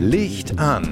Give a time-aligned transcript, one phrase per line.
[0.00, 0.84] Licht an,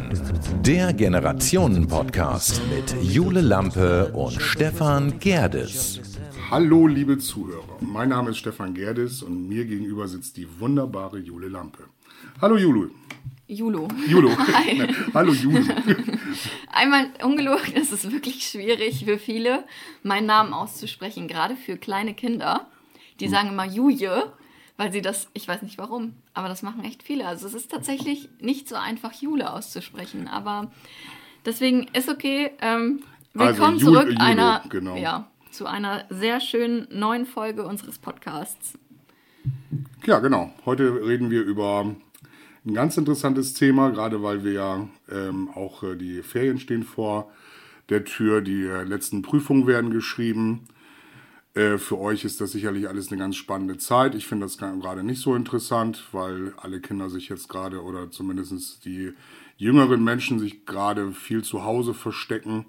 [0.64, 6.00] der Generationen-Podcast mit Jule Lampe und Stefan Gerdes.
[6.48, 7.64] Hallo, liebe Zuhörer.
[7.80, 11.86] Mein Name ist Stefan Gerdes und mir gegenüber sitzt die wunderbare Jule Lampe.
[12.40, 12.90] Hallo, Julu.
[13.48, 13.88] Julo.
[14.06, 14.30] Julo.
[14.38, 14.86] Hi.
[15.14, 15.64] Hallo, Julu.
[16.72, 19.64] Einmal ungelogen, es ist wirklich schwierig für viele,
[20.02, 22.66] meinen Namen auszusprechen, gerade für kleine Kinder.
[23.20, 23.32] Die Hm.
[23.32, 24.32] sagen immer Juje,
[24.76, 27.26] weil sie das, ich weiß nicht warum, aber das machen echt viele.
[27.26, 30.70] Also es ist tatsächlich nicht so einfach, Jule auszusprechen, aber
[31.44, 32.50] deswegen ist okay.
[32.62, 33.02] Ähm,
[33.34, 34.96] Also, willkommen Jul- zurück Julo, einer, genau.
[34.96, 38.78] ja, zu einer sehr schönen neuen Folge unseres Podcasts.
[40.06, 40.52] Ja, genau.
[40.64, 41.94] Heute reden wir über
[42.66, 47.30] ein ganz interessantes Thema, gerade weil wir ja ähm, auch äh, die Ferien stehen vor
[47.88, 48.42] der Tür.
[48.42, 50.66] Die äh, letzten Prüfungen werden geschrieben.
[51.54, 54.14] Äh, für euch ist das sicherlich alles eine ganz spannende Zeit.
[54.14, 58.84] Ich finde das gerade nicht so interessant, weil alle Kinder sich jetzt gerade oder zumindest
[58.84, 59.12] die
[59.56, 62.66] jüngeren Menschen sich gerade viel zu Hause verstecken.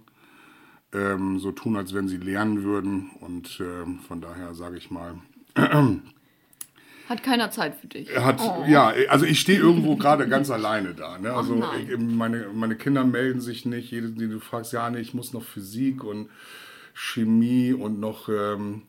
[0.94, 3.12] Ähm, so tun, als wenn sie lernen würden.
[3.20, 5.16] Und ähm, von daher sage ich mal,
[7.12, 8.10] Hat keiner Zeit für dich.
[8.18, 8.64] hat, Oh.
[8.68, 11.18] ja, also ich stehe irgendwo gerade ganz alleine da.
[11.18, 11.34] Ne?
[11.34, 11.88] Also nein.
[11.90, 13.92] ich, meine, meine Kinder melden sich nicht.
[13.92, 16.30] Jede, die du fragst, ja, nee, ich muss noch Physik und
[16.94, 18.30] Chemie und noch.
[18.30, 18.84] Ähm,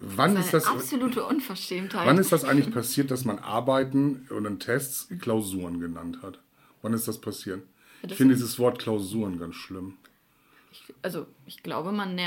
[0.00, 0.66] wann ist Eine das?
[0.66, 2.06] absolute Unverschämtheit.
[2.06, 6.38] Wann ist das eigentlich passiert, dass man Arbeiten und dann Tests Klausuren genannt hat?
[6.82, 7.62] Wann ist das passiert?
[8.02, 9.96] Ich das finde ist- dieses Wort Klausuren ganz schlimm.
[11.02, 12.18] also ich glaube, man,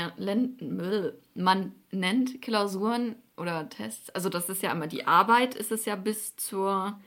[1.34, 5.96] man nennt Klausuren oder Tests, also das ist ja immer die Arbeit, ist es ja
[5.96, 6.98] bis zur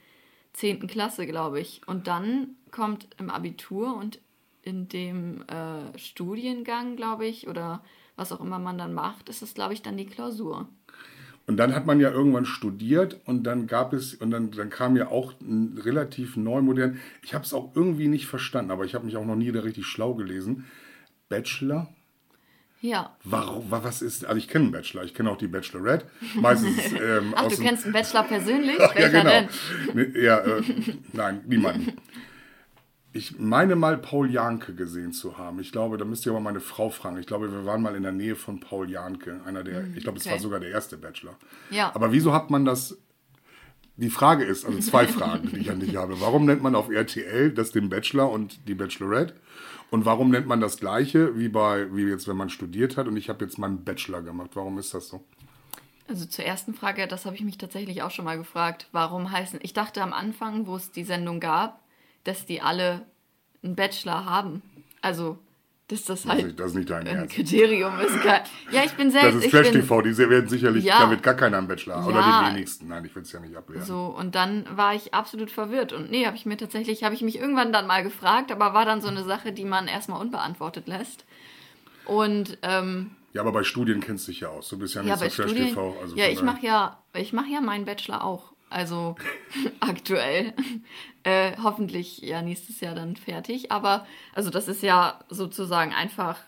[0.54, 0.88] 10.
[0.88, 1.82] Klasse, glaube ich.
[1.88, 4.20] Und dann kommt im Abitur und
[4.64, 7.84] in dem äh, Studiengang, glaube ich, oder
[8.16, 10.68] was auch immer man dann macht, ist es, glaube ich, dann die Klausur.
[11.48, 14.96] Und dann hat man ja irgendwann studiert und dann gab es, und dann, dann kam
[14.96, 18.94] ja auch ein relativ neu modern, ich habe es auch irgendwie nicht verstanden, aber ich
[18.94, 20.66] habe mich auch noch nie da richtig schlau gelesen.
[21.30, 21.90] Bachelor?
[22.82, 23.16] Ja.
[23.24, 26.06] Warum, wa- was ist, also ich kenne einen Bachelor, ich kenne auch die Bachelorette.
[26.36, 28.78] Meistens ähm, Ach, du kennst einen Bachelor persönlich?
[28.80, 29.30] ja, Welcher genau.
[29.94, 30.14] denn?
[30.14, 30.62] Ne, Ja, äh,
[31.14, 31.94] nein, niemanden.
[33.14, 35.60] Ich meine mal Paul Janke gesehen zu haben.
[35.60, 37.18] Ich glaube, da müsst ihr aber meine Frau fragen.
[37.18, 40.18] Ich glaube, wir waren mal in der Nähe von Paul Janke, einer der, ich glaube,
[40.18, 40.44] es war Hm, okay.
[40.44, 41.36] sogar der erste Bachelor.
[41.72, 41.92] Ja.
[41.94, 42.98] Aber wieso hat man das?
[43.98, 46.22] Die Frage ist, also zwei Fragen, die ich an dich habe.
[46.22, 49.36] Warum nennt man auf RTL das den Bachelor und die Bachelorette?
[49.92, 53.08] Und warum nennt man das Gleiche wie bei, wie jetzt, wenn man studiert hat?
[53.08, 54.52] Und ich habe jetzt meinen Bachelor gemacht.
[54.54, 55.24] Warum ist das so?
[56.08, 58.88] Also zur ersten Frage, das habe ich mich tatsächlich auch schon mal gefragt.
[58.94, 59.60] Warum heißen.
[59.62, 61.82] Ich dachte am Anfang, wo es die Sendung gab,
[62.24, 63.06] dass die alle
[63.64, 64.62] einen Bachelor haben.
[65.02, 65.38] Also,
[65.92, 67.36] dass das Das ist halt nicht, das ist nicht dein ein Ernst.
[67.36, 68.24] Kriterium ist.
[68.24, 68.42] Geil.
[68.72, 69.38] Ja, ich bin Das selbst.
[69.40, 71.00] ist ich Trash bin, TV, die werden sicherlich, Ja.
[71.00, 72.06] da wird gar keiner einen Bachelor.
[72.08, 72.44] Oder Ja.
[72.50, 72.88] die wenigsten.
[72.88, 73.84] Nein, ich will es ja nicht abwehren.
[73.86, 75.94] so, und dann war ich absolut verwirrt.
[75.94, 78.86] Und nee, habe ich mir tatsächlich, habe ich mich irgendwann dann mal gefragt, aber war
[78.86, 81.26] dann so eine Sache, die man erstmal unbeantwortet lässt.
[82.06, 84.68] Und ähm, Ja, aber bei Studien kennst du dich ja aus.
[84.70, 85.68] Du bist ja nicht Ja, so bei Trash Studien.
[85.70, 85.96] TV.
[86.02, 88.51] Also ja, ich mache ja, ich mache ja meinen Bachelor auch.
[88.72, 89.16] Also
[89.80, 90.54] aktuell.
[91.24, 93.72] Äh, hoffentlich ja nächstes Jahr dann fertig.
[93.72, 96.40] Aber also das ist ja sozusagen einfach,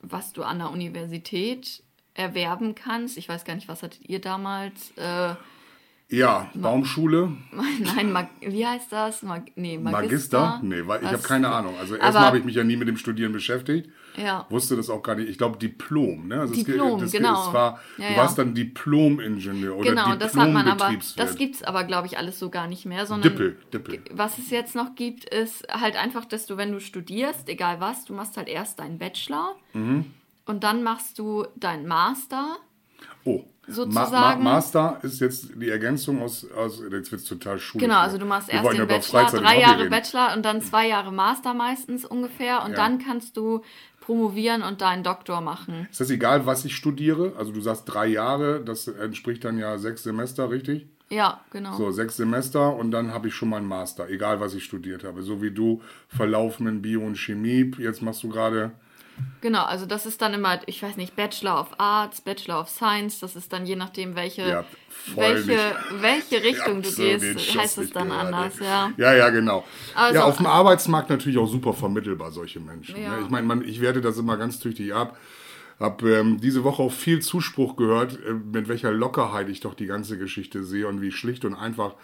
[0.00, 3.16] was du an der Universität erwerben kannst.
[3.16, 4.90] Ich weiß gar nicht, was hattet ihr damals?
[4.98, 5.34] Äh,
[6.12, 7.32] Ja, Baumschule,
[7.80, 9.22] nein, Mag wie heißt das?
[9.22, 10.40] Mag nee, Magister?
[10.40, 10.60] Magister?
[10.62, 11.74] Nee, weil ich habe keine Ahnung.
[11.80, 13.88] Also erstmal habe ich mich ja nie mit dem Studieren beschäftigt.
[14.16, 14.46] Ja.
[14.50, 15.30] Wusste das auch gar nicht.
[15.30, 16.40] Ich glaube Diplom, ne?
[16.40, 17.48] Also es Diplom, das, ge- genau.
[17.48, 18.18] Es war, Ja, du ja.
[18.18, 22.38] warst dann Diplom-Ingenieur oder Genau, das hat man aber, das gibt's aber, glaube ich, alles
[22.38, 24.00] so gar nicht mehr, sondern Dippel, Dippel.
[24.12, 28.04] was es jetzt noch gibt, ist halt einfach, dass du, wenn du studierst, egal was,
[28.04, 30.04] du machst halt erst deinen Bachelor Mhm.
[30.44, 32.58] und dann machst du deinen Master.
[33.24, 37.86] Oh, sozusagen- Master ist jetzt die Ergänzung aus, aus jetzt wird es total schulisch.
[37.86, 39.88] Genau, also du machst erst den Bachelor, drei Jahre.
[39.88, 42.76] Bachelor und dann zwei Jahre Master meistens ungefähr und Ja.
[42.76, 43.62] dann kannst du
[44.00, 45.86] promovieren und deinen Doktor machen.
[45.90, 47.34] Ist das egal, was ich studiere?
[47.38, 50.86] Also du sagst drei Jahre, das entspricht dann ja sechs Semester, richtig?
[51.08, 51.76] Ja, genau.
[51.76, 55.22] So, sechs Semester und dann habe ich schon meinen Master, egal was ich studiert habe.
[55.22, 57.70] So wie du verlaufen in Bio und Chemie.
[57.78, 58.72] Jetzt machst du gerade.
[59.40, 63.18] Genau, also das ist dann immer, ich weiß nicht, Bachelor of Arts, Bachelor of Science,
[63.18, 64.64] das ist dann je nachdem, welche, Ja,
[65.16, 65.58] welche,
[66.00, 68.92] welche Richtung Ich du gehst, heißt es dann gehört, anders, ja.
[68.96, 69.64] Ja, ja, genau.
[69.94, 73.02] Also- ja, auf dem Arbeitsmarkt natürlich auch super vermittelbar, solche Menschen.
[73.02, 73.16] Ja.
[73.16, 73.22] Ne?
[73.24, 75.18] Ich meine, ich werte das immer ganz tüchtig ab.
[75.80, 79.86] Habe ähm, diese Woche auch viel Zuspruch gehört, äh, mit welcher Lockerheit ich doch die
[79.86, 81.94] ganze Geschichte sehe und wie schlicht und einfach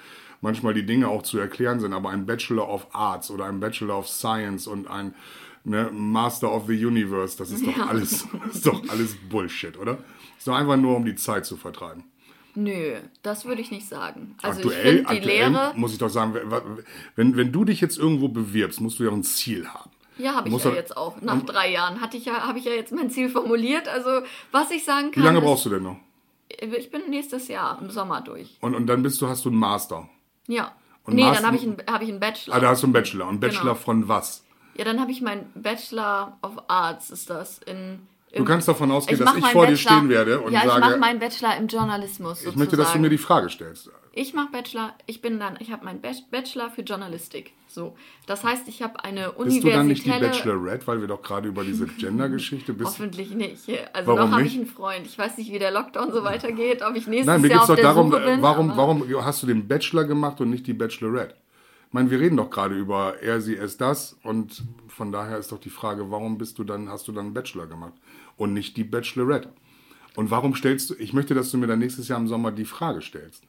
[0.40, 1.92] manchmal die Dinge auch zu erklären sind.
[1.92, 5.14] Aber ein Bachelor of Arts oder ein Bachelor of Science und ein
[5.64, 9.98] ne, Master of the Universe, das ist doch alles, das ist doch alles Bullshit, oder?
[10.36, 12.04] Ist doch einfach nur, um die Zeit zu vertreiben.
[12.54, 14.34] Nö, das würde ich nicht sagen.
[14.42, 15.72] Also aktuell, ich die aktuell Lehre.
[15.76, 16.34] muss ich doch sagen,
[17.14, 19.90] wenn, wenn du dich jetzt irgendwo bewirbst, musst du ja ein Ziel haben.
[20.16, 21.20] Ja, habe ich ja doch- jetzt auch.
[21.22, 23.86] Nach drei Jahren hatte ich ja, habe ich ja jetzt mein Ziel formuliert.
[23.86, 25.22] Also was ich sagen kann.
[25.22, 25.96] Wie lange brauchst du denn noch?
[26.48, 28.56] Ich bin nächstes Jahr im Sommer durch.
[28.60, 30.08] Und, und dann bist du, hast du einen Master.
[30.48, 30.72] Ja.
[31.04, 32.56] Und nee, Master- dann habe ich, einen- hab ich einen Bachelor.
[32.56, 33.28] Ah, da hast du einen Bachelor.
[33.28, 33.74] Und Bachelor Genau.
[33.76, 34.44] von was?
[34.78, 37.58] Ja, dann habe ich meinen Bachelor of Arts, ist das.
[37.66, 38.00] In,
[38.36, 40.66] Du kannst davon ausgehen, dass mach ich vor dir Bachelor- stehen werde und ja, ich
[40.66, 42.40] sage, mache meinen Bachelor im Journalismus.
[42.44, 43.00] ich möchte, dass du sozusagen.
[43.00, 43.90] mir die Frage stellst.
[44.12, 47.52] Ich mache Bachelor, ich bin dann, ich habe meinen Bach- Bachelor für Journalistik.
[47.68, 47.96] So.
[48.26, 50.20] Das heißt, ich habe eine Bist du dann nicht die universitäre.
[50.54, 52.90] Bachelorette, weil wir doch gerade über diese Gender-Geschichte bist?
[52.90, 53.62] Hoffentlich nicht.
[53.94, 55.06] Also Warum noch habe ich einen Freund.
[55.06, 57.64] Ich weiß nicht, wie der Lockdown so weitergeht, ob ich nächstes Nein, mir Jahr geht
[57.64, 58.42] es auf doch der darum, Suche bin.
[58.42, 61.34] warum, warum hast du den Bachelor gemacht und nicht die Bachelorette?
[61.88, 65.52] Ich meine, wir reden doch gerade über er, sie, es, das und von daher ist
[65.52, 67.94] doch die Frage, warum bist du dann, hast du dann einen Bachelor gemacht
[68.36, 69.48] und nicht die Bachelorette?
[70.14, 72.66] Und warum stellst du, ich möchte, dass du mir dann nächstes Jahr im Sommer die
[72.66, 73.42] Frage stellst,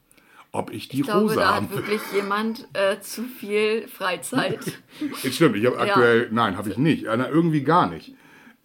[0.52, 4.80] ob ich die Ich glaube, Rose da hat wirklich jemand äh, zu viel Freizeit.
[5.30, 7.02] Stimmt, ich habe aktuell, nein, habe ich nicht.
[7.02, 8.14] Ja, na, irgendwie gar nicht.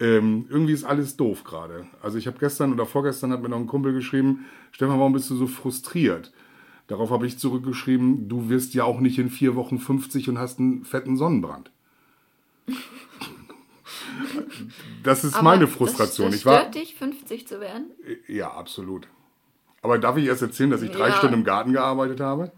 [0.00, 1.86] Ähm, irgendwie ist alles doof gerade.
[2.02, 5.28] Also ich habe gestern oder vorgestern hat mir noch ein Kumpel geschrieben, Stefan, warum bist
[5.28, 6.32] du so frustriert?
[6.88, 10.60] Darauf habe ich zurückgeschrieben, du wirst ja auch nicht in vier Wochen 50 und hast
[10.60, 11.70] einen fetten Sonnenbrand.
[15.02, 16.26] Das ist Aber meine Frustration.
[16.30, 17.90] Das, das ich war, stört dich, 50 zu werden?
[18.28, 19.08] ja, absolut.
[19.82, 21.14] Aber darf ich erst erzählen, dass ich drei Ja.
[21.14, 22.50] Stunden im Garten gearbeitet habe?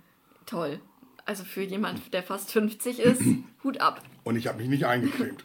[0.47, 0.81] Toll.
[1.27, 3.23] Also für jemand, der fast 50 ist,
[3.65, 4.03] Hut ab.
[4.25, 5.45] Und ich habe mich nicht eingecremt.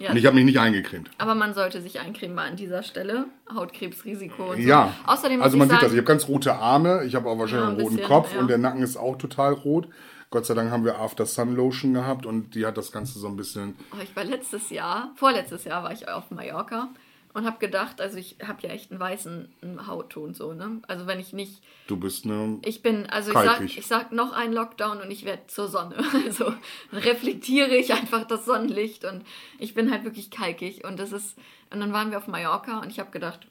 [0.00, 1.10] Ja, Und ich habe mich nicht eingecremt.
[1.18, 3.26] aber man sollte sich eincremen mal an dieser Stelle.
[3.54, 4.58] Hautkrebsrisiko so.
[4.58, 5.92] Ja, Außerdem also man ich sieht sagen, das.
[5.92, 8.32] Ich habe ganz rote Arme, ich habe auch wahrscheinlich Ja, einen ein roten bisschen, Kopf
[8.34, 8.40] ja.
[8.40, 9.88] und der Nacken ist auch total rot.
[10.30, 13.26] Gott sei Dank haben wir After Sun Lotion gehabt und die hat das Ganze so
[13.28, 13.74] ein bisschen.
[13.92, 16.88] Oh, ich war letztes Jahr, vorletztes Jahr war ich auf Mallorca
[17.32, 19.48] und habe gedacht, also ich habe ja echt einen weißen
[19.86, 20.82] Hautton so, ne?
[20.88, 22.58] Also wenn ich nicht, Du bist eine.
[22.64, 23.78] ich bin, also ich sag, Kalkig.
[23.78, 25.96] ich sag noch einen Lockdown und ich werde zur Sonne.
[26.26, 26.52] Also
[26.92, 29.24] reflektiere ich einfach das Sonnenlicht und
[29.58, 31.36] ich bin halt wirklich kalkig und das ist,
[31.72, 33.46] und dann waren wir auf Mallorca und ich habe gedacht,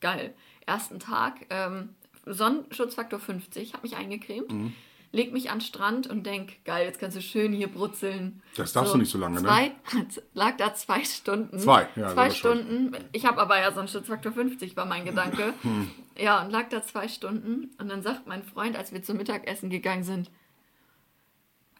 [0.00, 0.34] geil,
[0.66, 1.90] ersten Tag, ähm,
[2.26, 4.50] Sonnenschutzfaktor 50, habe mich eingecremt.
[4.50, 4.72] Mhm.
[5.14, 8.42] Leg mich an den Strand und denk, geil, jetzt kannst du schön hier brutzeln.
[8.56, 9.42] Das darfst du nicht so lange, ne?
[9.46, 9.72] zwei,
[10.34, 11.58] Lag da zwei Stunden.
[11.60, 12.96] Zwei, ja, Zwei Stunden.
[13.12, 15.54] Ich habe aber ja so einen Schutzfaktor 50, war mein Gedanke.
[15.62, 15.88] Hm.
[16.18, 17.70] Ja, und lag da zwei Stunden.
[17.78, 20.30] Und dann sagt mein Freund, als wir zum Mittagessen gegangen sind,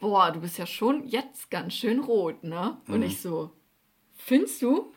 [0.00, 2.76] boah, du bist ja schon jetzt ganz schön rot, ne?
[2.88, 3.02] Und Mhm.
[3.04, 3.50] ich so,
[4.16, 4.92] findest du?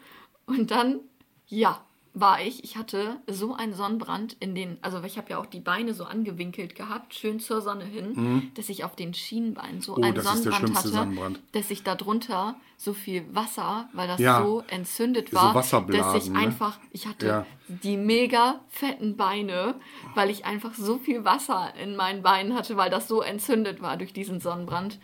[0.45, 0.99] Und dann,
[1.47, 1.83] ja,
[2.19, 2.63] war ich.
[2.63, 6.03] Ich hatte so einen Sonnenbrand in den, also ich habe ja auch die Beine so
[6.05, 9.97] angewinkelt gehabt, schön zur Sonne hin, dass ich auf den Schienbeinen so Mhm.
[10.03, 11.39] Oh, einen Sonnenbrand hatte, Sonnenbrand.
[11.51, 14.41] dass ich da drunter so viel Wasser, weil das Ja.
[14.43, 16.39] so entzündet So war, dass Wasserblasen, ich ne?
[16.39, 17.45] einfach, ich hatte Ja.
[17.67, 19.75] die mega fetten Beine,
[20.15, 23.97] weil ich einfach so viel Wasser in meinen Beinen hatte, weil das so entzündet war
[23.97, 24.99] durch diesen Sonnenbrand.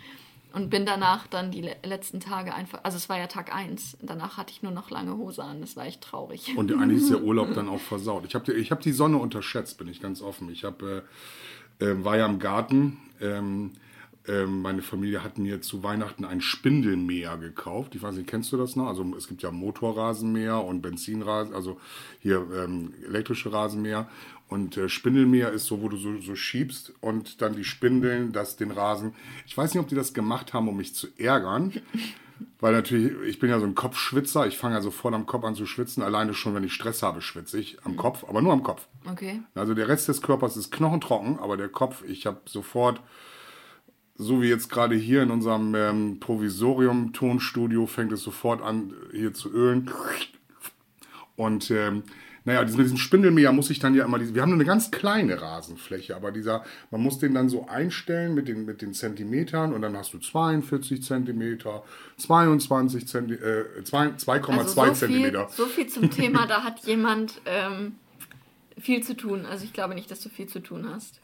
[0.53, 3.97] Und bin danach dann die le letzten Tage einfach, also es war ja Tag 1,
[4.03, 6.55] danach hatte ich nur noch lange Hose an, das war echt traurig.
[6.55, 8.23] Und eigentlich ist der Urlaub dann auch versaut.
[8.27, 10.51] Ich habe ich hab die Sonne unterschätzt, bin ich ganz offen.
[10.51, 11.01] Ich hab, äh,
[11.79, 12.99] äh, war ja im Garten.
[13.19, 13.71] Ähm,
[14.27, 17.95] ähm, meine Familie hat mir zu Weihnachten ein Spindelmäher gekauft.
[17.95, 18.87] Ich weiß nicht, kennst du das noch?
[18.87, 21.79] Also es gibt ja Motorrasenmäher und Benzinrasen, also
[22.19, 24.07] hier ähm, elektrische Rasenmäher.
[24.47, 28.55] Und äh, Spindelmäher ist so, wo du so, so schiebst und dann die Spindeln, das
[28.55, 29.15] den Rasen.
[29.47, 31.73] Ich weiß nicht, ob die das gemacht haben, um mich zu ärgern.
[32.59, 34.47] Weil natürlich, ich bin ja so ein Kopfschwitzer.
[34.47, 36.03] Ich fange ja sofort am Kopf an zu schwitzen.
[36.03, 38.87] Alleine schon, wenn ich Stress habe, schwitze ich am Kopf, aber nur am Kopf.
[39.09, 39.41] Okay.
[39.55, 43.01] Also der Rest des Körpers ist knochentrocken, aber der Kopf, ich habe sofort,
[44.15, 49.51] so wie jetzt gerade hier in unserem ähm, Provisorium-Tonstudio, fängt es sofort an, hier zu
[49.51, 49.91] ölen.
[51.35, 52.03] Und ähm,
[52.45, 54.91] naja, mit diesem Spindelmäher muss ich dann ja immer, diese- wir haben nur eine ganz
[54.91, 59.73] kleine Rasenfläche, aber dieser, man muss den dann so einstellen mit den, mit den Zentimetern
[59.73, 61.83] und dann hast du 42 Zentimeter,
[62.17, 65.47] 22 Zenti, äh, 2,2 Also so viel, Zentimeter.
[65.49, 67.93] so viel zum Thema, da hat jemand ähm,
[68.79, 69.45] viel zu tun.
[69.45, 71.21] Also ich glaube nicht, dass du viel zu tun hast.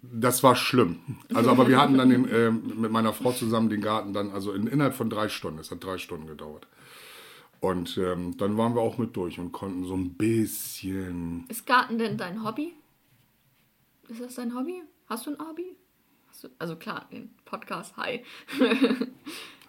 [0.00, 1.00] Das war schlimm.
[1.34, 4.52] Also, aber wir hatten dann den, ähm, mit meiner Frau zusammen den Garten dann, also
[4.52, 5.58] in, innerhalb von drei Stunden.
[5.58, 6.66] Es hat drei Stunden gedauert.
[7.60, 11.44] Und ähm, dann waren wir auch mit durch und konnten so ein bisschen.
[11.48, 12.74] Ist Garten denn dein Hobby?
[14.08, 14.82] Ist das dein Hobby?
[15.06, 15.76] Hast du ein Hobby?
[16.40, 18.22] Du, also klar, den Podcast, hi.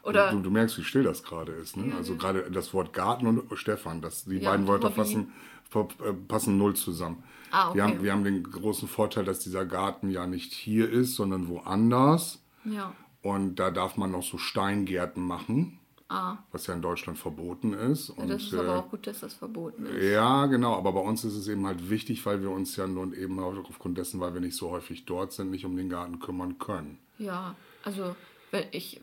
[0.04, 1.76] Oder Du, du merkst, wie still das gerade ist.
[1.78, 1.94] Ne?
[1.96, 5.34] Also gerade das Wort Garten und Stefan, das, die Ja, beiden Wörter passen,
[5.74, 7.24] äh, passen null zusammen.
[7.52, 7.78] Ah, okay.
[7.78, 11.48] wir, haben, wir haben den großen Vorteil, dass dieser Garten ja nicht hier ist, sondern
[11.50, 12.42] woanders.
[12.66, 12.94] ja.
[13.22, 15.79] Und da darf man noch so Steingärten machen,
[16.12, 18.10] Ah, was ja in Deutschland verboten ist.
[18.10, 20.04] ja, Und, das ist äh, aber auch gut, dass das verboten ist.
[20.12, 23.14] ja, genau, aber bei uns ist es eben halt wichtig, weil wir uns ja nun
[23.14, 26.58] eben aufgrund dessen, weil wir nicht so häufig dort sind, nicht um den Garten kümmern
[26.58, 26.98] können.
[27.20, 28.16] Ja, also
[28.50, 29.00] wenn ich,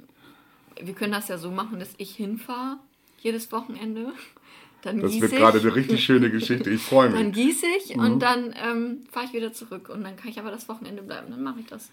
[0.82, 2.78] wir können das ja so machen, dass ich hinfahre
[3.20, 4.12] jedes Wochenende.
[4.82, 6.70] Dann Das wird ich, gerade eine richtig schöne Geschichte.
[6.70, 7.34] Ich freue Dann mich.
[7.36, 8.02] gieße ich Mhm.
[8.04, 11.30] und dann ähm, fahre ich wieder zurück und dann kann ich aber das Wochenende bleiben.
[11.30, 11.88] Dann mache ich das.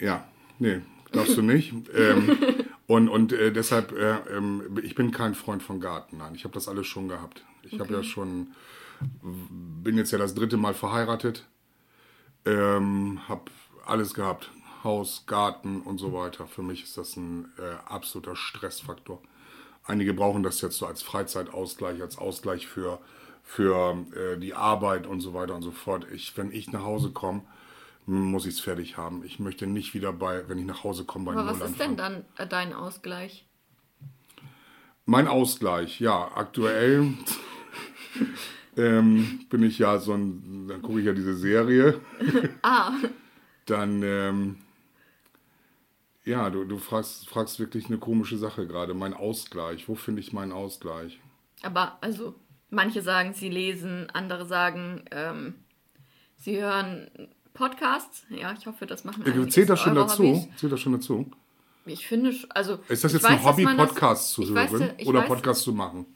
[0.00, 0.26] Ja,
[0.58, 0.80] nee,
[1.14, 1.72] darfst du nicht.
[1.94, 2.36] ähm,
[2.86, 6.18] und und äh, deshalb, äh, ähm, ich bin kein Freund von Garten.
[6.18, 7.44] Nein, ich habe das alles schon gehabt.
[7.62, 8.48] Ich habe ja schon,
[9.22, 11.46] bin jetzt ja das dritte Mal verheiratet,
[12.44, 13.50] ähm, habe
[13.86, 14.50] alles gehabt.
[14.82, 16.46] Haus, Garten und so weiter.
[16.46, 19.22] Für mich ist das ein äh, absoluter Stressfaktor.
[19.86, 23.00] Einige brauchen das jetzt so als Freizeitausgleich, als Ausgleich für,
[23.42, 26.06] für äh, die Arbeit und so weiter und so fort.
[26.12, 27.42] Ich, wenn ich nach Hause komme,
[28.06, 29.24] muss ich es fertig haben.
[29.24, 31.80] Ich möchte nicht wieder bei, wenn ich nach Hause komme, bei Aber Null was ist
[31.80, 31.96] anfangen.
[31.96, 33.46] denn dann äh, dein Ausgleich?
[35.06, 37.12] Mein Ausgleich, ja, aktuell
[38.76, 42.00] ähm, bin ich ja so ein, dann gucke ich ja diese Serie.
[42.62, 42.92] Ah,
[43.66, 44.56] Dann, ähm,
[46.24, 48.94] ja, du, du fragst, fragst wirklich eine komische Sache gerade.
[48.94, 51.20] Mein Ausgleich, wo finde ich meinen Ausgleich?
[51.62, 52.34] aber also
[52.68, 55.54] manche sagen, sie lesen, andere sagen, ähm,
[56.36, 57.10] sie hören
[57.54, 58.26] Podcasts.
[58.28, 59.48] Ja, ich hoffe, das machen einige.
[59.48, 60.24] Zählt das schon dazu?
[60.24, 60.48] Hobbys.
[60.56, 61.30] Zählt das schon dazu?
[61.86, 65.20] Ich finde, also Ist das jetzt ein weiß, Hobby, Podcasts zu hören weiß, ich oder
[65.20, 66.06] weiß, Podcasts zu machen?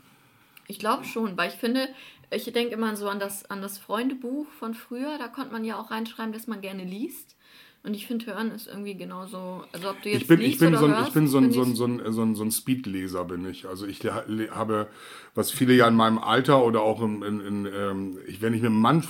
[0.66, 1.88] Ich glaube schon, weil ich finde,
[2.30, 5.16] ich denke immer so an das, an das Freundebuch von früher.
[5.18, 7.36] Da konnte man ja auch reinschreiben, dass man gerne liest.
[7.84, 9.64] Und ich finde, hören ist irgendwie genauso.
[9.72, 11.52] Also, ob du jetzt Ich bin, ich bin, so ein, hörst, ich bin so ein,
[11.52, 13.66] so ein, so ein, so ein, so ein Speedleser bin ich.
[13.66, 14.88] Also ich habe,
[15.34, 18.62] was viele ja in meinem Alter oder auch in, in, in ähm, ich, wenn ich
[18.62, 19.04] mit einem Mann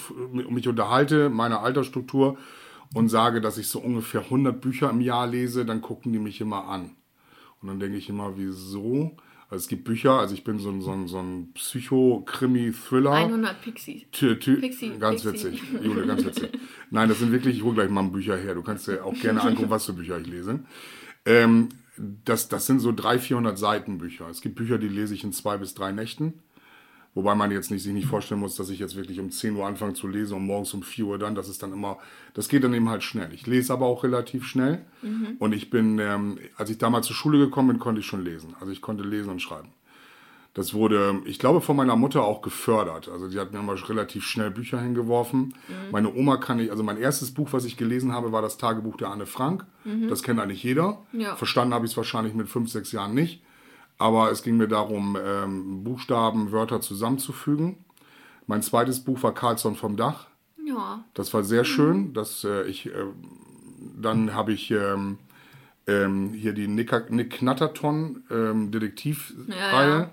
[0.50, 2.36] mich unterhalte, meiner Altersstruktur
[2.94, 6.40] und sage, dass ich so ungefähr 100 Bücher im Jahr lese, dann gucken die mich
[6.40, 6.96] immer an.
[7.60, 9.16] Und dann denke ich immer, wieso?
[9.50, 13.12] Also es gibt Bücher, also ich bin so ein, so ein, so ein Psycho-Krimi-Thriller.
[13.12, 14.02] 100 Pixies.
[14.12, 15.52] Tü, tü, Pixie, ganz Pixie.
[15.52, 16.50] witzig, Jule, ganz witzig.
[16.90, 18.54] Nein, das sind wirklich, ich hole gleich mal Bücher her.
[18.54, 20.60] Du kannst dir auch gerne angucken, was für Bücher ich lese.
[21.24, 24.28] Ähm, das, das sind so 300, 400 Seiten Bücher.
[24.30, 26.34] Es gibt Bücher, die lese ich in zwei bis drei Nächten.
[27.14, 29.66] Wobei man jetzt nicht, sich nicht vorstellen muss, dass ich jetzt wirklich um 10 Uhr
[29.66, 31.34] anfange zu lesen und morgens um 4 Uhr dann.
[31.34, 31.98] Das ist dann immer,
[32.34, 33.32] das geht dann eben halt schnell.
[33.32, 34.84] Ich lese aber auch relativ schnell.
[35.38, 38.54] Und ich bin, ähm, als ich damals zur Schule gekommen bin, konnte ich schon lesen.
[38.60, 39.70] Also ich konnte lesen und schreiben.
[40.58, 43.08] Das wurde, ich glaube, von meiner Mutter auch gefördert.
[43.08, 45.54] Also die hat mir immer relativ schnell Bücher hingeworfen.
[45.92, 48.96] Meine Oma kann ich, also mein erstes Buch, was ich gelesen habe, war das Tagebuch
[48.96, 49.64] der Anne Frank.
[50.08, 50.98] Das kennt eigentlich jeder.
[51.12, 51.36] Ja.
[51.36, 53.40] Verstanden habe ich es wahrscheinlich mit fünf, sechs Jahren nicht.
[53.98, 57.84] Aber es ging mir darum, ähm, Buchstaben, Wörter zusammenzufügen.
[58.48, 60.26] Mein zweites Buch war Carlsson vom Dach.
[60.66, 61.04] Ja.
[61.14, 62.14] Das war sehr schön.
[62.14, 63.04] Das, äh, ich, äh,
[63.96, 65.18] dann habe ich ähm,
[65.86, 70.10] ähm, hier die Nick, Nick Knatterton ähm, Detektivreihe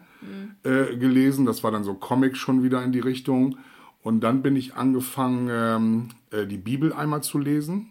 [0.64, 1.46] äh, gelesen.
[1.46, 3.58] Das war dann so Comic schon wieder in die Richtung.
[4.04, 7.90] Und dann bin ich angefangen, ähm, äh, die Bibel einmal zu lesen.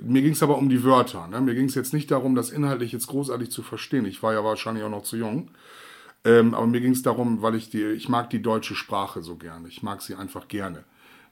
[0.00, 1.26] Mir ging es aber um die Wörter.
[1.26, 1.40] Ne?
[1.40, 4.04] Mir ging es jetzt nicht darum, das inhaltlich jetzt großartig zu verstehen.
[4.04, 5.50] Ich war ja wahrscheinlich auch noch zu jung.
[6.24, 9.36] Ähm, aber mir ging es darum, weil ich die, ich mag die deutsche Sprache so
[9.36, 9.66] gerne.
[9.68, 10.84] Ich mag sie einfach gerne.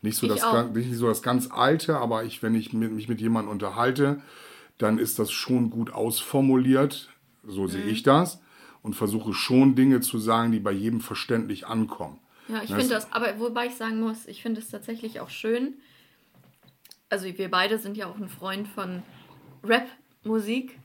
[0.03, 0.53] Nicht so, Ich das, auch.
[0.53, 4.21] gan- nicht so das ganz Alte, aber ich, wenn ich mit, mich mit jemandem unterhalte,
[4.79, 7.09] dann ist das schon gut ausformuliert.
[7.47, 7.91] So sehe Mhm.
[7.91, 8.41] ich das.
[8.87, 12.21] Und versuche schon Dinge zu sagen, die bei jedem verständlich ankommen.
[12.47, 15.75] Ja, ich finde das, aber wobei ich sagen muss, ich finde es tatsächlich auch schön.
[17.09, 19.03] Also wir beide sind ja auch ein Freund von
[19.65, 20.79] Rap-Musik.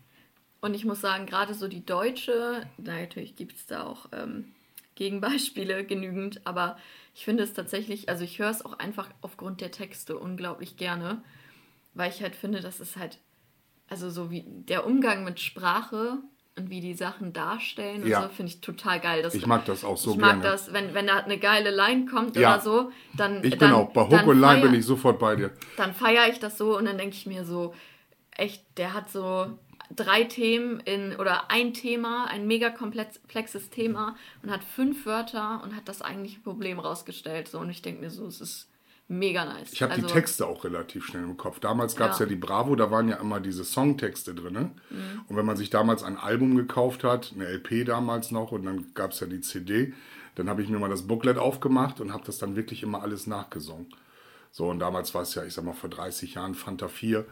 [0.61, 4.45] Und ich muss sagen, gerade so die deutsche, na, natürlich gibt es da auch ähm,
[4.95, 6.79] Gegenbeispiele genügend, aber
[7.13, 11.21] ich finde es tatsächlich, also ich höre es auch einfach aufgrund der Texte unglaublich gerne,
[11.93, 13.19] weil ich halt finde, das ist halt,
[13.87, 16.17] also so wie der Umgang mit Sprache
[16.57, 18.19] und wie die Sachen darstellen Ja.
[18.19, 19.21] und so, finde ich total geil.
[19.23, 20.43] Das, Ich mag das auch so ich mag gerne.
[20.43, 22.55] das, wenn, wenn da eine geile Line kommt Ja.
[22.55, 23.37] oder so, dann.
[23.43, 25.51] Ich bin dann, auch, bei Hook und Line feier- bin ich sofort bei dir.
[25.77, 27.73] Dann feiere ich das so und dann denke ich mir so,
[28.35, 29.57] echt, der hat so
[29.95, 35.75] drei Themen in oder ein Thema, ein mega komplexes Thema und hat fünf Wörter und
[35.75, 37.47] hat das eigentliche Problem rausgestellt.
[37.49, 38.70] So, und ich denke mir so, es ist
[39.11, 39.71] mega nice.
[39.73, 41.59] Ich habe Also, die Texte auch relativ schnell im Kopf.
[41.59, 42.25] Damals gab es ja.
[42.25, 42.29] Ja.
[42.29, 44.71] die Bravo, da waren ja immer diese Songtexte drin.
[45.27, 48.93] Und wenn man sich damals ein Album gekauft hat, eine LP damals noch, und dann
[48.93, 49.93] gab es ja die CD,
[50.35, 53.27] dann habe ich mir mal das Booklet aufgemacht und habe das dann wirklich immer alles
[53.27, 53.87] nachgesungen.
[54.51, 57.25] So, und damals war es ja, ich sag mal, vor 30 Jahren Fanta 4.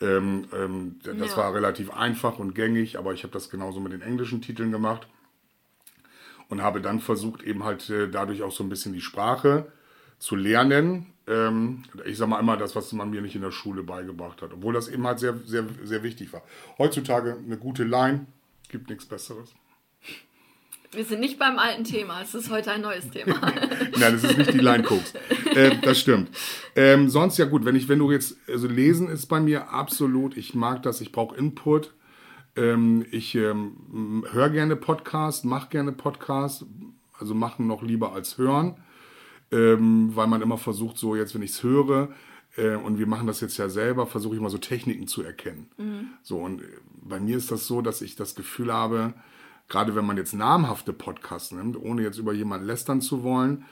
[0.00, 1.36] Ähm, ähm, das Ja.
[1.36, 5.06] war relativ einfach und gängig, aber ich habe das genauso mit den englischen Titeln gemacht
[6.48, 9.70] und habe dann versucht, eben halt äh, dadurch auch so ein bisschen die Sprache
[10.18, 11.06] zu lernen.
[11.30, 14.52] Ähm, ich sage mal immer das, was man mir nicht in der Schule beigebracht hat.
[14.52, 16.42] Obwohl das eben halt sehr, sehr, sehr wichtig war.
[16.78, 18.26] Heutzutage eine gute Line,
[18.68, 19.54] gibt nichts Besseres.
[20.92, 23.36] Wir sind nicht beim alten Thema, es ist heute ein neues Thema.
[23.40, 25.14] Nein, das ist nicht die Line Cooks.
[25.54, 26.30] Äh, das stimmt.
[26.74, 30.36] Ähm, sonst ja gut, wenn ich, wenn du jetzt, also lesen ist bei mir absolut,
[30.36, 31.94] ich mag das, ich brauche Input.
[32.56, 36.66] Ähm, ich ähm, höre gerne Podcasts, mache gerne Podcasts,
[37.16, 38.76] also machen noch lieber als hören,
[39.52, 42.08] ähm, weil man immer versucht, so jetzt, wenn ich es höre,
[42.56, 45.70] äh, und wir machen das jetzt ja selber, versuche ich mal so Techniken zu erkennen.
[46.22, 46.66] So, und äh,
[47.02, 49.14] bei mir ist das so, dass ich das Gefühl habe,
[49.68, 53.64] gerade wenn man jetzt namhafte Podcasts nimmt, ohne jetzt über jemanden lästern zu wollen,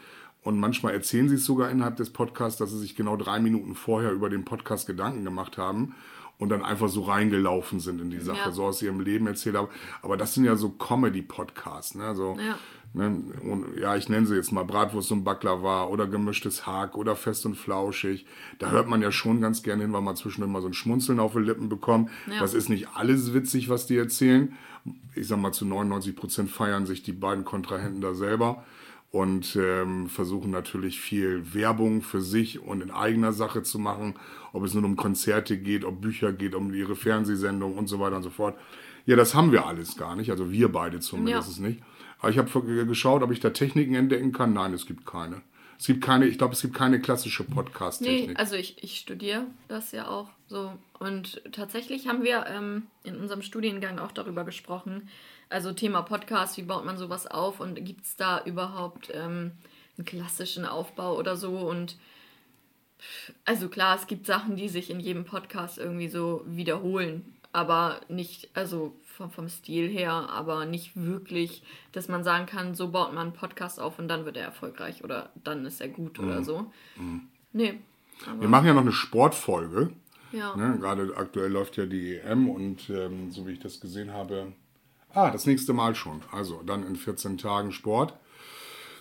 [0.45, 3.75] und manchmal erzählen sie es sogar innerhalb des Podcasts, dass sie sich genau drei Minuten
[3.75, 5.97] vorher über den Podcast Gedanken gemacht haben
[6.39, 8.53] und dann einfach so reingelaufen sind in die Sache, Ja.
[8.53, 9.67] so aus ihrem Leben erzählt haben.
[10.01, 12.15] Aber das sind ja so Comedy-Podcasts, ne?
[12.15, 12.57] So, Ja.
[12.95, 13.23] Ne?
[13.43, 17.47] Und, ja, ich nenne sie jetzt mal Bratwurst und Baklava oder gemischtes Hack oder fest
[17.47, 18.27] und flauschig.
[18.59, 21.21] Da hört man ja schon ganz gerne hin, weil man zwischendurch mal so ein Schmunzeln
[21.21, 22.11] auf die Lippen bekommt.
[22.27, 22.41] Ja.
[22.41, 24.55] Das ist nicht alles witzig, was die erzählen.
[25.15, 28.65] Ich sag mal, zu 99 Prozent feiern sich die beiden Kontrahenten da selber
[29.11, 34.15] und ähm, versuchen natürlich viel Werbung für sich und in eigener Sache zu machen,
[34.53, 38.17] ob es nun um Konzerte geht, ob Bücher geht, um ihre Fernsehsendung und so weiter
[38.17, 38.57] und so fort.
[39.07, 41.67] Ja, das haben wir alles gar nicht, also wir beide zumindest Ja.
[41.69, 41.83] nicht.
[42.21, 44.53] Aber ich habe geschaut, ob ich da Techniken entdecken kann.
[44.53, 45.43] Nein, es gibt keine.
[45.79, 48.39] Es gibt keine, ich glaube, es gibt keine klassische Nee, Podcast-Technik.
[48.39, 50.73] also ich, ich studiere das ja auch so.
[50.99, 55.09] Und tatsächlich haben wir ähm, in unserem Studiengang auch darüber gesprochen.
[55.51, 59.53] Also Thema Podcast, wie baut man sowas auf und gibt es da überhaupt ähm,
[59.97, 61.57] einen klassischen Aufbau oder so?
[61.57, 61.97] Und
[63.45, 68.49] also klar, es gibt Sachen, die sich in jedem Podcast irgendwie so wiederholen, aber nicht,
[68.55, 73.27] also vom, vom Stil her, aber nicht wirklich, dass man sagen kann, so baut man
[73.27, 76.73] einen Podcast auf und dann wird er erfolgreich oder dann ist er gut oder so.
[77.53, 77.81] Nee.
[78.27, 79.91] Aber, wir machen ja noch eine Sportfolge.
[80.31, 80.55] ja.
[80.57, 80.79] Ne?
[80.79, 84.53] Gerade aktuell läuft ja die EM und ähm, so wie ich das gesehen habe,
[85.13, 86.23] ah, das nächste Mal schon.
[86.31, 88.15] Also dann in 14 Tagen Sport.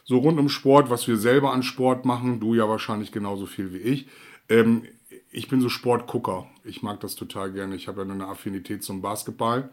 [0.04, 3.72] So rund um Sport, was wir selber an Sport machen, du ja wahrscheinlich genauso viel
[3.72, 4.08] wie ich.
[4.50, 4.84] Ähm,
[5.32, 6.48] ich bin so Sportgucker.
[6.64, 7.76] Ich mag das total gerne.
[7.76, 9.70] Ich habe ja eine Affinität zum Basketball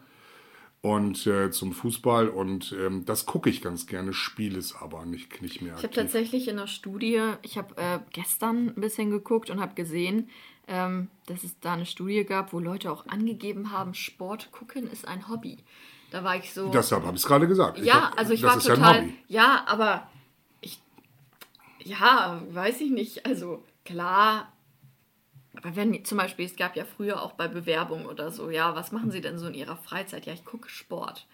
[0.85, 5.41] und äh, zum Fußball und ähm, das gucke ich ganz gerne, spiele es aber nicht,
[5.41, 5.73] nicht mehr.
[5.77, 9.73] Ich habe tatsächlich in der Studie, ich habe äh, gestern ein bisschen geguckt und habe
[9.73, 10.29] gesehen,
[10.67, 15.07] ähm, dass es da eine Studie gab, wo Leute auch angegeben haben, Sport gucken ist
[15.07, 15.57] ein Hobby.
[16.11, 16.69] Da war ich so.
[16.69, 17.79] Deshalb habe ich es gerade gesagt.
[17.79, 19.01] Ja, hab- also ich das war ist ja ein total.
[19.01, 19.17] Hobby.
[19.27, 20.07] Ja, aber
[20.61, 20.79] ich.
[21.79, 23.25] Ja, weiß ich nicht.
[23.25, 24.51] Also klar.
[25.61, 28.91] Aber wenn zum Beispiel, es gab ja früher auch bei Bewerbungen oder so, ja, was
[28.91, 30.25] machen Sie denn so in Ihrer Freizeit?
[30.25, 31.27] Ja, ich gucke Sport.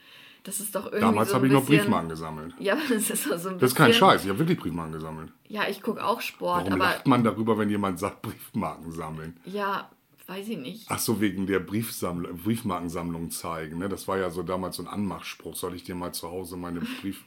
[0.44, 1.02] Das ist doch irgendwie.
[1.02, 2.54] Damals so habe ich noch bisschen- Briefmarken gesammelt.
[2.60, 4.94] Ja, das ist doch so ein Das ist kein bisschen- Scheiß, ich habe wirklich Briefmarken
[4.94, 5.32] gesammelt.
[5.48, 9.38] Ja, ich gucke auch Sport, Warum aber lacht man darüber, wenn jemand sagt, Briefmarken sammeln?
[9.46, 9.90] ja,
[10.28, 10.86] weiß ich nicht.
[10.90, 13.80] Ach so, wegen der Briefsamml Briefmarkensammlung zeigen.
[13.80, 13.90] Ne?
[13.90, 15.56] Das war ja so damals so ein Anmachspruch.
[15.58, 17.24] Soll ich dir mal zu Hause meine Brief...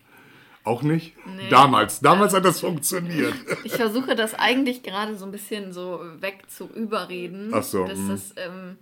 [0.65, 1.15] Auch nicht?
[1.27, 1.51] Nee.
[1.51, 3.35] Damals, damals hat das funktioniert.
[3.65, 7.99] Ich versuche das eigentlich gerade so ein bisschen so weg zu überreden, Ach so, dass
[7.99, 8.09] mm.
[8.09, 8.77] das ähm,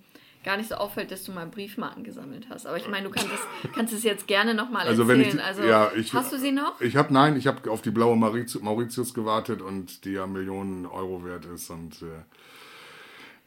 [0.44, 2.66] gar nicht so auffällt, dass du mal Briefmarken gesammelt hast.
[2.66, 5.20] Aber ich meine, du kannst es, kannst es jetzt gerne nochmal Also erzählen.
[5.20, 6.80] wenn ich, also, ja, ich, hast du sie noch?
[6.80, 10.86] Ich habe nein, ich habe auf die blaue Mauritius, Mauritius gewartet und die ja Millionen
[10.86, 12.22] Euro wert ist und äh,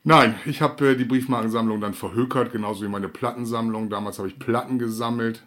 [0.03, 3.89] nein, ich habe äh, die Briefmarkensammlung dann verhökert, genauso wie meine Plattensammlung.
[3.89, 5.43] Damals habe ich Platten gesammelt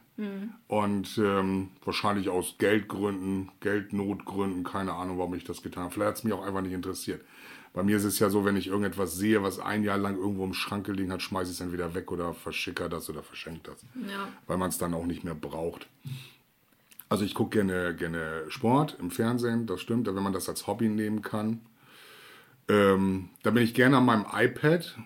[0.66, 5.94] und ähm, wahrscheinlich aus Geldgründen, Geldnotgründen, keine Ahnung, warum ich das getan habe.
[5.94, 7.22] Vielleicht hat es mich auch einfach nicht interessiert.
[7.72, 10.44] Bei mir ist es ja so, wenn ich irgendetwas sehe, was ein Jahr lang irgendwo
[10.44, 13.85] im Schrank gelegen hat, schmeiße ich es entweder weg oder verschicke das oder verschenke das
[14.11, 14.28] Ja.
[14.46, 15.87] weil man es dann auch nicht mehr braucht.
[17.09, 20.88] Also ich gucke gerne, gerne Sport im Fernsehen, das stimmt, wenn man das als Hobby
[20.88, 21.61] nehmen kann.
[22.68, 24.98] Ähm, da bin ich gerne an meinem iPad,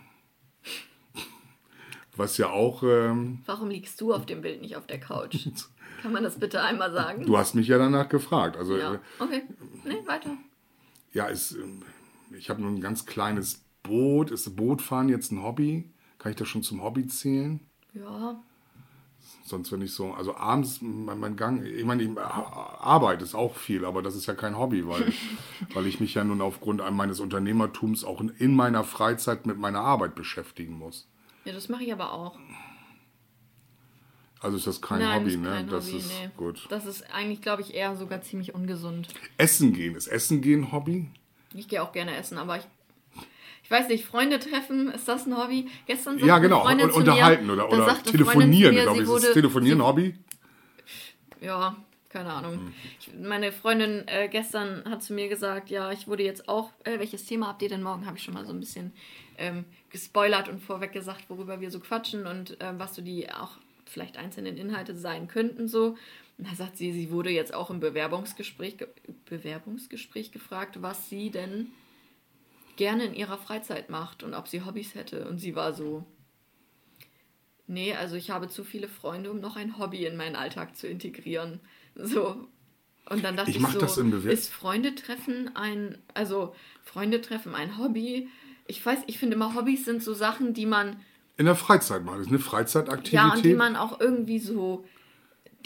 [2.17, 5.49] was ja auch, ähm, Warum liegst du auf dem Bild nicht auf der Couch?
[6.03, 7.25] Kann man das bitte einmal sagen?
[7.27, 8.57] du hast mich ja danach gefragt.
[8.57, 8.95] Also ja.
[8.95, 9.43] äh, Okay.
[9.85, 10.31] Nee, weiter.
[11.13, 11.83] ja, ist, ähm,
[12.37, 14.31] ich habe nur ein ganz kleines Boot.
[14.31, 15.91] Ist Bootfahren jetzt ein Hobby?
[16.19, 17.61] Kann ich das schon zum Hobby zählen?
[17.95, 18.41] Ja.
[19.45, 23.57] Sonst wenn ich so, also abends mein, mein Gang, ich meine, ich, Arbeit ist auch
[23.57, 25.13] viel, aber das ist ja kein Hobby, weil,
[25.75, 29.81] weil ich mich ja nun aufgrund meines Unternehmertums auch in, in meiner Freizeit mit meiner
[29.81, 31.09] Arbeit beschäftigen muss.
[31.45, 32.39] Ja, das mache ich aber auch.
[34.41, 35.49] Also ist das kein Nein, Hobby, ist ne?
[35.51, 36.31] kein das Hobby, ist nee.
[36.37, 36.67] gut.
[36.69, 39.09] Das ist eigentlich, glaube ich, eher sogar ziemlich ungesund.
[39.39, 41.09] Essen gehen, ist Essen gehen ein Hobby?
[41.55, 42.65] Ich gehe auch gerne essen, aber ich.
[43.65, 45.69] Ich weiß nicht, Freunde treffen, ist das ein Hobby?
[45.87, 46.63] Gestern sagte Ja, genau.
[46.63, 49.07] Freundin Und zu unterhalten mir, oder, oder telefonieren, mir, glaube ich.
[49.09, 50.15] wurde- Ist Telefonieren ein Hobby?
[51.41, 51.77] Ja,
[52.09, 52.73] keine Ahnung.
[52.99, 56.99] Ich, meine Freundin äh, gestern hat zu mir gesagt, ja, ich wurde jetzt auch, äh,
[56.99, 58.05] welches Thema habt ihr denn morgen?
[58.05, 58.93] Habe ich schon mal so ein bisschen
[59.39, 63.59] ähm, gespoilert und vorweg gesagt, worüber wir so quatschen und äh, was so die auch
[63.87, 65.97] vielleicht einzelnen Inhalte sein könnten so.
[66.39, 68.77] Und da sagt sie, sie wurde jetzt auch im Bewerbungsgespräch,
[69.27, 71.69] Bewerbungsgespräch gefragt, was sie denn
[72.77, 75.29] gerne in ihrer Freizeit macht und ob sie Hobbys hätte.
[75.29, 76.05] Und sie war so,
[77.67, 80.87] nee, also ich habe zu viele Freunde, um noch ein Hobby in meinen Alltag zu
[80.89, 81.61] integrieren.
[81.95, 82.49] So.
[83.09, 88.29] Und dann dachte ich, ich so, das ist Freundetreffen ein, also Freundetreffen ein Hobby?
[88.73, 90.97] Ich weiß, ich finde immer, Hobbys sind so Sachen, die man
[91.37, 92.17] in der Freizeit macht.
[92.17, 93.13] Das ist eine Freizeitaktivität.
[93.13, 94.85] Ja, und die man auch irgendwie so,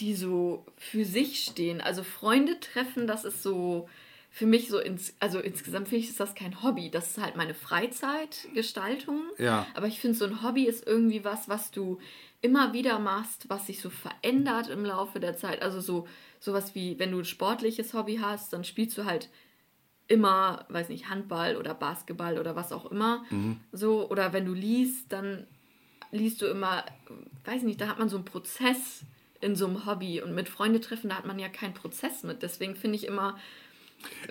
[0.01, 1.81] die so für sich stehen.
[1.81, 3.89] Also Freunde treffen, das ist so
[4.31, 6.91] für mich so, ins, also insgesamt finde ich, ist das kein Hobby.
[6.91, 9.23] Das ist halt meine Freizeitgestaltung.
[9.39, 9.67] Ja.
[9.75, 12.01] Aber ich finde, so ein Hobby ist irgendwie was, was du
[12.43, 15.63] immer wieder machst, was sich so verändert im Laufe der Zeit.
[15.63, 16.09] Also so
[16.41, 19.31] sowas wie, wenn du ein sportliches Hobby hast, dann spielst du halt
[20.09, 23.25] immer, weiß nicht, Handball oder Basketball oder was auch immer.
[23.31, 23.59] Mhm.
[23.73, 25.47] So, oder wenn du liest, dann
[26.13, 26.85] liest du immer,
[27.45, 29.03] weiß nicht, da hat man so einen Prozess
[29.41, 32.43] in so einem Hobby und mit Freunde treffen, da hat man ja keinen Prozess mit.
[32.43, 33.37] Deswegen finde ich immer,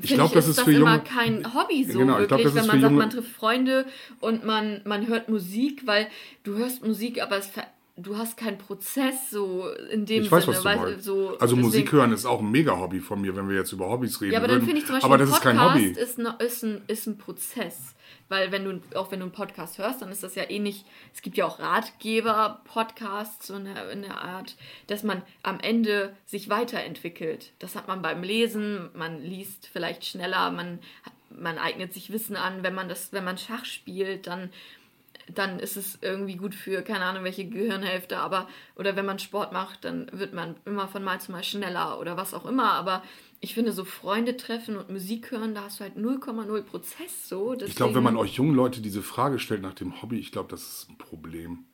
[0.01, 2.67] ich glaube, das ist, das für immer junge, kein Hobby so genau, wirklich, glaub, wenn
[2.67, 3.85] man sagt, man trifft Freunde
[4.19, 6.07] und man, man hört Musik, weil
[6.43, 10.45] du hörst Musik, aber es ver du hast keinen Prozess so in dem ich weiß,
[10.45, 10.57] Sinne.
[10.57, 13.55] Was du weil, so, also Musik hören ist auch ein Mega-Hobby von mir, wenn wir
[13.55, 14.33] jetzt über Hobbys reden.
[14.33, 15.85] Ja, aber dann finde ich zum Beispiel, aber das Podcast ist kein Hobby.
[15.87, 17.95] Ist, ne, ist, ein, ist ein Prozess.
[18.27, 21.21] Weil wenn du, auch wenn du einen Podcast hörst, dann ist das ja ähnlich, es
[21.21, 24.55] gibt ja auch Ratgeber-Podcasts so in der, in der Art,
[24.87, 27.53] dass man am Ende sich weiterentwickelt.
[27.59, 30.79] Das hat man beim Lesen, man liest vielleicht schneller, man,
[31.29, 34.49] man eignet sich Wissen an, wenn man das, wenn man Schach spielt, dann
[35.33, 39.53] dann ist es irgendwie gut für, keine Ahnung, welche Gehirnhälfte, aber, oder wenn man Sport
[39.53, 43.03] macht, dann wird man immer von Mal zu Mal schneller oder was auch immer, aber
[43.39, 47.53] ich finde, so Freunde treffen und Musik hören, da hast du halt 0,0 Prozess so.
[47.53, 47.69] Deswegen...
[47.69, 50.49] Ich glaube, wenn man euch jungen Leute diese Frage stellt nach dem Hobby, ich glaube,
[50.49, 51.65] das ist ein Problem.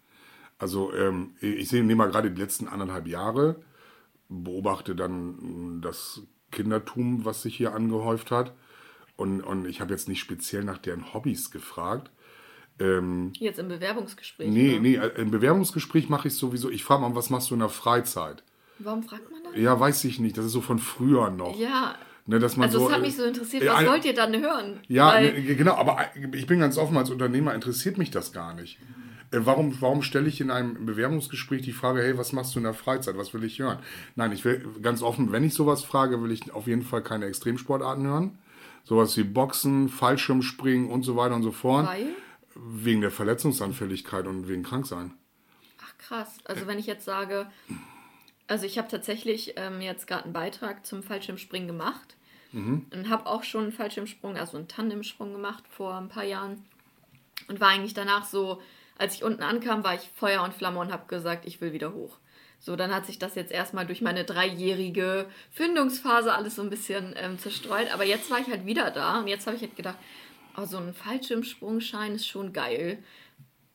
[0.57, 3.61] Also, ähm, ich sehe, nehme mal gerade die letzten anderthalb Jahre,
[4.27, 8.53] beobachte dann das Kindertum, was sich hier angehäuft hat.
[9.15, 12.11] Und, und ich habe jetzt nicht speziell nach deren Hobbys gefragt,
[12.79, 14.49] ähm, Jetzt im Bewerbungsgespräch?
[14.49, 14.79] Nee, oder?
[14.81, 16.69] nee, äh, im Bewerbungsgespräch mache ich sowieso.
[16.69, 18.43] Ich frage mal, was machst du in der Freizeit?
[18.79, 19.55] Warum fragt man das?
[19.55, 20.37] Ja, weiß ich nicht.
[20.37, 21.57] Das ist so von früher noch.
[21.57, 21.95] Ja.
[22.27, 24.39] Ne, dass man also, so, es hat mich so interessiert, was äh, wollt ihr dann
[24.39, 24.79] hören?
[24.87, 25.97] Ja, ne, genau, aber
[26.33, 28.77] ich bin ganz offen, als Unternehmer interessiert mich das gar nicht.
[29.31, 32.63] Äh, warum, warum stelle ich in einem Bewerbungsgespräch die Frage, hey, was machst du in
[32.63, 33.17] der Freizeit?
[33.17, 33.79] Was will ich hören?
[34.15, 37.25] Nein, ich will ganz offen, wenn ich sowas frage, will ich auf jeden Fall keine
[37.25, 38.37] Extremsportarten hören.
[38.83, 41.87] Sowas wie Boxen, Fallschirmspringen und so weiter und so fort.
[41.87, 42.07] Weil?
[42.55, 45.13] Wegen der Verletzungsanfälligkeit und wegen Kranksein.
[45.83, 46.37] Ach krass.
[46.45, 47.47] Also wenn ich jetzt sage,
[48.47, 52.15] also ich habe tatsächlich ähm, jetzt gerade einen Beitrag zum Fallschirmspringen gemacht
[52.51, 52.85] mhm.
[52.93, 56.63] und habe auch schon einen Fallschirmsprung, also einen Tandemsprung gemacht vor ein paar Jahren
[57.47, 58.61] und war eigentlich danach so,
[58.97, 61.93] als ich unten ankam, war ich Feuer und Flamme und habe gesagt, ich will wieder
[61.93, 62.17] hoch.
[62.59, 67.15] So, dann hat sich das jetzt erstmal durch meine dreijährige Findungsphase alles so ein bisschen
[67.17, 67.91] ähm, zerstreut.
[67.91, 69.97] Aber jetzt war ich halt wieder da und jetzt habe ich halt gedacht,
[70.57, 73.03] Oh, so ein Fallschirmsprungschein ist schon geil.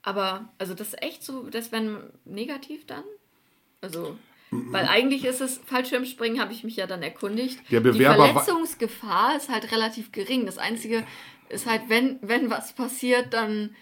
[0.02, 3.04] Aber, also das ist echt so, das wäre negativ dann?
[3.80, 4.16] Also,
[4.50, 7.58] weil eigentlich ist es, Fallschirmspringen habe ich mich ja dann erkundigt.
[7.70, 10.46] Der Bewerber Die Verletzungsgefahr ist halt relativ gering.
[10.46, 11.04] Das Einzige
[11.48, 13.74] ist halt, wenn, wenn was passiert, dann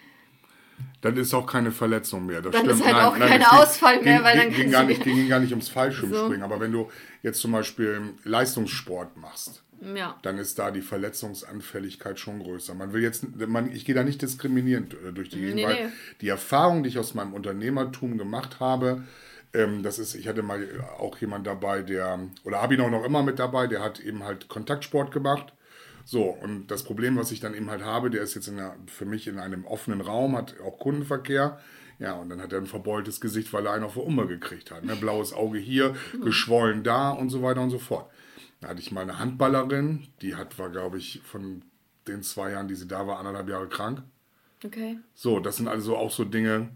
[1.01, 2.41] dann ist auch keine Verletzung mehr.
[2.41, 2.79] Das dann stimmt.
[2.79, 5.39] ist halt nein, auch kein Ausfall mehr, ging, weil dann ging, gar nicht, ging gar
[5.39, 6.39] nicht ums Fallschirmspringen.
[6.39, 6.45] So.
[6.45, 6.89] Aber wenn du
[7.21, 10.17] jetzt zum Beispiel Leistungssport machst, ja.
[10.21, 12.73] dann ist da die Verletzungsanfälligkeit schon größer.
[12.73, 15.85] Man will jetzt, man, ich gehe da nicht diskriminierend äh, durch die Gegend, nee, weil
[15.85, 15.91] nee.
[16.21, 19.03] die Erfahrung, die ich aus meinem Unternehmertum gemacht habe,
[19.53, 23.03] ähm, das ist, ich hatte mal auch jemand dabei, der, oder habe ihn auch noch
[23.03, 25.53] immer mit dabei, der hat eben halt Kontaktsport gemacht.
[26.05, 28.75] So, und das Problem, was ich dann eben halt habe, der ist jetzt in der,
[28.85, 31.59] für mich in einem offenen Raum, hat auch Kundenverkehr.
[31.97, 34.69] Ja, und dann hat er ein verbeultes Gesicht, weil er einen auf der Umme gekriegt
[34.69, 34.85] hat.
[34.85, 34.95] Ne?
[34.95, 36.21] Blaues Auge hier, mhm.
[36.25, 38.09] geschwollen da und so weiter und so fort.
[38.61, 41.63] Da hatte ich mal eine Handballerin, die hat, war, glaube ich, von
[42.07, 44.03] den zwei Jahren, die sie da war, anderthalb Jahre krank.
[44.63, 44.99] Okay.
[45.15, 46.69] So, das sind also auch so Dinge,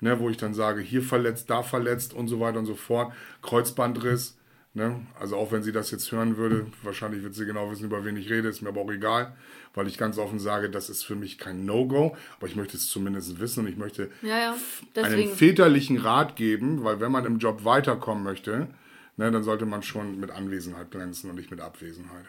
[0.00, 3.12] ne, wo ich dann sage, hier verletzt, da verletzt und so weiter und so fort.
[3.42, 4.39] Kreuzbandriss.
[4.72, 5.04] Ne?
[5.18, 8.16] Also auch wenn sie das jetzt hören würde, wahrscheinlich wird sie genau wissen, über wen
[8.16, 9.34] ich rede, ist mir aber auch egal,
[9.74, 12.86] weil ich ganz offen sage, das ist für mich kein No-Go, aber ich möchte es
[12.88, 14.56] zumindest wissen und ich möchte ja, ja.
[15.02, 18.68] einen väterlichen Rat geben, weil wenn man im Job weiterkommen möchte,
[19.16, 22.26] ne, dann sollte man schon mit Anwesenheit glänzen und nicht mit Abwesenheit.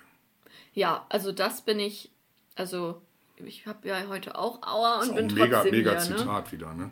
[0.73, 2.09] Ja, also das bin ich,
[2.55, 3.03] also
[3.37, 6.17] ich habe ja heute auch Aua und bin mega, trotzdem mega hier, ne?
[6.17, 6.51] Zitat ne?
[6.51, 6.91] wieder, ne?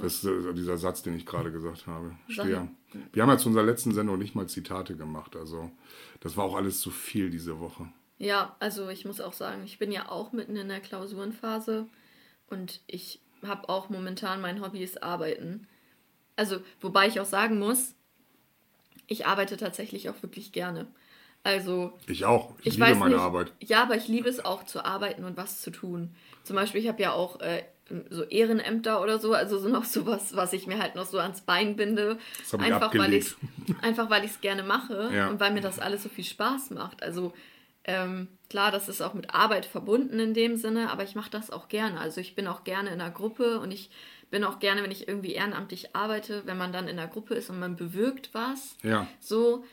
[0.00, 2.16] Das ist äh, dieser Satz, den ich gerade gesagt habe.
[2.28, 2.68] Steher.
[3.12, 5.36] Wir haben ja zu unserer letzten Sendung nicht mal Zitate gemacht.
[5.36, 5.70] Also
[6.20, 7.88] das war auch alles zu viel diese Woche.
[8.18, 11.86] Ja, also ich muss auch sagen, ich bin ja auch mitten in der Klausurenphase
[12.48, 15.66] und ich habe auch momentan mein Hobby ist Arbeiten.
[16.36, 17.94] Also, wobei ich auch sagen muss,
[19.06, 20.86] ich arbeite tatsächlich auch wirklich gerne.
[21.42, 22.54] Also, Ich auch.
[22.60, 23.52] Ich, ich liebe meine nicht, Arbeit.
[23.60, 26.14] Ja, aber ich liebe es auch zu arbeiten und was zu tun.
[26.42, 27.62] Zum Beispiel, ich habe ja auch äh,
[28.10, 31.40] so Ehrenämter oder so, also so noch sowas, was ich mir halt noch so ans
[31.42, 32.18] Bein binde.
[32.58, 33.36] Einfach, weil abgelegt.
[33.68, 35.28] ich einfach weil ich es gerne mache Ja.
[35.28, 37.02] und weil mir das alles so viel Spaß macht.
[37.02, 37.32] Also
[37.84, 41.50] ähm, klar, das ist auch mit Arbeit verbunden in dem Sinne, aber ich mache das
[41.52, 42.00] auch gerne.
[42.00, 43.90] Also ich bin auch gerne in einer Gruppe und ich
[44.32, 47.48] bin auch gerne, wenn ich irgendwie ehrenamtlich arbeite, wenn man dann in einer Gruppe ist
[47.50, 49.06] und man bewirkt was Ja.
[49.20, 49.64] so,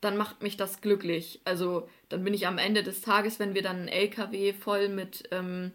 [0.00, 1.40] dann macht mich das glücklich.
[1.44, 5.24] Also dann bin ich am Ende des Tages, wenn wir dann einen LKW voll mit,
[5.32, 5.72] ähm,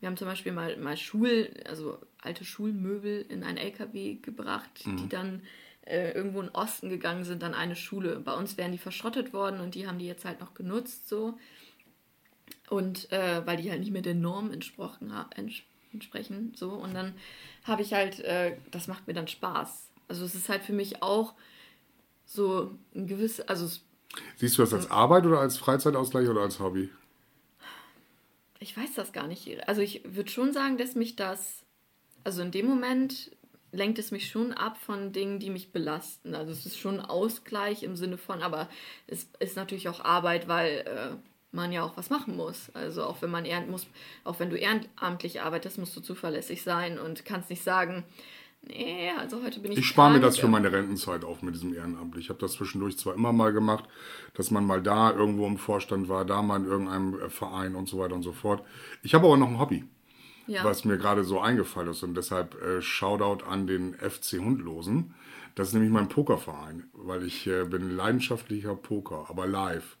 [0.00, 5.08] wir haben zum Beispiel mal, mal Schul, also alte Schulmöbel in einen LKW gebracht, die
[5.08, 5.42] dann
[5.88, 8.20] äh, irgendwo in den Osten gegangen sind, an eine Schule.
[8.20, 11.38] Bei uns wären die verschrottet worden und die haben die jetzt halt noch genutzt so.
[12.68, 16.72] Und äh, weil die halt nicht mehr der Norm entsprochen ents entsprechen, so.
[16.72, 17.14] Und dann
[17.64, 19.88] habe ich halt, äh, das macht mir dann Spaß.
[20.06, 21.32] Also es ist halt für mich auch
[22.26, 23.80] so ein gewisses, also
[24.36, 26.90] Siehst du das als Arbeit oder als Freizeitausgleich oder als Hobby?
[28.58, 29.68] Ich weiß das gar nicht.
[29.68, 31.64] Also ich würde schon sagen, dass mich das,
[32.24, 33.30] also in dem Moment
[33.72, 36.34] lenkt es mich schon ab von Dingen, die mich belasten.
[36.34, 38.68] Also es ist schon Ausgleich im Sinne von, aber
[39.06, 41.16] es ist natürlich auch Arbeit, weil äh,
[41.50, 42.70] man ja auch was machen muss.
[42.74, 43.86] Also auch wenn man ehren muss,
[44.24, 48.04] auch wenn du ehrenamtlich arbeitest, musst du zuverlässig sein und kannst nicht sagen,
[48.68, 51.74] nee, also heute bin ich Ich spare mir das für meine Rentenzeit auf mit diesem
[51.74, 52.16] Ehrenamt.
[52.16, 53.84] Ich habe das zwischendurch zwar immer mal gemacht,
[54.34, 57.88] dass man mal da irgendwo im Vorstand war, da mal in irgendeinem äh, Verein und
[57.88, 58.64] so weiter und so fort.
[59.02, 59.84] Ich habe aber noch ein Hobby,
[60.46, 60.64] ja.
[60.64, 65.14] was mir gerade so eingefallen ist und deshalb äh, Shoutout an den FC Hundlosen.
[65.54, 69.96] Das ist nämlich mein Pokerverein, weil ich äh, bin leidenschaftlicher Poker, aber live.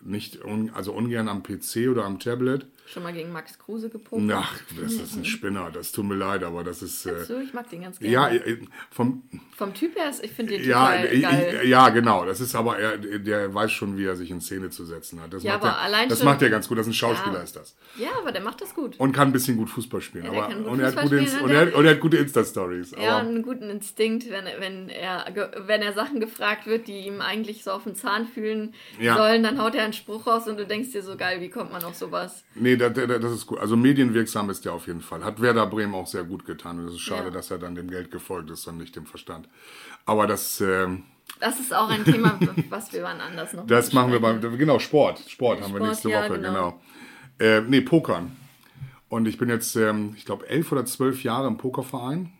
[0.00, 2.66] Nicht un also ungern am PC oder am Tablet.
[2.86, 4.30] Schon mal gegen Max Kruse gepokert.
[4.34, 7.06] Ach, das ist ein Spinner, das tut mir leid, aber das ist.
[7.06, 8.12] Äh, So, ich mag den ganz gerne.
[8.12, 8.58] ja, äh,
[8.90, 9.22] vom,
[9.56, 11.60] Vom Typ her, ist, ich finde den Ja, total ich, geil.
[11.62, 12.26] ich, ja, genau.
[12.26, 15.32] Das ist aber er, der weiß schon, wie er sich in Szene zu setzen hat.
[15.32, 16.76] Das Ja, macht aber er, allein das schon- macht er ganz gut.
[16.76, 17.42] Das ist ein Schauspieler, Ja.
[17.42, 17.74] ist das.
[17.96, 19.00] Ja, aber der macht das gut.
[19.00, 20.26] Und kann ein bisschen gut Fußball spielen.
[20.26, 21.78] Ja, aber, gut und, er hat Fußball gute, Inst- spielen und, und er der- hat,
[21.78, 22.94] und er hat gute Insta-Stories.
[22.94, 25.24] Aber einen guten Instinkt, wenn, wenn, er,
[25.66, 29.16] wenn er Sachen gefragt wird, die ihm eigentlich so auf den Zahn fühlen Ja.
[29.16, 31.72] sollen, dann haut er einen Spruch raus und du denkst dir so geil, wie kommt
[31.72, 32.44] man auf sowas?
[32.54, 33.58] nee, das, das das ist gut.
[33.58, 35.24] Also medienwirksam ist der auf jeden Fall.
[35.24, 36.78] Hat Werder Bremen auch sehr gut getan.
[36.78, 37.30] Und es ist schade, Ja.
[37.30, 39.48] dass er dann dem Geld gefolgt ist und nicht dem Verstand.
[40.06, 41.04] Aber das, ähm,
[41.40, 42.38] Das ist auch ein Thema,
[42.70, 45.20] was wir wann anders noch das machen wir beim, genau, Sport.
[45.28, 46.80] Sport haben wir Sport, nächste ja, Woche, genau.
[47.38, 47.58] genau.
[47.58, 48.36] Äh, nee, Pokern.
[49.08, 52.32] Und ich bin jetzt, ähm, ich glaube, elf oder zwölf Jahre im Pokerverein.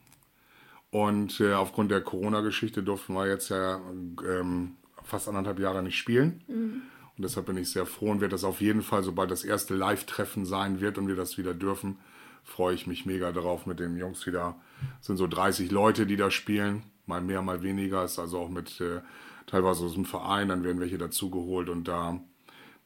[0.90, 3.81] Und äh, aufgrund der Corona-Geschichte durften wir jetzt ja
[4.29, 6.83] ähm, fast anderthalb Jahre nicht spielen.
[7.16, 9.74] Und deshalb bin ich sehr froh und werde das auf jeden Fall, sobald das erste
[9.74, 11.98] Live-Treffen sein wird und wir das wieder dürfen,
[12.42, 14.57] freue ich mich mega darauf mit den Jungs wieder.
[15.00, 18.05] Es sind so 30 Leute, die da spielen, mal mehr, mal weniger.
[18.05, 19.00] Ist also auch mit äh,
[19.46, 22.20] teilweise aus dem Verein, dann werden welche dazugeholt und da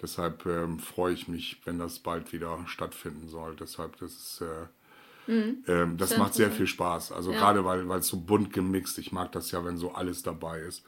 [0.00, 3.56] deshalb ähm, freue ich mich, wenn das bald wieder stattfinden soll.
[3.56, 4.66] Deshalb, das ist äh,
[5.28, 7.12] ähm, das Sehr macht sehr viel Spaß.
[7.12, 7.38] Also Ja.
[7.38, 8.98] gerade weil weil es so bunt gemixt.
[8.98, 10.84] Ich mag das ja, wenn so alles dabei ist.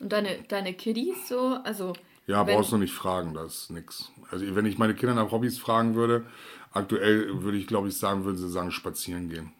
[0.00, 1.92] Und deine, deine Kiddies so, also.
[2.26, 4.10] Ja, wenn- brauchst du nicht fragen, das ist nix.
[4.30, 6.24] Also wenn ich meine Kinder nach Hobbys fragen würde,
[6.72, 9.52] aktuell würde ich glaube ich sagen, würden sie sagen, spazieren gehen.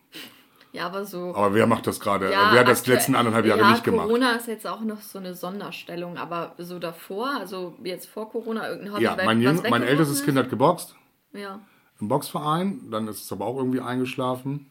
[0.72, 1.34] Ja, aber so.
[1.34, 2.30] Aber wer macht das gerade?
[2.30, 4.06] Ja, wer hat das die letzten anderthalb Jahre ja, nicht gemacht?
[4.08, 8.68] Corona ist jetzt auch noch so eine Sonderstellung, aber so davor, also jetzt vor Corona,
[8.68, 10.22] irgendein Hobby Ja, mein, Jüng, mein ältestes?
[10.22, 10.94] Kind hat geboxt
[11.32, 11.60] Ja.
[11.98, 14.70] im Boxverein, dann ist es aber auch irgendwie eingeschlafen.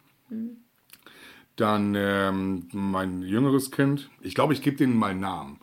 [1.55, 5.59] Dann ähm, mein jüngeres Kind, ich glaube, ich gebe denen mal einen Namen.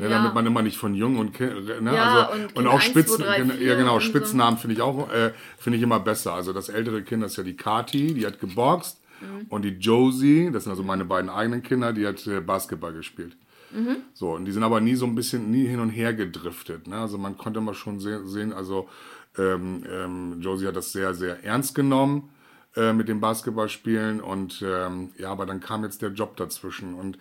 [0.00, 0.08] Ja.
[0.08, 2.88] Damit man immer nicht von jung und ne, Ja, also, und und, auch 1, 2,
[2.90, 4.06] Spitzen, 3, gen- 4 ja genau, und so.
[4.08, 6.34] Spitznamen finde ich auch äh, finde ich immer besser.
[6.34, 9.46] Also das ältere Kind das ist ja die Kati, die hat geboxt Mhm.
[9.48, 13.36] und die Josie, das sind also meine beiden eigenen Kinder, die hat äh, Basketball gespielt.
[13.72, 13.96] Mhm.
[14.14, 16.86] So, und die sind aber nie so ein bisschen, nie hin und her gedriftet.
[16.86, 16.96] Ne?
[16.96, 18.88] Also man konnte mal schon se sehen, also
[19.36, 22.28] ähm, ähm, Josie hat das sehr, sehr ernst genommen
[22.76, 27.18] äh, mit dem Basketballspielen und ähm, ja, aber dann kam jetzt der Job dazwischen und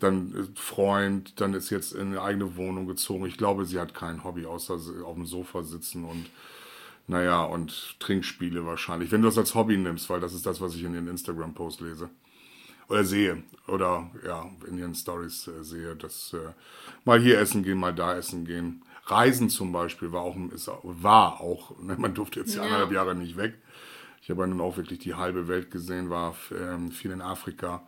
[0.00, 3.26] dann ist Freund, dann ist jetzt in eine eigene Wohnung gezogen.
[3.26, 6.30] Ich glaube, sie hat kein Hobby, außer auf dem Sofa sitzen und
[7.06, 9.10] naja, und Trinkspiele wahrscheinlich.
[9.12, 11.80] Wenn du das als Hobby nimmst, weil das ist das, was ich in den Instagram-Post
[11.80, 12.10] lese
[12.88, 16.52] oder sehe oder ja in ihren Stories äh, sehe, dass äh,
[17.04, 18.82] mal hier essen gehen, mal da essen gehen.
[19.06, 22.66] Reisen zum Beispiel war auch, ist, war auch, ne, man durfte jetzt ja Ja.
[22.66, 23.54] anderthalb Jahre nicht weg.
[24.22, 27.82] Ich habe ja nun auch wirklich die halbe Welt gesehen, war ähm, viel in Afrika,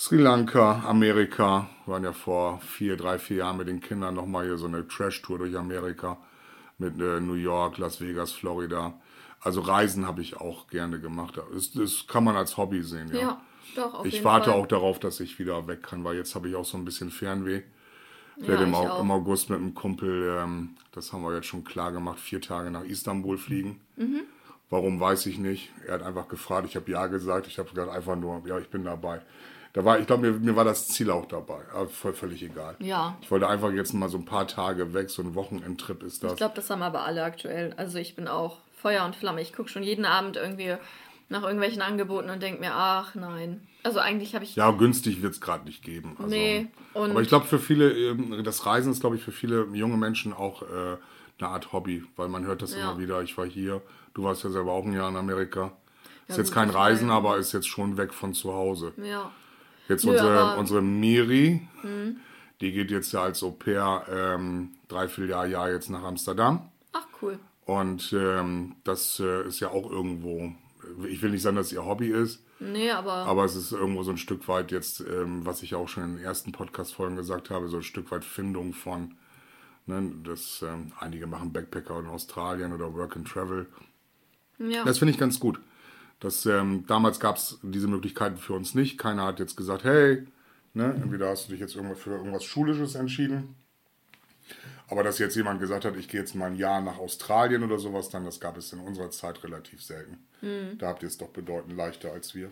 [0.00, 1.68] Sri Lanka, Amerika.
[1.84, 4.86] Wir waren ja vor vier, drei, vier Jahren mit den Kindern nochmal hier so eine
[4.86, 6.18] Trash-Tour durch Amerika
[6.78, 8.94] mit äh, New York, Las Vegas, Florida.
[9.40, 11.40] Also Reisen habe ich auch gerne gemacht.
[11.52, 13.18] Das, das kann man als Hobby sehen, ja.
[13.20, 13.40] Ja,
[13.74, 14.60] doch, auf ich warte Fall.
[14.60, 17.10] auch darauf, dass ich wieder weg kann, weil jetzt habe ich auch so ein bisschen
[17.10, 17.62] Fernweh.
[18.36, 21.64] Ich Ja, werde im, im August mit einem Kumpel, ähm, das haben wir jetzt schon
[21.64, 23.80] klar gemacht, vier Tage nach Istanbul fliegen.
[23.96, 24.20] Mhm.
[24.70, 25.72] Warum weiß ich nicht.
[25.88, 28.68] Er hat einfach gefragt, ich habe ja gesagt, ich habe gesagt einfach nur, ja, ich
[28.68, 29.22] bin dabei.
[29.74, 32.74] Da war, ich glaube, mir, mir war das Ziel auch dabei, aber voll, völlig egal.
[32.80, 33.16] Ja.
[33.20, 36.32] Ich wollte einfach jetzt mal so ein paar Tage weg, so ein Wochenendtrip ist das.
[36.32, 37.74] Ich glaube, das haben aber alle aktuell.
[37.76, 39.42] Also ich bin auch Feuer und Flamme.
[39.42, 40.74] Ich gucke schon jeden Abend irgendwie
[41.28, 43.66] nach irgendwelchen Angeboten und denke mir, ach nein.
[43.82, 44.56] Also eigentlich habe ich.
[44.56, 46.16] Ja, günstig wird es gerade nicht geben.
[46.18, 49.32] Also, Nee, und- aber ich glaube, für viele, ähm, das Reisen ist, glaube ich, für
[49.32, 50.96] viele junge Menschen auch äh,
[51.38, 52.80] eine Art Hobby, weil man hört das Ja.
[52.90, 53.22] immer wieder.
[53.22, 53.82] Ich war hier,
[54.14, 55.72] du warst ja selber auch ein Jahr in Amerika.
[56.26, 58.92] Ist Ja, jetzt gut, kein Reisen, aber ist jetzt schon weg von zu Hause.
[59.02, 59.30] Ja.
[59.88, 61.66] Jetzt Nö, unsere, unsere Miri,
[62.60, 66.68] die geht jetzt ja als Au pair ähm, dreiviertel Jahr, Jahr jetzt nach Amsterdam.
[66.92, 67.38] Ach cool.
[67.64, 70.52] Und ähm, das äh, ist ja auch irgendwo,
[71.06, 73.12] ich will nicht sagen, dass es ihr Hobby ist, Nee, aber.
[73.12, 76.16] aber es ist irgendwo so ein Stück weit jetzt, ähm, was ich auch schon in
[76.16, 79.14] den ersten Podcast-Folgen gesagt habe, so ein Stück weit Findung von,
[79.86, 83.66] ne, das, ähm, einige machen Backpacker in Australien oder Work and Travel.
[84.58, 84.84] ja.
[84.84, 85.60] Das finde ich ganz gut.
[86.20, 88.98] Das, ähm, damals gab es diese Möglichkeiten für uns nicht.
[88.98, 90.26] Keiner hat jetzt gesagt, hey,
[90.74, 93.54] ne, entweder hast du dich jetzt für irgendwas Schulisches entschieden.
[94.88, 97.78] Aber dass jetzt jemand gesagt hat, ich gehe jetzt mal ein Jahr nach Australien oder
[97.78, 100.18] sowas, dann das gab es in unserer Zeit relativ selten.
[100.78, 102.50] Da habt ihr es doch bedeutend leichter als wir.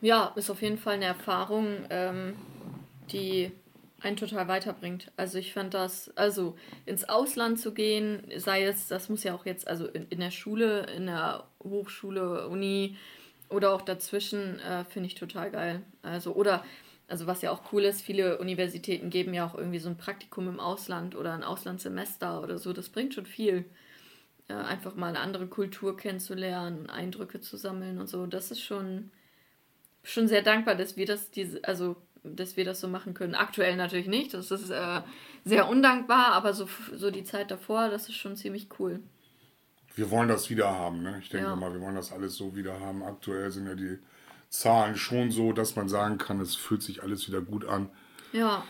[0.00, 2.34] Ja, ist auf jeden Fall eine Erfahrung, ähm,
[3.12, 3.50] die
[4.00, 5.10] einen total weiterbringt.
[5.16, 9.46] Also ich fand das, also ins Ausland zu gehen, sei es, das muss ja auch
[9.46, 12.96] jetzt, also in, in der Schule, in der Hochschule, Uni
[13.48, 15.82] oder auch dazwischen, äh, finde ich total geil.
[16.02, 16.64] Also, oder,
[17.08, 20.48] also was ja auch cool ist, viele Universitäten geben ja auch irgendwie so ein Praktikum
[20.48, 22.72] im Ausland oder ein Auslandssemester oder so.
[22.72, 23.64] Das bringt schon viel.
[24.48, 28.26] Äh, einfach mal eine andere Kultur kennenzulernen, Eindrücke zu sammeln und so.
[28.26, 29.10] Das ist schon
[30.06, 33.34] schon sehr dankbar, dass wir das diese, also dass wir das so machen können.
[33.34, 35.02] Aktuell natürlich nicht, das ist äh,
[35.44, 39.00] sehr undankbar, aber so, so die Zeit davor, das ist schon ziemlich cool.
[39.96, 41.18] Wir wollen das wieder haben, ne?
[41.22, 41.56] Ich denke Ja.
[41.56, 43.02] mal, wir wollen das alles so wieder haben.
[43.02, 43.98] Aktuell sind ja die
[44.50, 47.88] Zahlen schon so, dass man sagen kann, es fühlt sich alles wieder gut an.
[48.32, 48.62] Ja,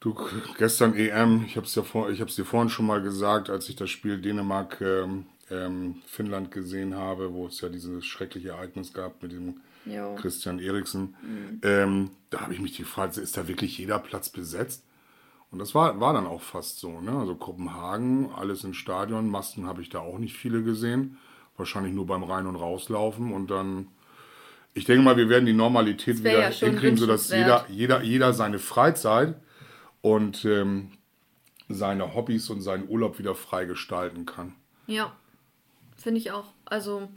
[0.00, 0.14] Du,
[0.56, 3.74] gestern EM, ich habe es ja vor, ich dir vorhin schon mal gesagt, als ich
[3.74, 9.20] das Spiel Dänemark ähm, ähm, Finnland gesehen habe, wo es ja dieses schreckliche Ereignis gab
[9.24, 10.14] mit dem Jo.
[10.14, 11.16] Christian Eriksen.
[11.62, 14.84] Ähm, da habe ich mich gefragt, ist da wirklich jeder Platz besetzt?
[15.50, 17.00] Und das war, war dann auch fast so.
[17.00, 17.12] Ne?
[17.12, 21.18] Also Kopenhagen, alles im Stadion, Masten habe ich da auch nicht viele gesehen.
[21.56, 23.32] Wahrscheinlich nur beim Rein- und Rauslaufen.
[23.32, 23.88] Und dann,
[24.74, 28.58] ich denke mal, wir werden die Normalität wieder ja hinkriegen, sodass jeder, jeder, jeder seine
[28.58, 29.36] Freizeit
[30.02, 30.92] und ähm,
[31.68, 34.54] seine Hobbys und seinen Urlaub wieder frei gestalten kann.
[34.86, 35.12] ja,
[35.96, 36.52] finde ich auch.
[36.64, 37.08] Also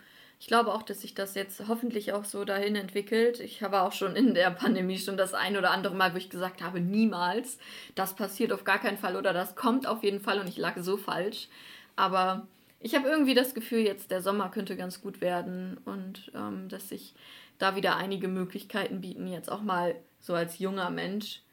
[0.42, 3.40] ich glaube auch, dass sich das jetzt hoffentlich auch so dahin entwickelt.
[3.40, 6.32] Ich habe auch schon in der Pandemie schon das ein oder andere Mal, wo ich
[6.32, 7.60] gesagt habe, niemals,
[7.94, 10.74] das passiert auf gar keinen Fall oder das kommt auf jeden Fall und ich lag
[10.80, 11.48] so falsch.
[11.96, 12.48] Aber
[12.80, 16.90] ich habe irgendwie das Gefühl, jetzt der Sommer könnte ganz gut werden und ähm, dass
[16.90, 17.14] sich
[17.60, 21.44] da wieder einige Möglichkeiten bieten, jetzt auch mal so als junger Mensch.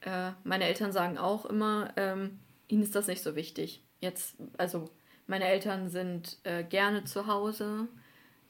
[0.00, 3.84] Äh, meine Eltern sagen auch immer, ähm, ihnen ist das nicht so wichtig.
[4.00, 4.90] Jetzt, also
[5.28, 7.86] meine Eltern sind äh, gerne zu Hause.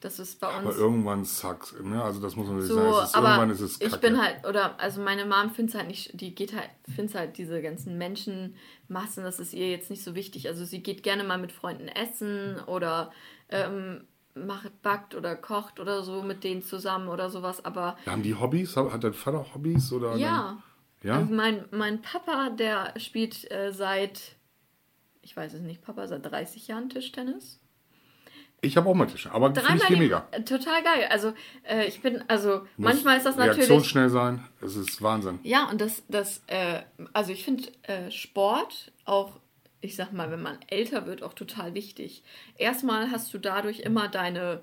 [0.05, 1.99] Das ist bei Aber uns irgendwann sucks, ne?
[2.03, 2.93] Also das muss man sich so, sagen.
[3.01, 4.07] Es ist, aber irgendwann ist es ich kacke.
[4.07, 7.59] bin halt, oder, also meine Mom findet halt nicht, die geht halt, findet halt diese
[7.59, 10.47] ganzen Menschenmassen, das ist ihr jetzt nicht so wichtig.
[10.47, 13.11] Also sie geht gerne mal mit Freunden essen oder
[13.49, 18.35] ähm, macht, backt oder kocht oder so mit denen zusammen oder sowas, aber Haben die
[18.35, 18.77] Hobbys?
[18.77, 19.91] Hat dein Vater Hobbys?
[19.91, 20.61] Oder ja.
[21.01, 21.15] Ja?
[21.15, 24.35] Also mein, mein Papa, der spielt äh, seit,
[25.23, 27.59] ich weiß es nicht, Papa seit 30 Jahren Tischtennis.
[28.61, 30.27] Ich habe auch mal Tische, aber finde ich die- mega.
[30.31, 31.07] äh, Total geil.
[31.11, 33.57] Also äh, ich bin, also Muss manchmal ist das natürlich.
[33.59, 35.39] Reaktionsschnell sein, es ist Wahnsinn.
[35.43, 36.81] Ja, und das, das äh,
[37.13, 39.39] also ich finde äh, Sport auch,
[39.81, 42.23] ich sag mal, wenn man älter wird, auch total wichtig.
[42.57, 44.61] Erstmal hast du dadurch immer deine,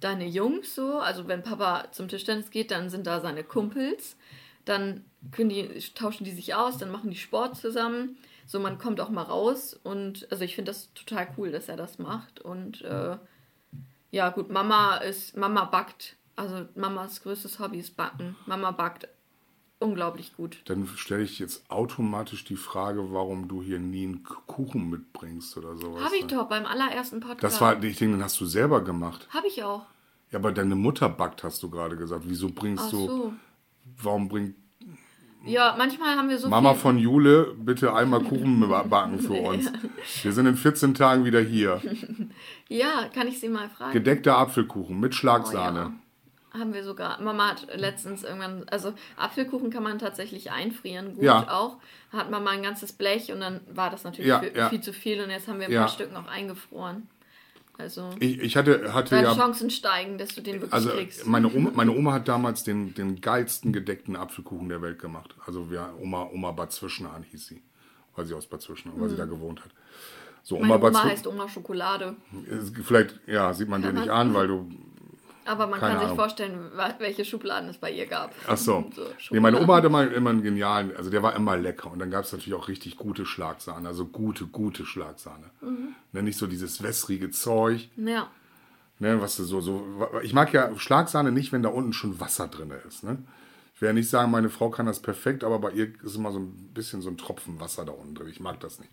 [0.00, 4.16] deine Jungs so, also wenn Papa zum Tischtennis geht, dann sind da seine Kumpels,
[4.64, 8.16] dann können die, tauschen die sich aus, dann machen die Sport zusammen.
[8.46, 11.76] So, man kommt auch mal raus und also ich finde das total cool, dass er
[11.76, 12.40] das macht.
[12.40, 13.16] Und äh,
[14.14, 16.16] ja, gut, Mama ist, Mama backt.
[16.36, 18.36] Also Mamas größtes Hobby ist Backen.
[18.46, 19.08] Mama backt
[19.80, 20.62] unglaublich gut.
[20.66, 25.76] Dann stelle ich jetzt automatisch die Frage, warum du hier nie einen Kuchen mitbringst oder
[25.76, 26.04] sowas.
[26.04, 27.42] Habe ich doch beim allerersten Podcast.
[27.42, 29.26] Das war, ich denke, den hast du selber gemacht.
[29.30, 29.84] Habe ich auch.
[30.30, 32.24] Ja, aber deine Mutter backt, hast du gerade gesagt.
[32.26, 33.32] Wieso bringst Ach du, so.
[34.00, 34.54] warum bringt
[35.46, 39.70] Ja, manchmal haben wir so Mama von Jule bitte einmal Kuchen backen für uns?
[40.22, 41.80] Wir sind in 14 Tagen wieder hier.
[42.68, 43.92] Ja, kann ich sie mal fragen.
[43.92, 45.78] Gedeckter Apfelkuchen mit Oh, Schlagsahne.
[46.52, 46.58] ja.
[46.58, 47.20] Haben wir sogar.
[47.20, 51.46] Mama hat letztens irgendwann, also Apfelkuchen kann man tatsächlich einfrieren, gut Ja.
[51.50, 51.76] auch.
[52.12, 55.20] Hat Mama ein ganzes Blech und dann war das natürlich Ja, viel, viel zu viel
[55.20, 57.06] und jetzt haben wir ein paar Stück noch eingefroren.
[57.78, 59.34] Also Ich, ich hatte, hatte deine ja.
[59.34, 61.26] Chancen steigen, dass du den wirklich Also kriegst.
[61.26, 65.34] meine Oma, meine Oma hat damals den, den geilsten gedeckten Apfelkuchen der Welt gemacht.
[65.46, 67.62] Also wir, Oma, Oma Bad Zwischenahn hieß sie,
[68.14, 69.70] weil sie aus Bad Zwischenahn, weil sie da gewohnt hat.
[70.42, 72.16] So, Meine Oma Oma Bad heißt Oma Schokolade.
[72.84, 74.68] Vielleicht, ja, sieht man dir nicht an, weil du.
[75.46, 76.16] Aber man Keine kann sich Ahnung.
[76.16, 78.34] vorstellen, welche Schubladen es bei ihr gab.
[78.46, 78.90] Ach so.
[78.94, 79.60] So, nee, meine.
[79.60, 81.90] Oma hatte mal immer einen genialen, also der war immer lecker.
[81.90, 85.50] Und dann gab es natürlich auch richtig gute Schlagsahne, also gute, gute Schlagsahne.
[86.12, 87.88] Ne, nicht so dieses wässrige Zeug.
[87.96, 88.30] Ja.
[88.98, 92.72] Ne, was so, so, ich mag ja Schlagsahne nicht, wenn da unten schon Wasser drin
[92.86, 93.02] ist.
[93.04, 93.18] Ne?
[93.74, 96.38] Ich werde nicht sagen, meine Frau kann das perfekt, aber bei ihr ist immer so
[96.38, 98.28] ein bisschen so ein Tropfen Wasser da unten drin.
[98.28, 98.90] Ich mag das nicht.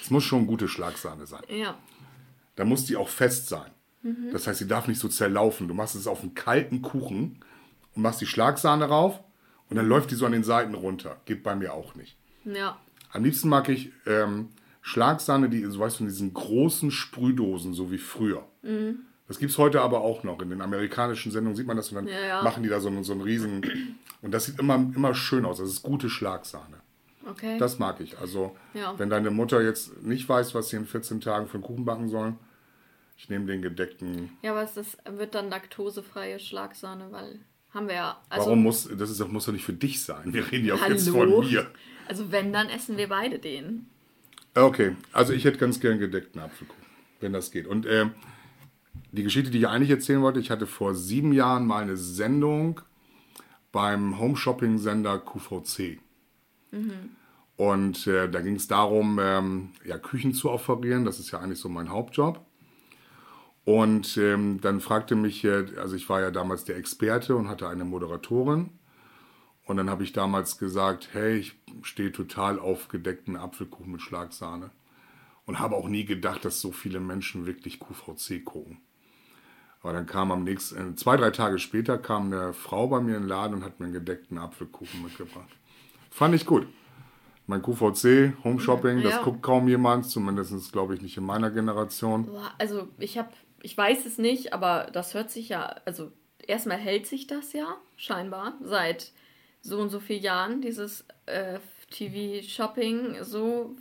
[0.00, 1.42] Es muss schon gute Schlagsahne sein.
[1.48, 1.76] Ja.
[2.56, 3.70] Da muss die auch fest sein.
[4.32, 5.68] Das heißt, sie darf nicht so zerlaufen.
[5.68, 7.40] Du machst es auf einen kalten Kuchen
[7.94, 9.20] und machst die Schlagsahne rauf
[9.68, 11.20] und dann läuft die so an den Seiten runter.
[11.26, 12.16] Geht bei mir auch nicht.
[12.44, 12.78] Ja.
[13.12, 14.48] Am liebsten mag ich ähm,
[14.80, 18.44] Schlagsahne, die, so weißt du, in diesen großen Sprühdosen, so wie früher.
[19.28, 20.40] Das gibt es heute aber auch noch.
[20.40, 22.42] In den amerikanischen Sendungen sieht man das und dann Ja, ja.
[22.42, 23.62] machen die da so, einen- so einen riesen.
[24.22, 25.56] Und das sieht immer, immer schön aus.
[25.58, 26.76] Das ist gute Schlagsahne.
[27.26, 27.56] Okay.
[27.58, 28.18] Das mag ich.
[28.18, 28.92] Also, Ja.
[28.98, 32.10] wenn deine Mutter jetzt nicht weiß, was sie in 14 Tagen für einen Kuchen backen
[32.10, 32.34] soll,
[33.20, 34.30] ich nehme den gedeckten.
[34.40, 37.38] ja, aber es ist, wird dann laktosefreie Schlagsahne, weil
[37.70, 38.20] haben wir ja.
[38.30, 40.32] Also, Warum muss das ist, muss doch nicht für dich sein?
[40.32, 40.94] Wir reden ja auch Hallo?
[40.94, 41.70] jetzt von mir.
[42.08, 43.86] Also wenn, dann essen wir beide den.
[44.54, 46.82] Okay, also ich hätte ganz gern gedeckten Apfelkuchen,
[47.20, 47.66] wenn das geht.
[47.66, 48.12] Und ähm,
[49.12, 52.80] die Geschichte, die ich eigentlich erzählen wollte, ich hatte vor sieben Jahren mal eine Sendung
[53.70, 56.00] beim Home-Shopping-Sender QVC.
[57.56, 61.04] Und äh, da ging es darum, ähm, ja, Küchen zu offerieren.
[61.04, 62.44] Das ist ja eigentlich so mein Hauptjob.
[63.64, 67.68] Und ähm, dann fragte mich, äh, also ich war ja damals der Experte und hatte
[67.68, 68.70] eine Moderatorin.
[69.64, 74.70] Und dann habe ich damals gesagt, hey, ich stehe total auf gedeckten Apfelkuchen mit Schlagsahne.
[75.46, 78.78] Und habe auch nie gedacht, dass so viele Menschen wirklich QVC gucken.
[79.82, 83.16] Aber dann kam am nächsten, äh, zwei, drei Tage später kam eine Frau bei mir
[83.16, 85.48] in den Laden und hat mir einen gedeckten Apfelkuchen mitgebracht.
[86.10, 86.66] Fand ich gut.
[87.46, 89.22] Mein QVC, Home Shopping, das Ja.
[89.22, 92.28] guckt kaum jemand, zumindest glaube ich nicht in meiner Generation.
[92.58, 93.30] Also ich habe,
[93.62, 96.12] ich weiß es nicht, aber das hört sich ja, also
[96.46, 99.12] erstmal hält sich das ja scheinbar seit
[99.62, 101.58] so und so vielen Jahren, dieses äh,
[101.90, 103.76] TV-Shopping so.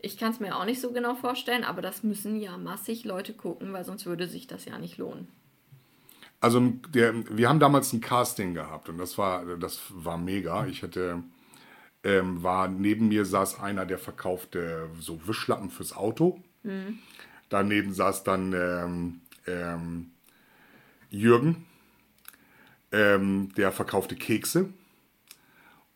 [0.00, 3.34] Ich kann es mir auch nicht so genau vorstellen, aber das müssen ja massig Leute
[3.34, 5.28] gucken, weil sonst würde sich das ja nicht lohnen.
[6.40, 6.60] Also
[6.92, 10.66] der, wir haben damals ein Casting gehabt und das war, das war mega.
[10.66, 11.22] Ich hatte,
[12.02, 16.42] ähm, war neben mir saß einer, der verkaufte so Wischlappen fürs Auto.
[17.52, 20.10] Daneben saß dann ähm, ähm,
[21.10, 21.66] Jürgen,
[22.92, 24.70] ähm, der verkaufte Kekse.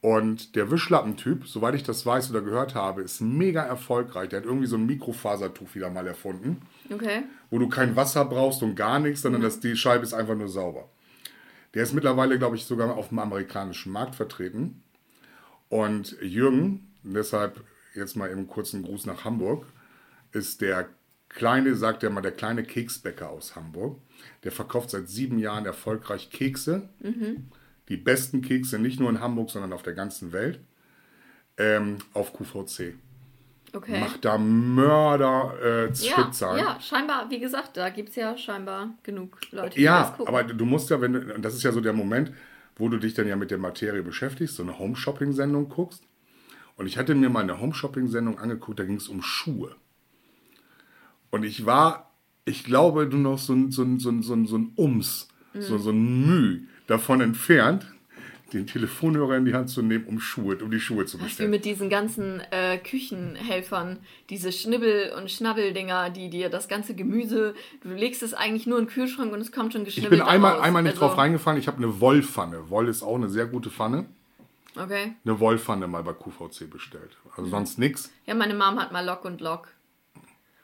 [0.02, 4.28] Und der Wischlappentyp, soweit ich das weiß oder gehört habe, ist mega erfolgreich.
[4.28, 6.61] Der hat irgendwie so ein Mikrofasertuch wieder mal erfunden
[6.92, 7.22] Okay.
[7.50, 10.48] wo du kein Wasser brauchst und gar nichts, sondern dass die Scheibe ist einfach nur
[10.48, 10.90] sauber.
[11.72, 14.82] Der ist mittlerweile, glaube ich, sogar auf dem amerikanischen Markt vertreten.
[15.70, 19.66] Und Jürgen, deshalb jetzt mal eben kurz einen Gruß nach Hamburg,
[20.32, 20.88] ist der
[21.37, 24.01] kleine, sagt er mal, der kleine Keksbäcker aus Hamburg.
[24.43, 26.89] Der verkauft seit sieben Jahren erfolgreich Kekse.
[27.89, 30.59] Die besten Kekse, nicht nur in Hamburg, sondern auf der ganzen Welt.
[31.59, 32.95] Ähm, auf QVC.
[33.72, 34.01] Okay.
[34.01, 39.39] Macht da Mörder äh, ja, ja, scheinbar, wie gesagt, da gibt es ja scheinbar genug
[39.51, 40.28] Leute, die das Ja, gucken.
[40.34, 42.32] aber du musst ja, wenn du, und das ist ja so der Moment,
[42.76, 46.03] wo du dich dann ja mit der Materie beschäftigst, so eine Home-Shopping-Sendung guckst.
[46.76, 49.74] Und ich hatte mir mal eine Home-Shopping-Sendung angeguckt, da ging es um Schuhe.
[51.31, 52.11] Und ich war,
[52.45, 55.29] ich glaube, du noch so ein, so ein, so ein, so ein, so ein Ums,
[55.59, 57.87] so, so ein Müh davon entfernt,
[58.53, 61.33] den Telefonhörer in die Hand zu nehmen, um Schuhe, um die Schuhe zu Das ist
[61.41, 61.51] wie bestellen.
[61.51, 63.99] mit diesen ganzen äh, Küchenhelfern,
[64.31, 68.85] diese Schnibbel- und Schnabbeldinger, die dir das ganze Gemüse, du legst es eigentlich nur in
[68.87, 70.62] den Kühlschrank und es kommt schon Ich geschnibbelt bin einmal, raus.
[70.62, 72.70] einmal nicht Also, drauf reingefallen, ich habe eine Wollpfanne.
[72.70, 74.07] Woll ist auch eine sehr gute Pfanne.
[74.77, 75.14] Okay.
[75.24, 77.16] Eine Wollpfanne mal bei QVC bestellt.
[77.37, 78.12] Also sonst nix.
[78.27, 79.68] Ja, meine Mom hat mal Lock und Lock.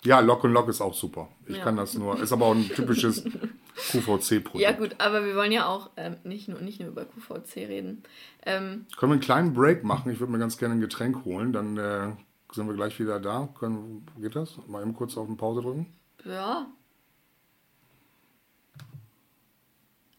[0.04, 1.28] Ja, Lock und Lock ist auch super.
[1.46, 1.62] Ich Ja.
[1.64, 2.20] kann das nur.
[2.20, 3.22] Ist aber auch ein typisches
[3.90, 4.60] QVC-Produkt.
[4.60, 8.02] Ja gut, aber wir wollen ja auch ähm, nicht, nur, nicht nur über QVC reden.
[8.44, 10.10] Ähm, Können wir einen kleinen Break machen?
[10.10, 11.52] Ich würde mir ganz gerne ein Getränk holen.
[11.52, 12.08] Dann äh,
[12.52, 13.48] sind wir gleich wieder da.
[13.58, 14.58] Können, geht das?
[14.66, 15.86] Mal eben kurz auf den Pause drücken.
[16.24, 16.66] ja.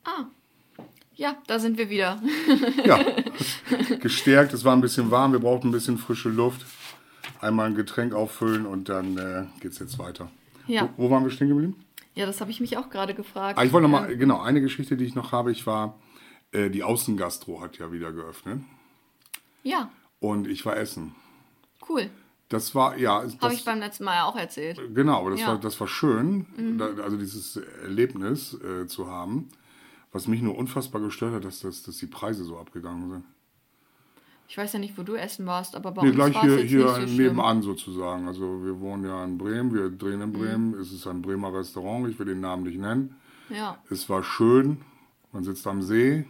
[0.05, 0.25] Ah.
[1.15, 2.21] Ja, da sind wir wieder.
[2.85, 2.99] Ja,
[3.99, 4.51] gestärkt.
[4.53, 5.31] Es war ein bisschen warm.
[5.31, 6.65] Wir brauchten ein bisschen frische Luft.
[7.41, 10.29] Einmal ein Getränk auffüllen und dann äh, geht es jetzt weiter.
[10.67, 10.89] Ja.
[10.97, 11.75] Wo, wo waren wir stehen geblieben?
[12.15, 13.57] Ja, das habe ich mich auch gerade gefragt.
[13.57, 15.51] Ah, ich wollte noch mal, Ähm, genau, eine Geschichte, die ich noch habe.
[15.51, 15.99] Ich war,
[16.51, 18.61] äh, die Außengastro hat ja wieder geöffnet.
[19.63, 21.15] ja, Und ich war essen.
[21.89, 22.09] cool.
[22.49, 24.79] Das war, ja, Habe ich beim letzten Mal ja auch erzählt.
[24.93, 25.47] genau, aber das, Ja.
[25.47, 29.49] war, das war schön, da, also dieses Erlebnis äh, zu haben.
[30.11, 33.23] Was mich nur unfassbar gestört hat, dass, dass, dass die Preise so abgegangen sind.
[34.47, 36.87] Ich weiß ja nicht, wo du essen warst, aber bei Nee, uns gleich hier, hier
[36.89, 37.15] so schlimm.
[37.17, 38.27] nebenan sozusagen.
[38.27, 40.73] Also wir wohnen ja in Bremen, wir drehen in Bremen.
[40.75, 43.15] Es ist ein Bremer Restaurant, ich will den Namen nicht nennen.
[43.49, 44.77] Ja, Es war schön,
[45.31, 46.25] man sitzt am See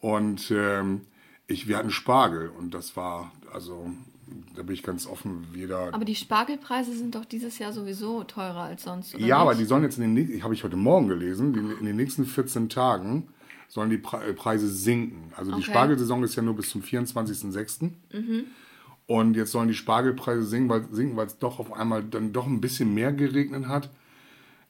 [0.00, 1.02] und ähm,
[1.46, 3.90] ich, wir hatten Spargel und das war, also
[4.54, 5.92] da bin ich ganz offen, jeder...
[5.92, 9.14] aber die Spargelpreise sind doch dieses Jahr sowieso teurer als sonst.
[9.14, 9.62] Oder ja, aber nicht?
[9.62, 12.68] die sollen jetzt in den nächsten, habe ich heute Morgen gelesen, in den nächsten 14
[12.68, 13.28] Tagen
[13.70, 15.32] sollen die äh, Preise sinken.
[15.36, 15.70] Also die Okay.
[15.70, 15.72] Mhm.
[15.72, 17.92] Spargelsaison ist ja nur bis zum 24.06.
[19.06, 22.92] Und jetzt sollen die Spargelpreise sinken, weil es doch auf einmal dann doch ein bisschen
[22.94, 23.90] mehr geregnet hat.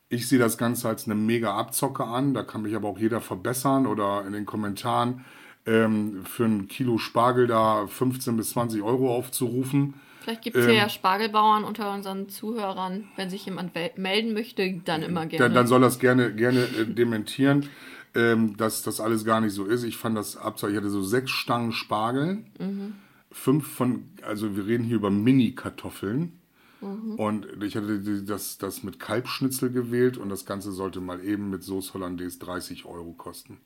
[0.09, 2.35] Ich sehe das Ganze als eine mega Abzocke an.
[2.35, 5.25] Da kann mich aber auch jeder verbessern oder in den Kommentaren
[5.67, 9.95] ähm, für ein Kilo Spargel da 15 bis 20 Euro aufzurufen.
[10.23, 13.09] Vielleicht gibt es ähm, ja Spargelbauern unter unseren Zuhörern.
[13.17, 15.45] Wenn sich jemand melden möchte, dann immer gerne.
[15.45, 17.69] Dann, dann soll das gerne, gerne äh, dementieren,
[18.15, 19.85] ähm, dass das alles gar nicht so ist.
[19.85, 22.45] Ich fand das Abzeichen, ich hatte so sechs Stangen Spargel,
[23.31, 26.33] fünf von, also wir reden hier über Mini-Kartoffeln.
[27.19, 31.63] Und ich hatte das, das mit Kalbschnitzel gewählt und das Ganze sollte mal eben mit
[31.63, 33.59] Sauce Hollandaise 30 Euro kosten.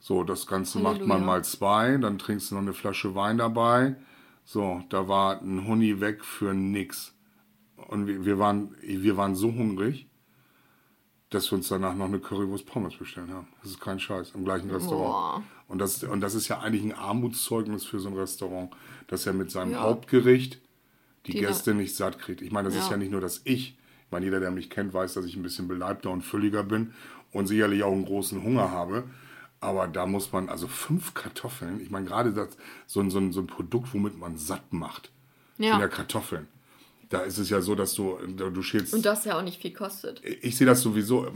[0.00, 1.26] So, das Ganze macht man Halleluja.
[1.26, 3.96] mal zwei, dann trinkst du noch eine Flasche Wein dabei.
[4.44, 7.14] So, da war ein Huni weg für nix.
[7.88, 10.06] Und wir, wir, waren, wir waren so hungrig,
[11.34, 13.48] dass wir uns danach noch eine Currywurst Pommes bestellen haben.
[13.62, 15.44] Das ist kein Scheiß, im gleichen Restaurant.
[15.68, 18.70] Und das, und das ist ja eigentlich ein Armutszeugnis für so ein Restaurant,
[19.08, 19.80] dass er mit seinem Ja.
[19.82, 20.60] Hauptgericht
[21.26, 22.42] die, Die Gäste nicht satt kriegt.
[22.42, 22.92] Ich meine, das ist Ja.
[22.92, 23.76] ja nicht nur, dass ich, ich
[24.10, 26.92] meine, jeder, der mich kennt, weiß, dass ich ein bisschen beleibter und fülliger bin
[27.32, 29.04] und sicherlich auch einen großen Hunger habe.
[29.60, 32.48] Aber da muss man, also fünf Kartoffeln, ich meine, gerade das,
[32.86, 35.10] so, ein- so, ein- so ein Produkt, womit man satt macht,
[35.56, 35.72] Ja.
[35.72, 36.46] sind ja Kartoffeln.
[37.14, 39.72] Da ist es ja so, dass du, du schälst Und das ja auch nicht viel
[39.72, 40.20] kostet.
[40.42, 41.28] ich sehe das sowieso,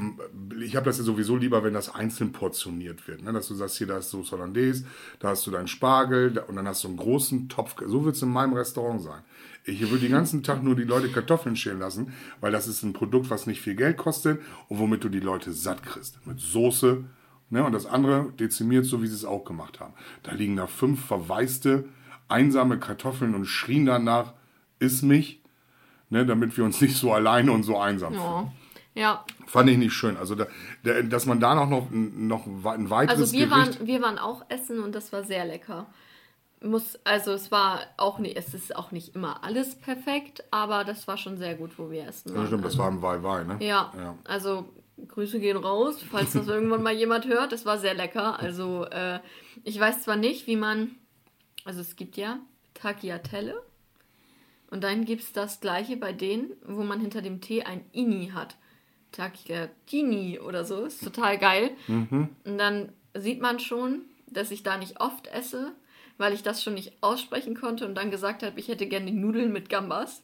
[0.60, 3.22] ich habe das ja sowieso lieber, wenn das einzeln portioniert wird.
[3.22, 3.32] Ne?
[3.32, 4.84] Dass du sagst, hier, da hast du Hollandaise,
[5.20, 7.76] da hast du deinen Spargel und dann hast du einen großen Topf.
[7.86, 9.22] So wird es in meinem Restaurant sein.
[9.62, 12.92] Ich würde den ganzen Tag nur die Leute Kartoffeln schälen lassen, weil das ist ein
[12.92, 16.18] Produkt, was nicht viel Geld kostet und womit du die Leute satt kriegst.
[16.26, 17.04] Mit Soße.
[17.50, 17.62] Ne?
[17.64, 19.94] Und das andere dezimiert, so wie sie es auch gemacht haben.
[20.24, 21.84] Da liegen da fünf verwaiste,
[22.26, 24.32] einsame Kartoffeln und schrien danach,
[24.80, 25.37] iss mich,
[26.10, 26.26] ne?
[26.26, 28.24] damit wir uns nicht so alleine und so einsam fühlen.
[28.24, 28.50] Oh.
[28.94, 30.16] Ja, Fand ich nicht schön.
[30.18, 30.46] Also, da,
[30.82, 33.78] da, dass man da noch, noch, noch ein weiteres also wir Gericht.
[33.78, 35.86] waren, wir waren auch essen und das war sehr lecker.
[36.60, 41.08] Muss, also es war auch nicht, es ist auch nicht immer alles perfekt, aber das
[41.08, 43.56] war schon sehr gut, wo wir essen ja, stimmt, das war im Wei-Wei, ne?
[43.60, 44.18] Ja, ja.
[44.24, 44.68] also
[45.06, 47.52] Grüße gehen raus, falls das irgendwann mal jemand hört.
[47.52, 48.38] Das war sehr lecker.
[48.38, 49.20] Also äh,
[49.64, 50.96] ich weiß zwar nicht, wie man,
[51.64, 52.38] also es gibt ja
[52.74, 53.62] Tagliatelle
[54.70, 58.30] und dann gibt es das gleiche bei denen, wo man hinter dem T ein Ini
[58.34, 58.56] hat.
[59.12, 61.70] Tagliatini oder so, ist total geil.
[61.86, 62.28] Mhm.
[62.44, 65.72] Und dann sieht man schon, dass ich da nicht oft esse,
[66.18, 69.16] weil ich das schon nicht aussprechen konnte und dann gesagt habe, ich hätte gerne die
[69.16, 70.22] Nudeln mit Gambas.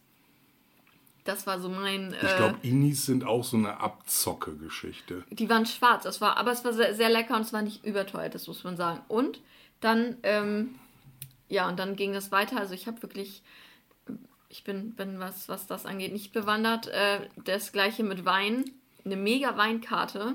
[1.24, 2.12] Das war so mein.
[2.12, 5.24] Ich äh, glaube, Inis sind auch so eine Abzocke-Geschichte.
[5.30, 7.84] die waren schwarz, das war, aber es war sehr, sehr lecker und es war nicht
[7.84, 9.00] überteuert, das muss man sagen.
[9.08, 9.40] Und
[9.80, 10.74] dann, ähm,
[11.48, 12.58] ja, und dann ging es weiter.
[12.58, 13.42] Also ich habe wirklich,
[14.54, 16.86] ich bin, bin was, was das angeht, nicht bewandert.
[16.86, 18.64] Äh, das gleiche mit Wein,
[19.04, 20.34] eine mega Weinkarte,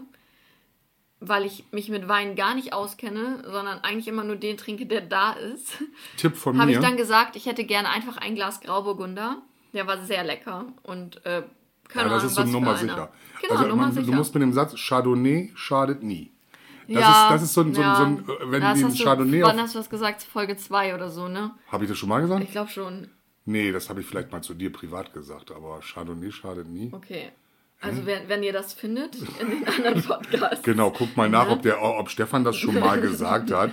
[1.22, 5.02] weil ich mich mit Wein gar nicht auskenne, sondern eigentlich immer nur den trinke, der
[5.02, 5.72] da ist.
[6.18, 6.84] Tipp von Habe ich mir.
[6.84, 9.42] dann gesagt, ich hätte gerne einfach ein Glas Grauburgunder.
[9.74, 11.44] Der war sehr lecker und äh,
[11.88, 13.10] keine ja, das Ahnung, ist so Nummer sicher.
[13.42, 14.06] Genau, also, Nummer man, sicher.
[14.08, 16.32] Du musst mit dem Satz, Chardonnay schadet nie.
[16.88, 18.84] Das, Ja, ist, das ist so ein, so ein, so ein äh, wenn Das die
[18.84, 20.24] ein hast du- Chardonnay Wann hast du das gesagt?
[20.24, 21.52] Folge 2 oder so, ne?
[21.72, 22.44] Habe ich das schon mal gesagt?
[22.44, 23.10] Ich glaube schon.
[23.50, 26.90] Nee, das habe ich vielleicht mal zu dir privat gesagt, aber Chardonnay schadet nie.
[26.94, 27.32] Okay.
[27.82, 30.62] Also wenn, wenn ihr das findet in den anderen Podcasts.
[30.64, 33.72] Genau, guck mal nach, ob, der, ob Stefan das schon mal gesagt hat.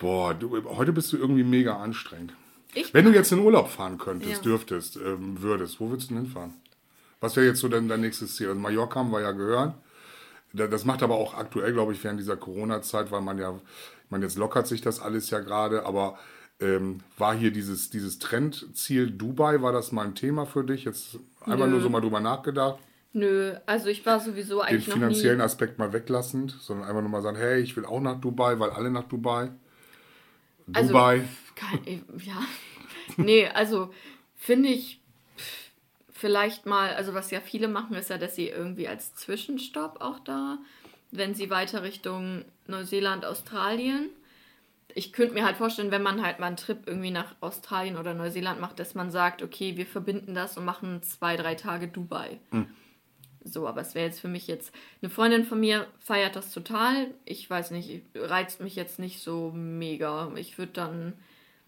[0.00, 2.34] Boah, du, heute bist du irgendwie mega anstrengend.
[2.74, 4.42] Ich Wenn du jetzt in Urlaub fahren könntest, Ja.
[4.42, 6.54] dürftest, ähm, würdest, wo würdest du denn hinfahren?
[7.20, 8.48] Was wäre jetzt so dein, dein nächstes Ziel?
[8.48, 9.74] Also Mallorca haben wir ja gehört.
[10.52, 13.58] da- das macht aber auch aktuell, glaube ich, während dieser Corona-Zeit, weil man ja,
[14.10, 16.18] meine, jetzt lockert sich das alles ja gerade, aber
[16.60, 20.84] ähm, war hier dieses, dieses Trendziel Dubai, war das mal ein Thema für dich?
[20.84, 21.72] Jetzt einfach Nö.
[21.72, 22.78] nur so mal drüber nachgedacht,
[23.16, 25.44] Nö, also ich war sowieso den eigentlich noch finanziellen nie.
[25.44, 28.70] Aspekt mal weglassend, sondern einfach nur mal sagen, hey, ich will auch nach Dubai, weil
[28.70, 29.50] alle nach Dubai.
[30.72, 31.22] Also- Dubai.
[31.54, 32.42] Kein, ja.
[33.16, 33.94] Nee, also
[34.36, 35.00] finde ich
[36.12, 40.18] vielleicht mal, also was ja viele machen, ist ja, dass sie irgendwie als Zwischenstopp auch
[40.18, 40.58] da,
[41.12, 44.08] wenn sie weiter Richtung Neuseeland, Australien.
[44.94, 48.14] Ich könnte mir halt vorstellen, wenn man halt mal einen Trip irgendwie nach Australien oder
[48.14, 52.38] Neuseeland macht, dass man sagt, okay, wir verbinden das und machen zwei, drei Tage Dubai.
[53.44, 54.74] So, aber es wäre jetzt für mich jetzt.
[55.02, 57.08] Eine Freundin von mir feiert das total.
[57.26, 60.32] Ich weiß nicht, reizt mich jetzt nicht so mega.
[60.36, 61.12] Ich würde dann.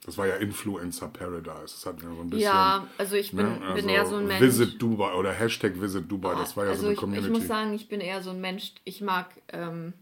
[0.04, 1.74] Das war ja Influencer Paradise.
[1.74, 2.44] Das hat mir so ein bisschen.
[2.44, 4.40] Ja, also ich bin, ne, bin also eher so ein Mensch.
[4.40, 7.26] Visit Dubai oder Hashtag Visit Dubai, das war ja also so eine ich, Community.
[7.26, 9.92] ich muss sagen, ich bin eher so ein Mensch, ich mag ähm,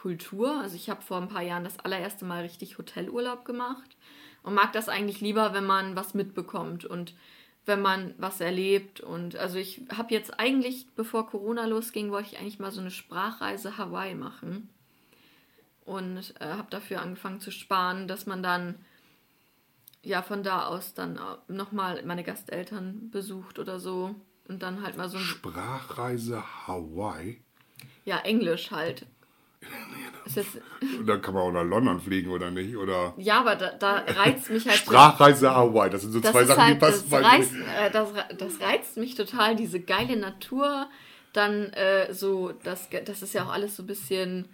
[0.00, 0.60] Kultur.
[0.60, 3.96] Also ich habe vor ein paar Jahren das allererste Mal richtig Hotelurlaub gemacht
[4.42, 7.14] und mag das eigentlich lieber, wenn man was mitbekommt und
[7.66, 9.00] wenn man was erlebt.
[9.00, 12.90] Und also ich habe jetzt eigentlich, bevor Corona losging, wollte ich eigentlich mal so eine
[12.90, 14.70] Sprachreise Hawaii machen.
[15.84, 18.76] Und äh, habe dafür angefangen zu sparen, dass man dann
[20.02, 24.14] ja von da aus dann nochmal meine Gasteltern besucht oder so.
[24.48, 27.40] Und dann halt mal so ein Sprachreise Hawaii.
[28.04, 29.06] Ja, Englisch halt.
[31.06, 32.76] Da kann man auch nach London fliegen oder nicht?
[32.76, 34.78] Oder ja, aber da, da reizt mich halt.
[34.78, 35.90] Sprachreise Hawaii.
[35.90, 38.08] Das sind so das zwei Sachen, die halt, das, passen bei reizt, äh, das,
[38.38, 40.88] das reizt mich total, diese geile Natur.
[41.32, 44.48] Dann äh, so, das, das ist ja auch alles so ein bisschen,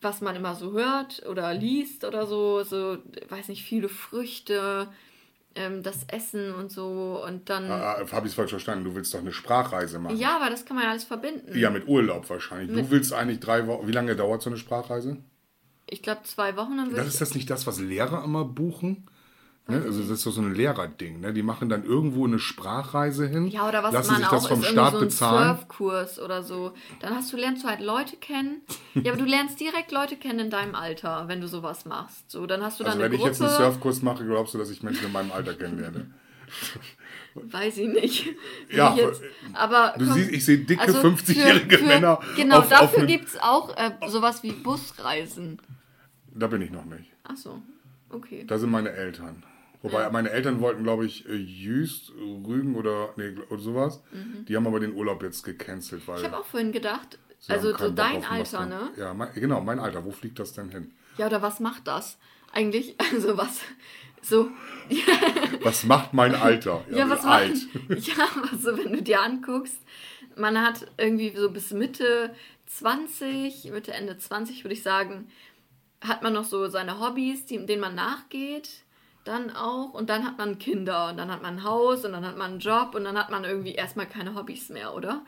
[0.00, 2.62] was man immer so hört oder liest oder so.
[2.62, 2.98] So,
[3.28, 4.88] weiß nicht, viele Früchte,
[5.60, 7.22] ähm, das Essen und so.
[7.26, 7.70] Und dann.
[7.70, 8.84] Ah, Habe ich es falsch verstanden?
[8.84, 10.16] Du willst doch eine Sprachreise machen.
[10.16, 11.56] ja, aber das kann man ja alles verbinden.
[11.58, 12.76] Ja, mit Urlaub wahrscheinlich.
[12.84, 13.86] Du willst eigentlich drei Wochen.
[13.86, 15.18] Wie lange dauert so eine Sprachreise?
[15.86, 19.06] Ich glaube, zwei Wochen dann Das ist das nicht das, was Lehrer immer buchen?
[19.70, 19.82] Ne?
[19.84, 21.20] Also das ist doch so ein Lehrerding.
[21.20, 21.32] Ne?
[21.32, 24.46] Die machen dann irgendwo eine Sprachreise hin, Ja, oder was lassen man sich auch das
[24.46, 25.56] vom ist, Staat so ein bezahlen.
[25.56, 26.72] Surfkurs oder so.
[27.00, 28.62] Dann hast du, lernst du halt Leute kennen.
[28.94, 32.30] Ja, aber du lernst direkt Leute kennen in deinem Alter, wenn du sowas machst.
[32.30, 33.62] So, dann hast du Also dann wenn eine ich jetzt einen Gruppe.
[33.64, 36.10] Surfkurs mache, glaubst du, dass ich Menschen in meinem Alter kennenlerne?
[37.34, 38.26] Weiß ich nicht.
[38.72, 42.18] Ja, ich jetzt, aber Du komm, siehst, ich sehe dicke also 50-jährige für- für- Männer.
[42.36, 45.60] Genau, auf, dafür gibt es auch äh, sowas wie Busreisen.
[46.34, 47.10] Da bin ich noch nicht.
[47.24, 47.62] Ach so,
[48.10, 48.44] okay.
[48.48, 49.44] Da sind meine Eltern.
[49.82, 50.10] Wobei Ja.
[50.10, 54.02] meine Eltern wollten, glaube ich, äh, Jüst, Rügen oder, nee, oder sowas.
[54.46, 56.24] Die haben aber den Urlaub jetzt gecancelt, weil Mhm.
[56.24, 58.90] Ich habe auch vorhin gedacht, sie also so dein Alter, ne?
[58.96, 60.04] Ja, mein, genau, mein Alter.
[60.04, 60.92] Wo fliegt das denn hin?
[61.16, 62.18] Ja, oder was macht das?
[62.52, 63.60] Eigentlich, also was,
[64.22, 64.50] so,
[65.62, 66.84] Was macht mein Alter?
[66.90, 67.66] Ja, was alt.
[67.88, 67.98] alt.
[68.06, 69.78] Ja, also wenn du dir anguckst,
[70.36, 72.34] man hat irgendwie so bis Mitte
[72.66, 75.28] 20, Mitte, Ende 20 würde ich sagen,
[76.00, 78.68] hat man noch so seine Hobbys, die, denen man nachgeht,
[79.24, 79.92] dann auch.
[79.92, 82.52] Und dann hat man Kinder und dann hat man ein Haus und dann hat man
[82.52, 85.22] einen Job und dann hat man irgendwie erstmal keine Hobbys mehr, oder?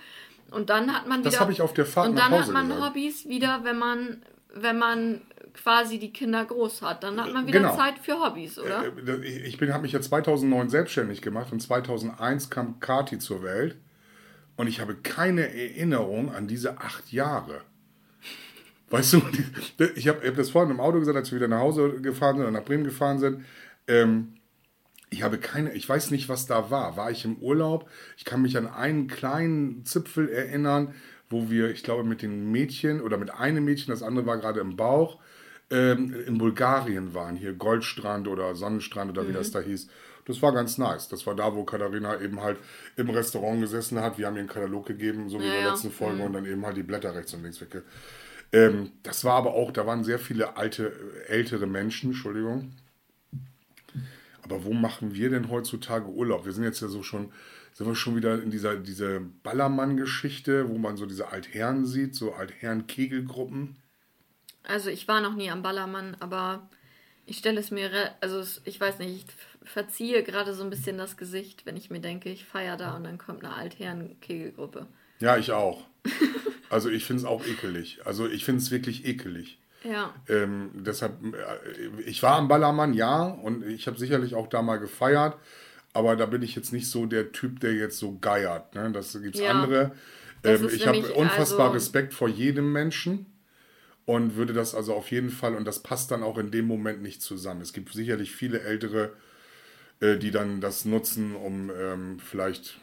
[0.51, 1.31] Und dann hat man wieder.
[1.31, 2.87] Das habe ich auf der Fahrt Und dann hat man gesagt.
[2.87, 4.23] Hobbys wieder, wenn man,
[4.55, 5.23] wenn man
[5.55, 7.03] quasi die Kinder groß hat.
[7.05, 7.77] Dann hat man wieder Genau.
[7.77, 8.85] Zeit für Hobbys, oder?
[8.85, 13.77] Äh, Ich bin, habe mich ja 2009 selbstständig gemacht und 2001 kam Kati zur Welt
[14.57, 17.61] und ich habe keine Erinnerung an diese acht Jahre.
[18.91, 19.23] Weißt du,
[19.95, 22.45] ich habe hab das vorhin im Auto gesagt, als wir wieder nach Hause gefahren sind
[22.47, 23.45] oder nach Bremen gefahren sind.
[23.87, 24.35] Ähm,
[25.11, 26.97] ich habe keine, ich weiß nicht, was da war.
[26.97, 27.89] War ich im Urlaub?
[28.17, 30.95] Ich kann mich an einen kleinen Zipfel erinnern,
[31.29, 34.61] wo wir, ich glaube, mit den Mädchen oder mit einem Mädchen, das andere war gerade
[34.61, 35.19] im Bauch,
[35.71, 39.89] ähm, in Bulgarien waren, hier Goldstrand oder Sonnenstrand oder wie das da hieß.
[40.25, 41.09] Das war ganz nice.
[41.09, 42.59] Das war da, wo Katharina eben halt
[42.97, 44.19] im Restaurant gesessen hat.
[44.19, 46.47] Wir haben ihr einen Katalog gegeben, so wie Ja, in der letzten Folge, und dann
[46.47, 47.83] eben halt die Blätter rechts und links wegge.
[48.53, 50.93] Ähm, das war aber auch, da waren sehr viele alte,
[51.27, 52.73] ältere Menschen, Entschuldigung.
[54.43, 56.45] Aber wo machen wir denn heutzutage Urlaub?
[56.45, 57.33] Wir sind jetzt ja so schon,
[57.75, 62.35] sind wir schon wieder in dieser diese Ballermann-Geschichte, wo man so diese Altherren sieht, so
[62.35, 63.77] Altherren-Kegelgruppen.
[64.65, 66.69] Also ich war noch nie am Ballermann, aber
[67.27, 67.91] ich stelle es mir,
[68.21, 69.27] also ich weiß nicht,
[69.65, 72.97] ich verziehe gerade so ein bisschen das Gesicht, wenn ich mir denke, ich feiere da
[72.97, 74.87] und dann kommt eine Altherren-Kegelgruppe.
[75.21, 75.87] Ja, ich auch.
[76.69, 78.01] Also ich finde es auch ekelig.
[78.05, 79.59] Also ich finde es wirklich ekelig.
[79.85, 84.63] Ja, Ähm, deshalb, äh, ich war am Ballermann, ja, und ich habe sicherlich auch da
[84.63, 85.37] mal gefeiert,
[85.93, 88.75] aber da bin ich jetzt nicht so der Typ, der jetzt so geiert.
[88.75, 88.91] Ne?
[88.93, 89.51] Das gibt es Ja.
[89.51, 89.93] andere.
[90.45, 93.27] Ähm, ich habe unfassbar also- Respekt vor jedem Menschen
[94.07, 97.03] und würde das also auf jeden Fall, und das passt dann auch in dem Moment
[97.03, 97.61] nicht zusammen.
[97.61, 99.13] Es gibt sicherlich viele Ältere,
[100.01, 102.79] äh, die dann das nutzen, um ähm, vielleicht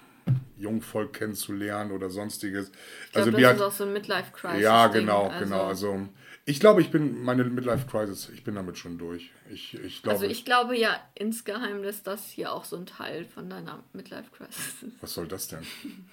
[0.57, 2.71] Jungvolk kennenzulernen oder sonstiges.
[3.07, 4.61] Ich glaube, also das ist hat, auch so ein Midlife-Crisis.
[4.61, 5.65] ja, genau, also, genau.
[5.65, 6.09] Also
[6.45, 9.31] ich glaube, ich bin meine Midlife Crisis, ich bin damit schon durch.
[9.51, 13.25] Ich, ich glaube, Also ich glaube ja insgeheim, dass das hier auch so ein Teil
[13.25, 15.01] von deiner Midlife-Crisis ist.
[15.01, 15.65] was soll das denn?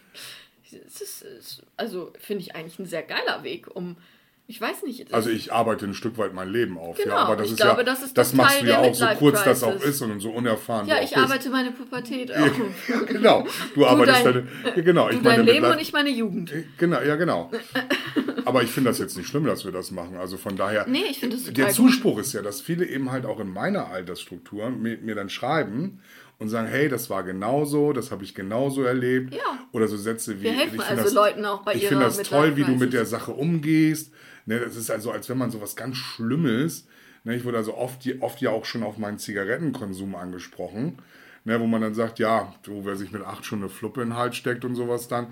[0.84, 3.96] Es ist, also finde ich eigentlich ein sehr geiler Weg, um,
[4.48, 5.12] ich weiß nicht.
[5.12, 7.60] Also ich arbeite ein Stück weit mein Leben auf, Genau, ja, aber das ich ist
[7.60, 9.80] glaube, ja, das ist das das machst du ja der auch so kurz das auch
[9.80, 12.50] ist und so unerfahren ja, du ich arbeite meine Pubertät auf.
[13.08, 13.44] genau,
[13.74, 16.52] du arbeitest dein- deine, genau, ich Du meine dein Leben und ich meine Jugend.
[16.78, 17.50] Genau, ja, genau.
[18.44, 20.16] Aber ich finde das jetzt nicht schlimm, dass wir das machen.
[20.16, 20.86] Also von daher.
[20.86, 23.50] Nee, ich finde das Der total Zuspruch ist ja, dass viele eben halt auch in
[23.52, 26.00] meiner Altersstruktur mir, mir dann schreiben
[26.38, 29.34] und sagen, hey, das war genauso, das habe ich genauso erlebt.
[29.34, 29.40] Ja.
[29.72, 30.44] Oder so Sätze wie.
[30.44, 32.92] Wir helfen ich finde also Leuten auch bei Ich finde das toll, wie du mit
[32.92, 34.12] der Sache umgehst.
[34.46, 36.86] Ne, das ist also, als wenn man sowas ganz Schlimmes.
[37.24, 40.98] Ne, ich wurde also oft, oft ja auch schon auf meinen Zigarettenkonsum angesprochen.
[41.44, 44.08] Ne, wo man dann sagt, ja, du, wer sich mit acht schon eine Fluppe in
[44.10, 45.28] den Hals steckt und sowas dann.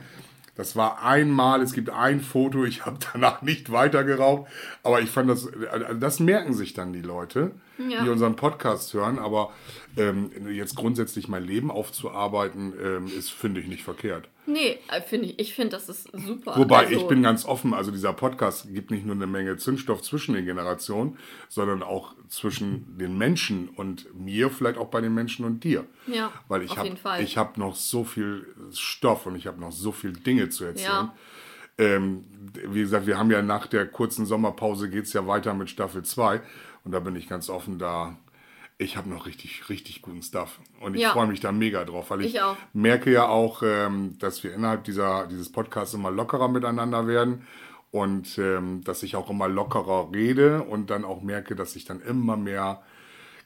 [0.56, 4.48] Das war einmal, es gibt ein Foto, ich habe danach nicht weiter geraucht,
[4.84, 8.04] aber ich fand das, also das merken sich dann die Leute, Ja.
[8.04, 9.52] die unseren Podcast hören, aber
[9.96, 14.28] ähm, jetzt grundsätzlich mein Leben aufzuarbeiten, ähm, ist, finde ich, nicht verkehrt.
[14.46, 16.54] Nee, äh, finde ich, ich finde, das ist super.
[16.56, 20.02] Wobei also, ich bin ganz offen, also dieser Podcast gibt nicht nur eine Menge Zündstoff
[20.02, 21.18] zwischen den Generationen,
[21.48, 25.84] sondern auch zwischen den Menschen und mir, vielleicht auch bei den Menschen und dir.
[26.06, 27.22] Ja, Weil ich auf habe jeden Fall.
[27.22, 30.86] ich habe noch so viel Stoff und ich habe noch so viel Dinge zu erzählen.
[30.86, 31.14] Ja.
[31.76, 32.24] Ähm,
[32.68, 36.04] wie gesagt, wir haben ja nach der kurzen Sommerpause geht es ja weiter mit Staffel
[36.04, 36.40] 2
[36.84, 38.16] und da bin ich ganz offen da.
[38.76, 41.12] Ich habe noch richtig, richtig guten Stuff und ich Ja.
[41.12, 42.40] freue mich da mega drauf, weil ich, Ich
[42.72, 47.46] merke ja auch, ähm, dass wir innerhalb dieser, dieses Podcasts immer lockerer miteinander werden
[47.92, 52.00] und ähm, dass ich auch immer lockerer rede und dann auch merke, dass ich dann
[52.00, 52.82] immer mehr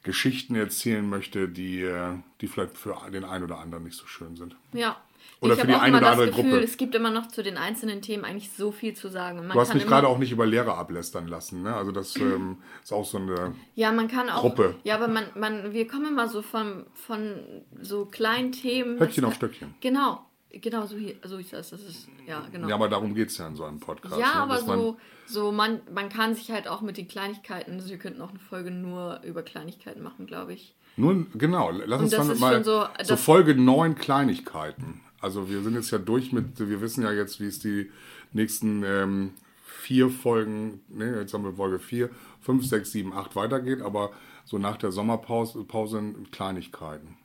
[0.03, 4.37] Geschichten erzählen möchte, die, äh, die vielleicht für den einen oder anderen nicht so schön
[4.37, 4.57] sind.
[4.73, 4.97] Ja.
[5.41, 6.65] Oder ich für die auch eine oder das andere Gefühl, Gruppe.
[6.65, 9.39] es gibt immer noch zu den einzelnen Themen eigentlich so viel zu sagen.
[9.39, 11.75] Man Du hast kann mich gerade auch nicht über Lehrer ablästern lassen, ne?
[11.77, 13.55] Also das ähm, ist auch so eine.
[13.77, 14.41] Ja, man kann auch.
[14.41, 14.75] Gruppe.
[14.83, 18.99] Ja, aber man, man, wir kommen immer so von, von so kleinen Themen.
[18.99, 19.75] Höckchen auf Stöckchen.
[19.81, 20.25] Genau.
[20.51, 21.71] Genau, so, hier, so ist das.
[21.71, 22.69] Das ist, ja, genau.
[22.69, 24.19] Ja, aber darum geht es ja in so einem Podcast.
[24.19, 24.53] Ja, ne?
[24.53, 27.99] aber man- so, so man, man kann sich halt auch mit den Kleinigkeiten, also wir
[27.99, 30.75] könnten auch eine Folge nur über Kleinigkeiten machen, glaube ich.
[30.97, 35.03] Nur, genau, lass uns dann mal so, so Folge 9 Kleinigkeiten.
[35.21, 37.91] Also wir sind jetzt ja durch mit, wir wissen ja jetzt, wie es die
[38.33, 39.33] nächsten ähm,
[39.65, 42.11] vier Folgen, ne, jetzt haben wir Folge 4,
[42.43, 44.11] 5, 6, 7, 8 weitergeht, aber
[44.45, 47.17] so nach der Sommerpause Pause Kleinigkeiten.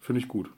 [0.00, 0.50] Finde ich gut.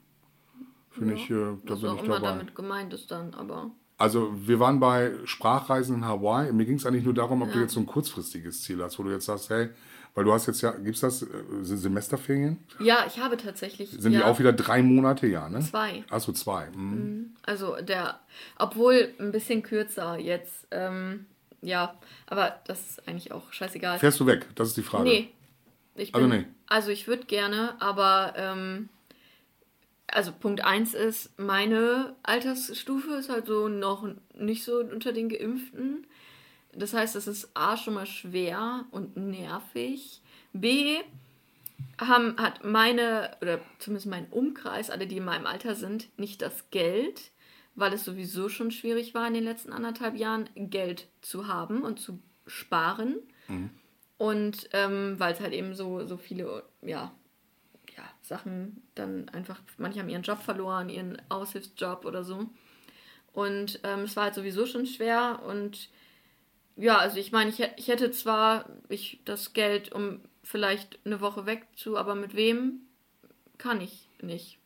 [0.91, 2.19] Finde ich, äh, da bin ich dabei.
[2.19, 3.71] damit gemeint ist dann, aber.
[3.97, 6.51] Also wir waren bei Sprachreisen in Hawaii.
[6.51, 9.03] Mir ging es eigentlich nur darum, ob du jetzt so ein kurzfristiges Ziel hast, wo
[9.03, 9.69] du jetzt sagst, hey,
[10.17, 11.27] weil du hast jetzt ja, gibt's das äh,
[11.61, 12.57] Se- Semesterferien?
[12.79, 13.91] Ja, ich habe tatsächlich.
[13.91, 15.59] Sind ja, die auch wieder drei Monate, ja, ne?
[15.59, 16.03] Zwei.
[16.09, 16.71] Achso, zwei.
[16.71, 17.35] Mhm.
[17.43, 18.19] Also der,
[18.57, 21.27] obwohl ein bisschen kürzer jetzt, ähm,
[21.61, 21.93] ja,
[22.25, 23.99] aber das ist eigentlich auch scheißegal.
[23.99, 24.47] Fährst du weg?
[24.55, 25.03] Das ist die Frage.
[25.03, 25.29] Nee.
[26.11, 26.45] Also bin, nee.
[26.65, 28.89] also ich würde gerne, aber ähm,
[30.07, 36.07] also Punkt 1 ist, meine Altersstufe ist halt so noch nicht so unter den Geimpften.
[36.77, 40.21] Das heißt, es ist A schon mal schwer und nervig.
[40.53, 40.97] B
[41.99, 46.69] haben, hat meine, oder zumindest mein Umkreis, alle, die in meinem Alter sind, nicht das
[46.69, 47.31] Geld,
[47.75, 51.99] weil es sowieso schon schwierig war in den letzten anderthalb Jahren, Geld zu haben und
[51.99, 53.15] zu sparen.
[54.17, 57.11] Und ähm, weil es halt eben so, so viele, ja,
[57.95, 62.47] ja, Sachen dann einfach, manche haben ihren Job verloren, ihren Aushilfsjob oder so.
[63.33, 65.89] Und ähm, es war halt sowieso schon schwer und
[66.77, 71.45] ja, also ich meine, ich, ich hätte zwar ich das Geld, um vielleicht eine Woche
[71.45, 72.81] weg zu, aber mit wem
[73.57, 74.59] kann ich nicht.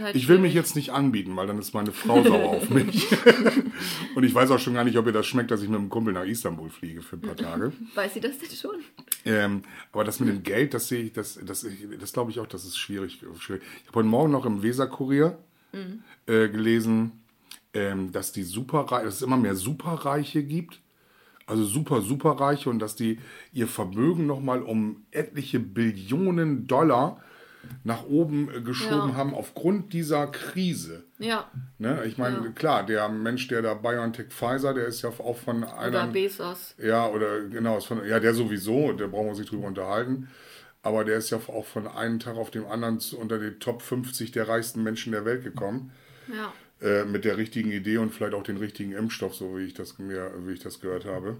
[0.00, 3.06] Halt Ich will mich jetzt nicht anbieten, weil dann ist meine Frau sauer auf mich.
[4.16, 5.88] Und ich weiß auch schon gar nicht, ob ihr das schmeckt, dass ich mit einem
[5.88, 7.72] Kumpel nach Istanbul fliege für ein paar Tage.
[7.94, 8.80] Weiß sie das denn schon?
[9.24, 9.62] Ähm,
[9.92, 11.64] aber das mit dem Geld, das sehe ich, das, das,
[12.00, 13.20] das glaube ich auch, das ist schwierig.
[13.22, 13.60] Ich habe
[13.94, 15.38] heute Morgen noch im Weserkurier
[16.26, 17.12] äh, gelesen,
[17.72, 20.80] ähm, dass die Superreiche, dass es immer mehr Superreiche gibt.
[21.48, 23.18] Also super, superreiche und dass die
[23.52, 27.20] ihr Vermögen nochmal um etliche Billionen Dollar
[27.84, 29.14] nach oben äh, geschoben Ja.
[29.16, 31.04] haben aufgrund dieser Krise.
[31.18, 31.50] Ja.
[31.78, 32.04] Ne?
[32.06, 32.50] Ich meine, Ja.
[32.52, 36.06] klar, der Mensch, der da BioNTech Pfizer, der ist ja auch von Oder einer.
[36.06, 36.74] Bezos.
[36.78, 40.28] Ja, oder genau, ist von, ja, der sowieso, der brauchen wir uns nicht drüber unterhalten.
[40.82, 43.82] Aber der ist ja auch von einem Tag auf den anderen zu, unter die Top
[43.82, 45.90] 50 der reichsten Menschen der Welt gekommen.
[46.32, 46.52] Ja.
[46.80, 49.98] Äh, mit der richtigen Idee und vielleicht auch den richtigen Impfstoff, so wie ich das,
[49.98, 51.36] mir, wie ich das gehört habe.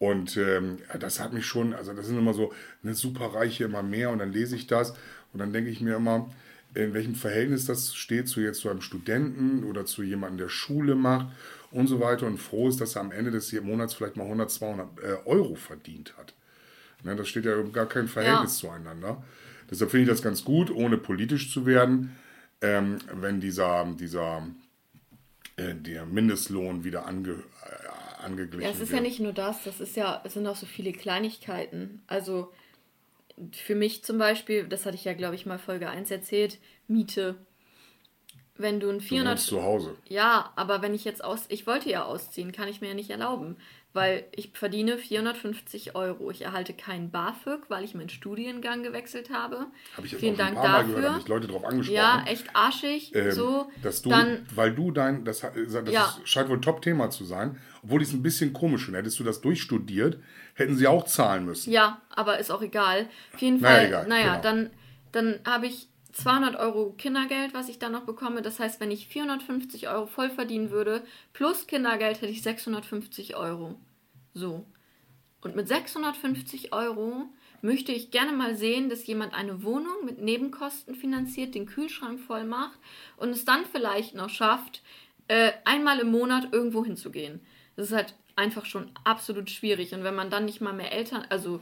[0.00, 3.84] Und ähm, das hat mich schon, also das sind immer so eine super Reiche immer
[3.84, 4.94] mehr und dann lese ich das
[5.32, 6.28] und dann denke ich mir immer,
[6.74, 10.96] in welchem Verhältnis das steht zu jetzt zu einem Studenten oder zu jemandem, der Schule
[10.96, 11.28] macht
[11.70, 14.50] und so weiter und froh ist, dass er am Ende des Monats vielleicht mal 100,
[14.50, 16.34] 200 äh, Euro verdient hat.
[17.04, 18.68] Ne, das steht ja gar kein Verhältnis ja.
[18.68, 19.22] zueinander.
[19.70, 22.16] Deshalb finde ich das ganz gut, ohne politisch zu werden,
[22.60, 24.46] ähm, wenn dieser, dieser
[25.56, 28.62] äh, der Mindestlohn wieder ange, äh, angeglichen wird.
[28.62, 29.02] Ja, es ist wird.
[29.02, 32.02] ja nicht nur das, das ist ja, es sind auch so viele Kleinigkeiten.
[32.06, 32.52] Also
[33.52, 36.58] für mich zum Beispiel, das hatte ich ja, glaube ich, mal Folge 1 erzählt,
[36.88, 37.36] Miete.
[38.56, 39.38] Wenn du ein 400.
[39.38, 39.96] Du zu Hause.
[40.06, 41.46] Ja, aber wenn ich jetzt aus.
[41.48, 43.56] Ich wollte ja ausziehen, kann ich mir ja nicht erlauben
[43.92, 46.30] weil ich verdiene 450 Euro.
[46.30, 49.66] Ich erhalte keinen BAföG, weil ich meinen Studiengang gewechselt habe.
[49.96, 50.94] Habe ich jetzt Vielen auch Dank ein paar dafür.
[50.94, 51.96] Mal gehört, Leute drauf angesprochen.
[51.96, 53.12] Ja, echt arschig.
[53.14, 56.14] Ähm, so, dass du, dann, weil du dein, das, das ja.
[56.24, 59.00] scheint wohl Top-Thema zu sein, obwohl ich es ein bisschen komisch finde.
[59.00, 60.18] Hättest du das durchstudiert,
[60.54, 61.72] hätten sie auch zahlen müssen.
[61.72, 63.08] Ja, aber ist auch egal.
[63.34, 64.42] Auf jeden Fall, naja, egal, naja genau.
[64.42, 64.70] dann,
[65.12, 68.42] dann habe ich 200 Euro Kindergeld, was ich dann noch bekomme.
[68.42, 71.02] Das heißt, wenn ich 450 Euro voll verdienen würde,
[71.32, 73.76] plus Kindergeld, hätte ich 650 Euro.
[74.34, 74.66] So.
[75.42, 77.28] Und mit 650 Euro
[77.62, 82.44] möchte ich gerne mal sehen, dass jemand eine Wohnung mit Nebenkosten finanziert, den Kühlschrank voll
[82.44, 82.78] macht
[83.16, 84.82] und es dann vielleicht noch schafft,
[85.28, 87.40] äh, einmal im Monat irgendwo hinzugehen.
[87.76, 89.94] Das ist halt einfach schon absolut schwierig.
[89.94, 91.60] Und wenn man dann nicht mal mehr Eltern, also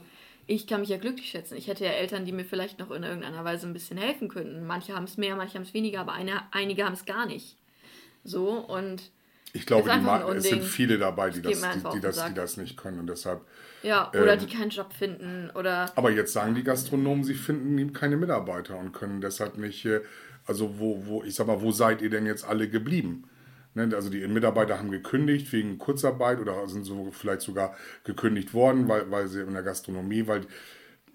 [0.49, 1.55] ich kann mich ja glücklich schätzen.
[1.55, 4.65] Ich hätte ja Eltern, die mir vielleicht noch in irgendeiner Weise ein bisschen helfen könnten.
[4.65, 7.55] Manche haben es mehr, manche haben es weniger, aber eine, einige haben es gar nicht.
[8.23, 9.11] So und
[9.53, 12.77] ich glaube, die, es sind viele dabei, die das, die, die, das, die das nicht
[12.77, 13.41] können und deshalb.
[13.83, 15.91] Ja, oder ähm, die keinen Job finden oder.
[15.95, 19.87] Aber jetzt sagen die Gastronomen, sie finden keine Mitarbeiter und können deshalb nicht.
[20.45, 23.29] Also wo, wo, ich sag mal, wo seid ihr denn jetzt alle geblieben?
[23.87, 28.89] Ne, also die Mitarbeiter haben gekündigt wegen Kurzarbeit oder sind so vielleicht sogar gekündigt worden,
[28.89, 30.41] weil, weil sie in der Gastronomie, weil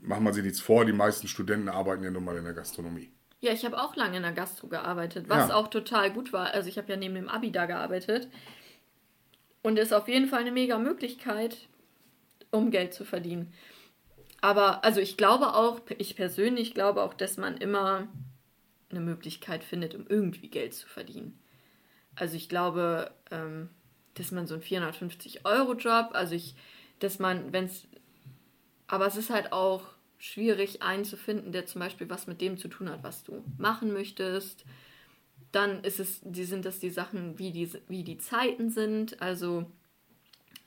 [0.01, 3.11] machen wir sie nichts vor, die meisten Studenten arbeiten ja nun mal in der Gastronomie.
[3.41, 5.55] Ja, ich habe auch lange in der Gastro gearbeitet, was ja.
[5.55, 6.55] auch total gut war.
[6.55, 8.29] Also ich habe ja neben dem Abi da gearbeitet.
[9.63, 11.69] Und ist auf jeden Fall eine mega Möglichkeit,
[12.51, 13.53] um Geld zu verdienen.
[14.41, 18.09] Aber, also ich glaube auch, ich persönlich glaube auch, dass man immer
[18.91, 21.39] eine Möglichkeit findet, um irgendwie Geld zu verdienen.
[22.17, 23.69] Also ich glaube, ähm,
[24.15, 26.55] dass man so einen 450-Euro-Job, also ich,
[27.01, 27.87] dass man, wenn es,
[28.87, 29.83] aber es ist halt auch
[30.19, 33.45] schwierig, einen zu finden, der zum Beispiel was mit dem zu tun hat, was du
[33.59, 34.65] machen möchtest.
[35.53, 39.21] Dann ist es, die sind das die Sachen, wie die, wie die Zeiten sind.
[39.21, 39.71] Also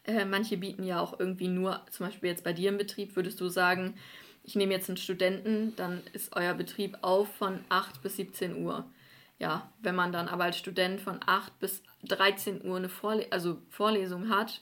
[0.04, 3.40] äh, manche bieten ja auch irgendwie nur, zum Beispiel jetzt bei dir im Betrieb, würdest
[3.42, 3.96] du sagen,
[4.44, 8.86] ich nehme jetzt einen Studenten, dann ist euer Betrieb auf von 8 bis 17 Uhr.
[9.40, 13.62] Ja, wenn man dann aber als Student von 8 bis 13 Uhr eine Vorle also
[13.70, 14.62] Vorlesung hat,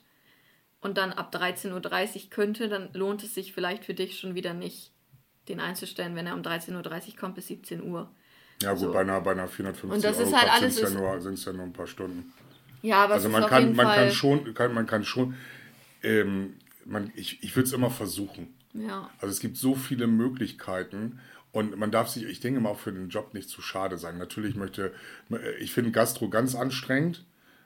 [0.85, 4.53] und dann ab 13.30 Uhr könnte, dann lohnt es sich vielleicht für dich schon wieder
[4.53, 4.91] nicht,
[5.47, 8.07] den einzustellen, wenn er um 13.30 Uhr kommt bis 17 Uhr.
[8.61, 8.93] Ja, gut, so.
[8.93, 11.19] bei einer, bei einer 450 und das Euro ist halt alles sind es ja, nur,
[11.19, 12.31] ja nur ein paar Stunden.
[12.83, 15.33] Ja, aber also man kann, man kann schon, kann, man kann schon,
[16.03, 18.55] ähm, man, ich, ich würde es immer versuchen.
[18.73, 19.09] Ja.
[19.19, 21.19] Also es gibt so viele Möglichkeiten
[21.55, 24.17] und man darf sich, ich denke mal auch für den Job nicht zu schade sein.
[24.17, 24.91] Natürlich möchte,
[25.57, 27.23] ich finde Gastro ganz anstrengend.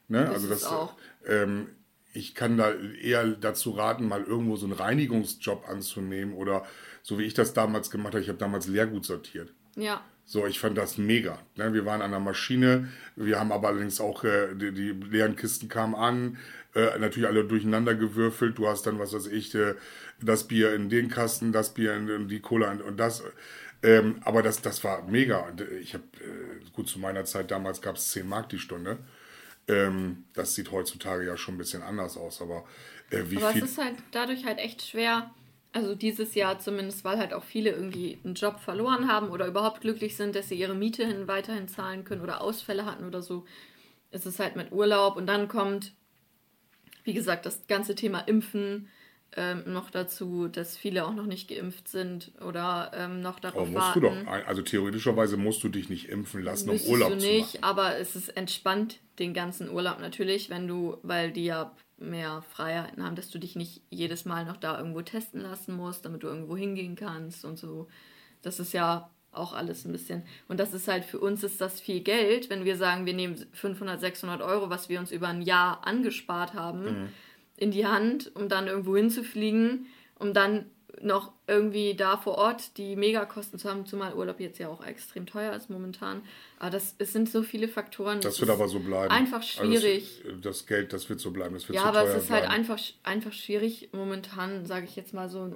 [0.07, 0.25] Ne?
[0.25, 0.93] Das also das, auch.
[1.25, 1.69] Ähm,
[2.13, 6.67] ich kann da eher dazu raten, mal irgendwo so einen Reinigungsjob anzunehmen oder
[7.01, 8.21] so wie ich das damals gemacht habe.
[8.21, 9.51] Ich habe damals Leergut sortiert.
[9.75, 10.03] Ja.
[10.23, 11.39] So, ich fand das mega.
[11.55, 11.73] Ne?
[11.73, 15.67] Wir waren an der Maschine, wir haben aber allerdings auch, äh, die, die, leeren Kisten
[15.67, 16.37] kamen an,
[16.75, 18.59] äh, natürlich alle durcheinander gewürfelt.
[18.59, 19.73] Du hast dann, was weiß ich, äh,
[20.21, 23.23] das Bier in den Kasten, das Bier in, in die Cola und, und das.
[23.81, 25.39] Ähm, aber das, das war mega.
[25.39, 28.59] Und äh, ich habe, äh, gut, zu meiner Zeit damals gab es 10 Mark die
[28.59, 28.99] Stunde.
[29.67, 32.65] Ähm, das sieht heutzutage ja schon ein bisschen anders aus, aber
[33.11, 33.63] äh, wie aber viel.
[33.63, 35.29] es ist halt dadurch halt echt schwer,
[35.73, 39.81] also dieses Jahr zumindest, weil halt auch viele irgendwie einen Job verloren haben oder überhaupt
[39.81, 43.45] glücklich sind, dass sie ihre Miete hin weiterhin zahlen können oder Ausfälle hatten oder so.
[44.11, 45.93] Es ist halt mit Urlaub und dann kommt,
[47.03, 48.89] wie gesagt, das ganze Thema Impfen
[49.37, 53.71] ähm, noch dazu, dass viele auch noch nicht geimpft sind oder ähm, noch darauf aber
[53.71, 54.01] musst warten.
[54.01, 57.61] Du doch, also theoretischerweise musst du dich nicht impfen lassen, um Urlaub du nicht, zu
[57.61, 57.63] machen.
[57.63, 63.03] aber es ist entspannt den ganzen Urlaub natürlich, wenn du, weil die ja mehr Freiheiten
[63.03, 66.27] haben, dass du dich nicht jedes Mal noch da irgendwo testen lassen musst, damit du
[66.27, 67.87] irgendwo hingehen kannst und so.
[68.41, 70.23] Das ist ja auch alles ein bisschen.
[70.47, 73.35] Und das ist halt für uns ist das viel Geld, wenn wir sagen, wir nehmen
[73.53, 77.03] 500, 600 Euro, was wir uns über ein Jahr angespart haben.
[77.03, 77.09] Mhm
[77.59, 79.87] in die Hand, um dann irgendwo hinzufliegen,
[80.17, 80.65] um dann
[81.01, 85.25] noch irgendwie da vor Ort die Megakosten zu haben, zumal Urlaub jetzt ja auch extrem
[85.25, 86.21] teuer ist momentan.
[86.57, 88.19] Aber das, es sind so viele Faktoren.
[88.21, 89.11] Das wird aber so bleiben.
[89.11, 90.21] Einfach schwierig.
[90.25, 91.53] Also das, das, Geld, das wird so bleiben.
[91.53, 92.53] Das wird ja, so aber es ist halt bleiben.
[92.53, 95.55] einfach, einfach schwierig momentan, sage ich jetzt mal so,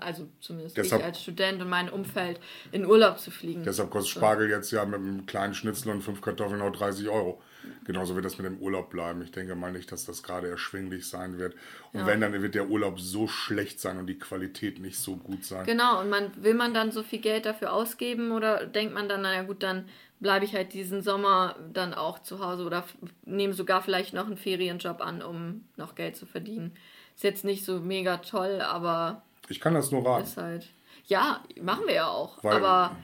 [0.00, 2.38] also zumindest Deshalb- ich als Student und mein Umfeld
[2.72, 3.62] in Urlaub zu fliegen.
[3.64, 7.40] Deshalb kostet Spargel jetzt ja mit einem kleinen Schnitzel und fünf Kartoffeln auch 30 Euro.
[7.84, 9.22] Genauso wird das mit dem Urlaub bleiben.
[9.22, 11.54] Ich denke mal nicht, dass das gerade erschwinglich sein wird.
[11.92, 12.06] Und Ja.
[12.06, 15.64] wenn, dann wird der Urlaub so schlecht sein und die Qualität nicht so gut sein.
[15.66, 19.22] Genau, und man will man dann so viel Geld dafür ausgeben oder denkt man dann,
[19.22, 19.88] naja gut, dann
[20.18, 22.84] bleibe ich halt diesen Sommer dann auch zu Hause oder
[23.24, 26.72] nehme sogar vielleicht noch einen Ferienjob an, um noch Geld zu verdienen.
[27.14, 30.28] Ist jetzt nicht so mega toll, aber Ich kann das nur raten.
[30.40, 30.66] halt.
[31.06, 32.42] Ja, machen wir ja auch.
[32.42, 32.96] Weil, aber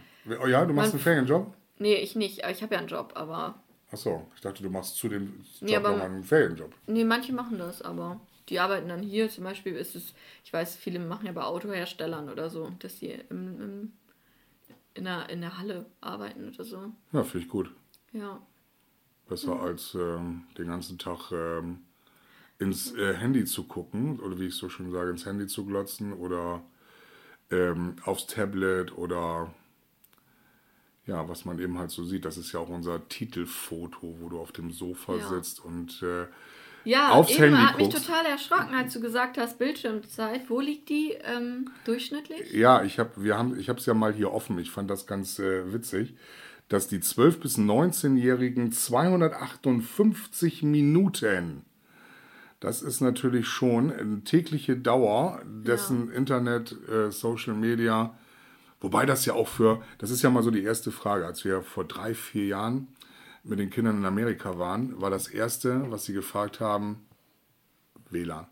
[0.43, 1.55] oh ja, du machst man- einen Ferienjob?
[1.79, 2.43] nee, ich nicht.
[2.51, 3.62] Ich habe ja einen Job, aber.
[3.93, 6.75] Achso, ich dachte, du machst zu dem Job Nee, aber- einen Ferienjob.
[6.87, 9.29] Nee, manche machen das, aber die arbeiten dann hier.
[9.29, 10.15] Zum Beispiel ist es,
[10.45, 13.93] ich weiß, viele machen ja bei Autoherstellern oder so, dass die im, im,
[14.95, 16.93] in, der, in der Halle arbeiten oder so.
[17.13, 17.71] Ja, finde ich gut.
[18.13, 18.41] Ja.
[19.29, 21.81] Besser als ähm, den ganzen Tag ähm,
[22.59, 26.13] ins äh, Handy zu gucken oder wie ich so schön sage, ins Handy zu glotzen
[26.15, 26.63] oder
[27.51, 29.53] ähm, aufs Tablet oder
[31.07, 32.25] ja, was man eben halt so sieht.
[32.25, 35.29] Das ist ja auch unser Titelfoto, wo du auf dem Sofa Ja.
[35.29, 36.27] sitzt und äh,
[36.85, 40.49] Ja, Aufs Handy hat mich total erschrocken, als du gesagt hast, Bildschirmzeit.
[40.51, 42.53] Wo liegt die ähm, durchschnittlich?
[42.53, 44.59] Ja, ich habe wir haben ich habe es ja mal hier offen.
[44.59, 46.15] Ich fand das ganz äh, witzig,
[46.69, 51.65] dass die 12 bis 19-jährigen 258 Minuten
[52.63, 58.17] das ist natürlich schon eine tägliche Dauer dessen Internet, äh, Social Media,
[58.83, 61.63] wobei das ja auch für, das ist ja mal so die erste Frage, als wir
[61.63, 62.89] vor drei, vier Jahren
[63.45, 67.05] mit den Kindern in Amerika waren, war das erste, was sie gefragt haben,
[68.11, 68.47] WLAN.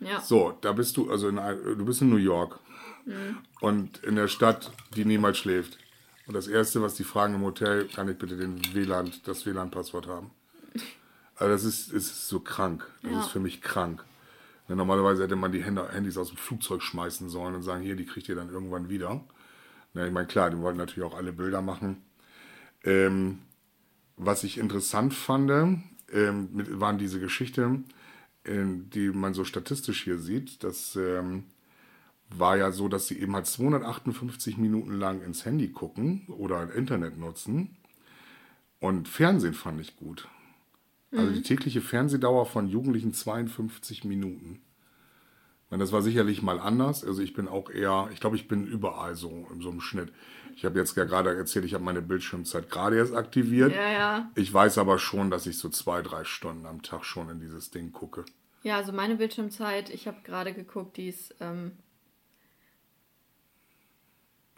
[0.00, 0.20] Ja.
[0.20, 2.58] So, da bist du, also in, du bist in New York
[3.60, 5.78] und in der Stadt, die niemals schläft.
[6.26, 10.06] Und das Erste, was die fragen im Hotel, kann ich bitte den WLAN, das WLAN-Passwort
[10.08, 10.32] haben?
[11.36, 12.84] Also das ist, ist so krank.
[13.02, 13.20] Das Ja.
[13.20, 14.04] ist für mich krank.
[14.68, 18.06] Denn normalerweise hätte man die Handys aus dem Flugzeug schmeißen sollen und sagen, hier, die
[18.06, 19.24] kriegt ihr dann irgendwann wieder.
[19.94, 22.02] Na, ich meine, klar, die wollten natürlich auch alle Bilder machen.
[22.84, 23.38] Ähm,
[24.16, 25.50] was ich interessant fand,
[26.12, 27.82] ähm, mit, waren diese Geschichte,
[28.44, 30.64] ähm, die man so statistisch hier sieht.
[30.64, 31.44] Das ähm,
[32.30, 37.18] war ja so, dass sie eben halt 258 Minuten lang ins Handy gucken oder Internet
[37.18, 37.76] nutzen.
[38.80, 40.28] Und Fernsehen fand ich gut.
[41.12, 44.60] Also die tägliche Fernsehdauer von Jugendlichen 52 Minuten.
[45.64, 47.04] Ich meine, das war sicherlich mal anders.
[47.04, 50.12] Also ich bin auch eher, ich glaube, ich bin überall so in so einem Schnitt.
[50.54, 53.74] Ich habe jetzt ja gerade erzählt, ich habe meine Bildschirmzeit gerade erst aktiviert.
[53.74, 54.30] Ja, ja.
[54.36, 57.70] Ich weiß aber schon, dass ich so zwei, drei Stunden am Tag schon in dieses
[57.70, 58.24] Ding gucke.
[58.62, 61.34] Ja, also meine Bildschirmzeit, ich habe gerade geguckt, die ist.
[61.40, 61.72] Ähm,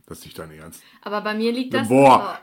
[0.07, 0.83] Das ist nicht dein Ernst.
[1.03, 1.89] aber bei mir liegt das.
[1.89, 2.41] Boah,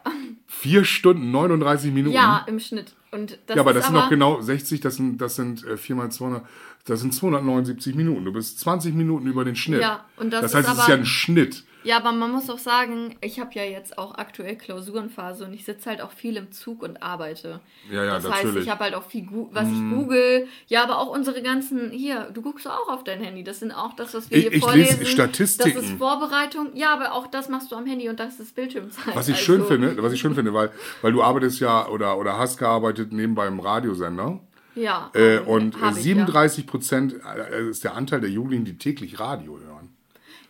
[0.47, 2.15] vier Stunden 39 Minuten.
[2.15, 2.95] Ja, im Schnitt.
[3.15, 5.95] Und das ja, aber das sind noch genau 60, das sind, das sind äh, 4
[5.95, 6.43] mal 200,
[6.83, 8.25] das sind 279 Minuten.
[8.25, 9.81] Du bist 20 Minuten über den Schnitt.
[9.81, 11.63] Ja, und das das ist heißt, es ist ja ein Schnitt.
[11.85, 15.63] Ja, aber man muss auch sagen, ich habe ja jetzt auch aktuell Klausurenphase und ich
[15.63, 17.59] sitze halt auch viel im Zug und arbeite.
[17.91, 18.63] Ja, ja, das heißt, natürlich.
[18.65, 20.47] ich habe halt auch viel, was ich google.
[20.67, 23.43] Ja, aber auch unsere ganzen, hier, du guckst auch auf dein Handy.
[23.43, 24.99] Das sind auch das, was wir Ich- hier ich vorlesen.
[24.99, 25.75] lese Statistiken.
[25.75, 26.71] Das ist Vorbereitung.
[26.75, 29.15] Ja, aber auch das machst du am Handy und das ist Bildschirmzeit.
[29.15, 30.71] Was ich Also, schön finde, was ich schön finde, weil,
[31.01, 34.39] weil du arbeitest ja oder, oder hast gearbeitet nebenbei im Radiosender.
[34.75, 35.09] Ja.
[35.13, 37.15] Äh, und ich, 37 Prozent
[37.51, 39.74] äh, ist der Anteil der Jugendlichen, die täglich Radio hören.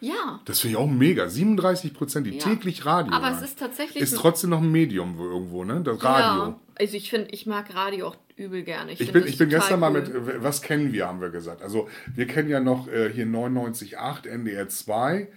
[0.02, 0.40] Ja.
[0.46, 1.28] Das finde ich auch mega.
[1.30, 2.44] 37 Prozent, die Ja.
[2.44, 3.36] täglich Radio Aber hören.
[3.44, 5.82] es ist tatsächlich Ist trotzdem noch ein Medium wo- irgendwo, ne?
[5.84, 6.44] Das Radio.
[6.52, 6.60] Ja.
[6.76, 8.92] Also ich finde, ich mag Radio auch übel gerne.
[8.92, 10.02] Ich, Ich bin, ich bin gestern mal cool.
[10.02, 11.62] mit, äh, was kennen wir, haben wir gesagt.
[11.62, 15.30] Also wir kennen ja noch äh, hier 99.8 NDR 2,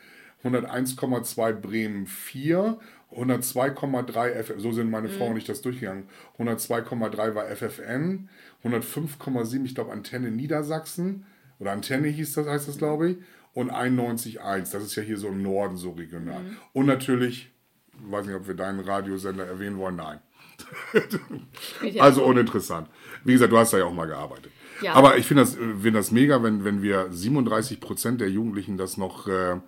[0.44, 2.78] 101,2 Bremen 4,
[3.12, 5.30] 102,3 FM, so sind meine Frau Mhm.
[5.32, 6.04] und ich das durchgegangen.
[6.38, 8.28] 102,3 war FFN,
[8.64, 11.24] 105,7, ich glaube Antenne Niedersachsen,
[11.61, 13.16] oder Antenne hieß das, heißt das glaube ich,
[13.55, 16.40] und 91,1, das ist ja hier so im Norden so regional.
[16.40, 16.57] Mhm.
[16.72, 17.51] Und natürlich,
[17.99, 20.20] weiß nicht, ob wir deinen Radiosender erwähnen wollen, nein.
[22.01, 22.88] Also uninteressant.
[23.24, 24.53] Wie gesagt, du hast da ja auch mal gearbeitet.
[24.82, 24.94] Ja.
[24.94, 28.96] Aber ich finde das, finde das mega, wenn, wenn wir 37 Prozent der Jugendlichen das
[28.96, 29.61] noch äh,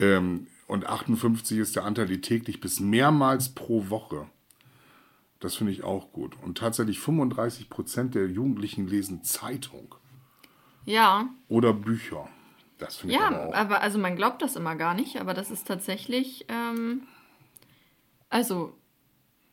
[0.00, 4.26] ähm, und 58 ist der Anteil, die täglich bis mehrmals pro Woche.
[5.40, 6.36] Das finde ich auch gut.
[6.42, 9.94] Und tatsächlich 35 Prozent der Jugendlichen lesen Zeitung
[10.84, 12.28] Ja, oder Bücher.
[12.84, 13.54] Das finde ich Ja, aber auch.
[13.54, 17.02] aber also man glaubt das immer gar nicht, aber das ist tatsächlich, ähm,
[18.28, 18.74] also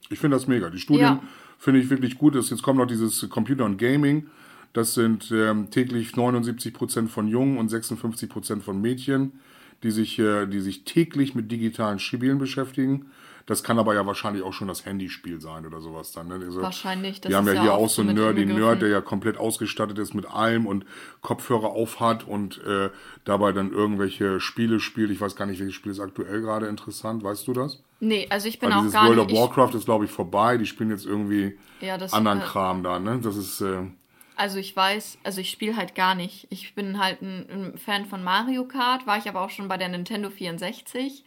[0.09, 0.69] Ich finde das mega.
[0.69, 1.23] Die Studien Ja.
[1.57, 2.35] finde ich wirklich gut.
[2.35, 4.27] Jetzt kommt noch dieses Computer und Gaming.
[4.73, 9.39] Das sind ähm, täglich 79 Prozent von Jungen und 56 Prozent von Mädchen,
[9.83, 13.07] die sich, äh, die sich täglich mit digitalen Spielen beschäftigen.
[13.49, 16.27] Das kann aber ja wahrscheinlich auch schon das Handyspiel sein oder sowas dann.
[16.27, 16.35] Ne?
[16.35, 18.49] Also, Wahrscheinlich, das Wir haben ja ja hier auch so einen Nerd, den.
[18.55, 20.85] Nerd, der ja komplett ausgestattet ist mit allem und
[21.21, 22.91] Kopfhörer auf hat und äh,
[23.25, 25.09] dabei dann irgendwelche Spiele spielt.
[25.09, 27.23] Ich weiß gar nicht, welches Spiel ist aktuell gerade interessant.
[27.23, 27.81] Weißt du das?
[27.99, 29.31] Nee, also ich bin Weil auch dieses gar World nicht.
[29.39, 30.57] of Warcraft ist, glaube ich, vorbei.
[30.57, 32.99] Die spielen jetzt irgendwie Ja, das- anderen äh, Kram da.
[32.99, 33.19] Ne?
[33.23, 33.61] Das ist...
[33.61, 33.89] Äh, Ich,
[34.35, 36.45] also ich weiß, also ich spiele halt gar nicht.
[36.51, 39.75] Ich bin halt ein, ein Fan von Mario Kart, war ich aber auch schon bei
[39.77, 41.25] der Nintendo 64.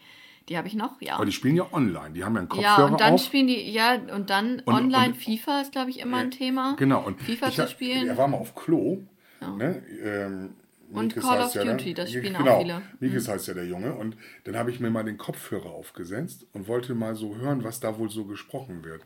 [0.49, 1.15] Die habe ich noch, ja.
[1.15, 2.11] aber die spielen ja online.
[2.15, 3.25] Die haben ja einen Ja, Kopfhörer und dann auf.
[3.25, 6.75] spielen die, ja, und dann Und- online und- FIFA ist, glaube ich, immer ein Thema.
[6.79, 7.05] Genau.
[7.05, 8.09] Und FIFA ich zu spielen.
[8.09, 9.03] Er war mal auf Klo.
[9.41, 9.83] Ne?
[10.03, 10.55] Ähm,
[10.93, 12.75] Und Mikes Call of ja, Duty, das spielen auch genau, viele.
[12.79, 12.83] Mhm.
[13.01, 13.95] Mikes heißt ja der Junge.
[13.95, 17.81] Und dann habe ich mir mal den Kopfhörer aufgesetzt und wollte mal so hören, was
[17.81, 19.03] da wohl so gesprochen wird.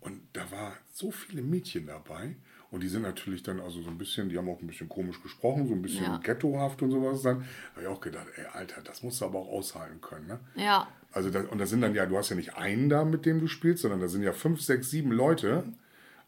[0.00, 2.36] Und da war so viele Mädchen dabei.
[2.70, 5.20] Und die sind natürlich dann also so ein bisschen, die haben auch ein bisschen komisch
[5.22, 6.18] gesprochen, so ein bisschen Ja.
[6.18, 7.40] ghettohaft und sowas dann.
[7.40, 7.44] Da
[7.74, 10.38] habe ich auch gedacht, ey, Alter, das musst du aber auch aushalten können, ne?
[10.54, 13.26] Ja, Also das, und da sind dann ja, du hast ja nicht einen da, mit
[13.26, 15.64] dem du spielst, sondern da sind ja fünf, sechs, sieben Leute.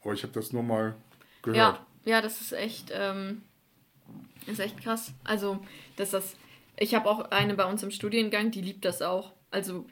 [0.02, 0.96] Aber ich habe das nur mal
[1.42, 1.56] gehört.
[1.56, 3.42] ja, ja, das ist echt, ähm,
[4.48, 5.12] ist echt krass.
[5.22, 5.64] Also,
[5.94, 6.34] dass das,
[6.76, 9.32] ich habe auch eine bei uns im Studiengang, die liebt das auch.
[9.52, 9.86] Also,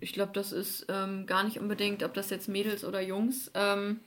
[0.00, 4.00] ich glaube, das ist ähm, gar nicht unbedingt, ob das jetzt Mädels oder Jungs ähm.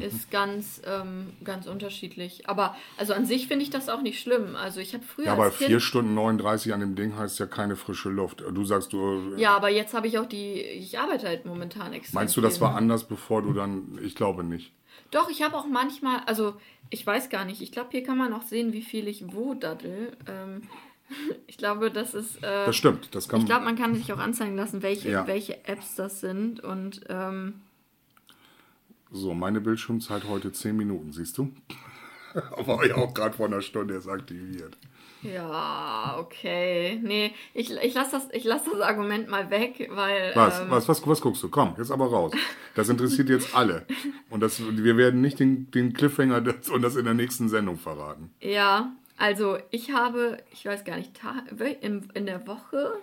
[0.00, 2.48] Ist ganz, ähm, ganz unterschiedlich.
[2.48, 4.56] Aber also an sich finde ich das auch nicht schlimm.
[4.56, 7.38] Also ich habe früher Ja, aber als Kind, vier Stunden 39 an dem Ding heißt
[7.38, 8.40] ja keine frische Luft.
[8.40, 9.34] Du sagst, du.
[9.36, 12.14] Ja, aber jetzt habe ich auch die, ich arbeite halt momentan extrem.
[12.20, 13.98] Meinst du, das war anders, bevor du dann.
[14.02, 14.72] Ich glaube nicht.
[15.10, 16.54] Doch, ich habe auch manchmal, also
[16.90, 19.54] ich weiß gar nicht, ich glaube, hier kann man auch sehen, wie viel ich wo
[19.54, 20.16] daddel.
[20.28, 20.62] Ähm,
[21.46, 22.38] ich glaube, das ist.
[22.38, 23.14] Äh, Das stimmt.
[23.14, 25.26] Das kann ich glaube, man kann sich auch anzeigen lassen, welche, Ja.
[25.26, 26.60] welche Apps das sind.
[26.60, 27.60] Und ähm,
[29.14, 31.52] So, meine Bildschirmzeit heute 10 Minuten, siehst du?
[32.34, 34.76] War ja auch gerade vor einer Stunde erst aktiviert.
[35.22, 36.98] ja, okay.
[37.00, 40.32] Nee, ich, ich lasse das, ich lass das Argument mal weg, weil.
[40.34, 41.48] Was, ähm, was, was, was guckst du?
[41.48, 42.32] Komm, jetzt aber raus.
[42.74, 43.86] Das interessiert jetzt alle.
[44.30, 47.78] Und das, wir werden nicht den, den Cliffhanger das, und das in der nächsten Sendung
[47.78, 48.34] verraten.
[48.40, 51.12] Ja, also ich habe, ich weiß gar nicht,
[51.82, 52.94] in, in der Woche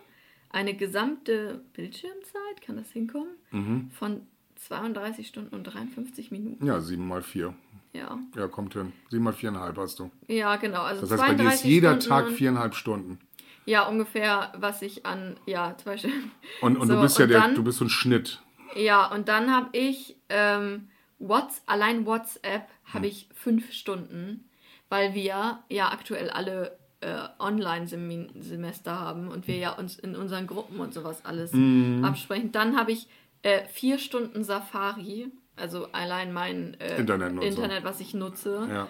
[0.50, 3.38] eine gesamte Bildschirmzeit, kann das hinkommen?
[3.52, 3.92] Mhm.
[3.98, 4.28] Von
[4.68, 6.66] 32 Stunden und 53 Minuten.
[6.66, 7.54] Ja, 7 mal 4.
[7.94, 8.18] Ja.
[8.36, 8.94] Ja, kommt hin.
[9.10, 10.12] 7 mal 4,5 hast du.
[10.28, 10.82] Ja, genau.
[10.84, 13.20] Also Das heißt, bei dir ist 32 jeder Stunden Tag und- viereinhalb Stunden.
[13.66, 16.12] Ja, ungefähr, was ich an, ja, zum Beispiel.
[16.62, 18.42] Und, und So, du bist ja der, dann- du bist so ein Schnitt.
[18.76, 20.88] Ja, und dann habe ich ähm,
[21.20, 22.94] Whats, allein WhatsApp Hm.
[22.94, 24.46] habe ich fünf Stunden,
[24.90, 30.80] weil wir ja aktuell alle äh, Online-Semester haben und wir ja uns in unseren Gruppen
[30.80, 32.04] und sowas alles Hm.
[32.04, 32.52] absprechen.
[32.52, 33.08] Dann habe ich
[33.44, 36.98] äh, vier Stunden Safari, also allein mein äh.
[36.98, 38.68] Internet, was ich nutze.
[38.70, 38.88] Ja.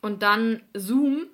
[0.00, 1.26] Und dann Zoom,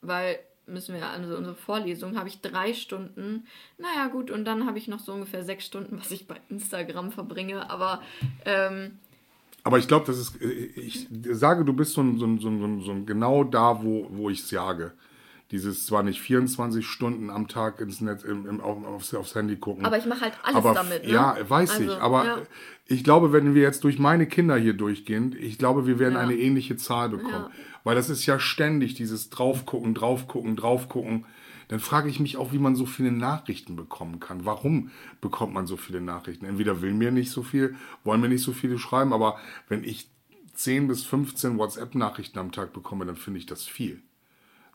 [0.00, 3.46] weil müssen wir, also unsere Vorlesung, habe ich drei Stunden.
[3.78, 7.10] Naja, gut, und dann habe ich noch so ungefähr sechs Stunden, was ich bei Instagram
[7.10, 7.70] verbringe.
[7.70, 8.02] Aber
[8.44, 8.98] ähm,
[9.64, 12.80] Aber ich glaube, das ist, ich sage, du bist so, ein, so, ein, so, ein,
[12.82, 14.92] so ein genau da, wo, wo ich es jage.
[15.50, 19.56] Dieses zwar nicht 24 Stunden am Tag ins Netz, im, im, auf, aufs, aufs Handy
[19.56, 19.86] gucken.
[19.86, 21.10] Aber ich mache halt alles aber, damit, ne?
[21.10, 21.98] Ja, weiß Also, ich.
[22.00, 22.38] Aber ja.
[22.86, 26.20] ich glaube, wenn wir jetzt durch meine Kinder hier durchgehen, ich glaube, wir werden Ja.
[26.20, 27.32] eine ähnliche Zahl bekommen.
[27.32, 27.50] Ja.
[27.82, 31.24] Weil das ist ja ständig dieses draufgucken, draufgucken, draufgucken.
[31.68, 34.44] Dann frage ich mich auch, wie man so viele Nachrichten bekommen kann.
[34.44, 34.90] Warum
[35.22, 36.44] bekommt man so viele Nachrichten?
[36.44, 37.74] Entweder will mir nicht so viel,
[38.04, 39.38] wollen mir nicht so viele schreiben, aber
[39.68, 40.08] wenn ich
[40.54, 44.02] 10 bis 15 WhatsApp-Nachrichten am Tag bekomme, dann finde ich das viel.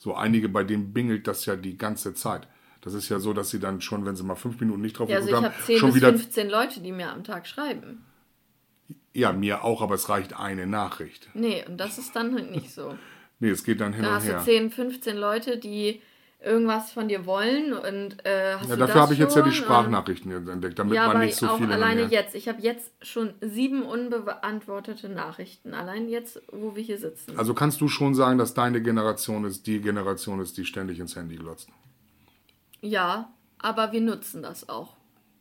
[0.04, 2.50] So einige, bei denen bingelt das ja die ganze Zeit.
[2.82, 5.08] Das ist ja so, dass sie dann schon, wenn sie mal fünf Minuten nicht drauf
[5.08, 6.10] ja, also ich habe haben, 10 schon bis wieder.
[6.10, 8.04] 15 Leute, die mir am Tag schreiben.
[9.14, 11.30] Ja, mir auch, aber es reicht eine Nachricht.
[11.36, 12.98] Nee, und das ist dann halt nicht so.
[13.40, 14.44] Nee, es geht dann hin Dann und hast du her.
[14.44, 16.02] 10, 15 Leute, die
[16.44, 19.52] irgendwas von dir wollen und äh, hast Ja, dafür habe ich jetzt ja die?
[19.52, 21.74] Sprachnachrichten entdeckt, damit Ja, man nicht so auch viele.
[21.74, 22.36] alleine jetzt.
[22.36, 25.74] Ich habe jetzt schon sieben unbeantwortete Nachrichten.
[25.74, 27.38] Allein jetzt, wo wir hier sitzen.
[27.38, 31.16] Also kannst du schon sagen, dass deine Generation ist die Generation ist, die ständig ins
[31.16, 31.70] Handy glotzt.
[32.82, 34.96] Ja, aber wir nutzen das auch.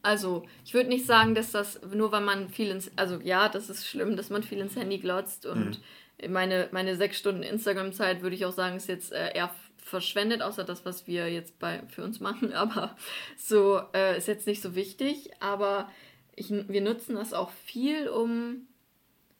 [0.04, 2.90] Also, ich würde nicht sagen, dass das nur weil man viel ins.
[2.96, 5.46] Also, ja, das ist schlimm, dass man viel ins Handy glotzt.
[5.46, 5.80] Und
[6.24, 6.32] Mhm.
[6.32, 9.50] meine, meine sechs Stunden Instagram-Zeit würde ich auch sagen, ist jetzt äh, eher
[9.92, 12.52] verschwendet, außer das, was wir jetzt bei, für uns machen.
[12.64, 12.96] Aber
[13.36, 15.30] so äh, ist jetzt nicht so wichtig.
[15.38, 15.88] Aber
[16.34, 18.66] ich, wir nutzen das auch viel, um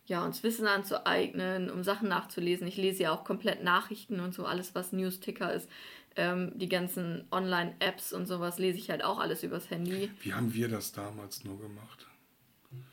[0.06, 2.66] ja, uns Wissen anzueignen, um Sachen nachzulesen.
[2.66, 5.68] Ich lese ja auch komplett Nachrichten und so, alles, was News-Ticker ist.
[6.14, 10.10] Ähm, die ganzen Online-Apps und sowas lese ich halt auch alles übers Handy.
[10.20, 12.06] Wie haben wir das damals nur gemacht?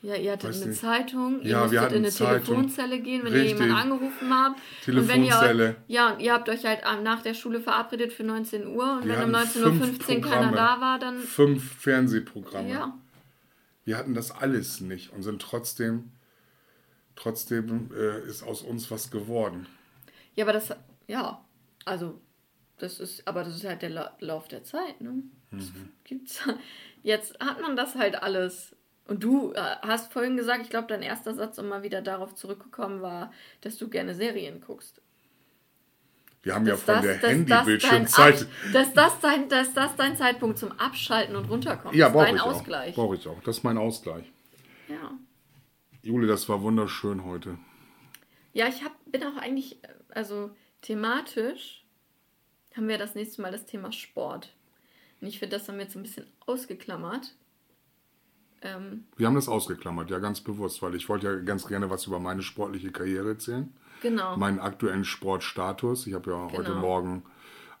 [0.02, 0.80] Ja, ihr hattet Weiß eine nicht.
[0.80, 2.44] Zeitung, ihr Ja, wir musstet hatten in eine Zeitung.
[2.46, 3.50] Telefonzelle gehen, wenn Richtig.
[3.50, 4.60] ihr jemanden angerufen habt.
[4.84, 5.76] Telefonzelle.
[5.88, 9.04] ihr, ja, und ihr habt euch halt nach der Schule verabredet für 19 Uhr und
[9.06, 11.18] Wir wenn um hatten 19.15 Uhr keiner da war, dann.
[11.18, 12.70] Fünf Fernsehprogramme.
[12.70, 12.98] Ja.
[13.84, 16.12] Wir hatten das alles nicht und sind trotzdem,
[17.16, 19.66] trotzdem äh, ist aus uns was geworden.
[20.34, 20.70] Ja, aber das,
[21.08, 21.44] ja,
[21.84, 22.20] also,
[22.78, 25.22] das ist, aber das ist halt der La Lauf der Zeit, ne?
[25.50, 25.90] Mhm.
[26.04, 26.40] gibt's.
[27.02, 28.74] Jetzt hat man das halt alles.
[29.10, 32.36] Und du äh, hast vorhin gesagt, ich glaube, dein erster Satz, um mal wieder darauf
[32.36, 35.02] zurückgekommen war, dass du gerne Serien guckst.
[36.44, 38.46] Wir haben ja Dass von das- der Handybildschirmzeit.
[38.72, 42.14] Dass das, dein, dass das dein Zeitpunkt zum Abschalten und Runterkommen Ja, ist.
[42.14, 42.92] Dein ich Ausgleich.
[42.92, 43.02] auch.
[43.02, 43.42] Brauche ich auch.
[43.42, 44.30] Das ist mein Ausgleich.
[44.86, 45.10] Ja.
[46.02, 47.58] Jule, das war wunderschön heute.
[48.52, 50.50] Ja, ich hab, bin auch eigentlich, äh, also
[50.82, 51.84] thematisch
[52.76, 54.54] haben wir das nächste Mal das Thema Sport.
[55.20, 57.34] Und ich finde, das haben wir jetzt ein bisschen ausgeklammert.
[58.62, 62.06] Ähm, Wir haben das ausgeklammert, ja, ganz bewusst, weil ich wollte ja ganz gerne was
[62.06, 63.72] über meine sportliche Karriere erzählen.
[64.02, 64.36] genau.
[64.36, 66.06] Meinen aktuellen Sportstatus.
[66.06, 66.80] Ich habe ja heute Genau.
[66.80, 67.22] Morgen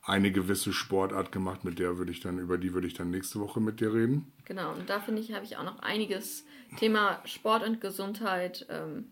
[0.02, 3.38] eine gewisse Sportart gemacht, mit der würde ich dann, über die würde ich dann nächste
[3.40, 4.32] Woche mit dir reden.
[4.46, 4.72] Genau.
[4.72, 6.44] Und da finde ich, habe ich auch noch einiges
[6.78, 8.66] Thema Sport und Gesundheit.
[8.70, 9.06] Ähm,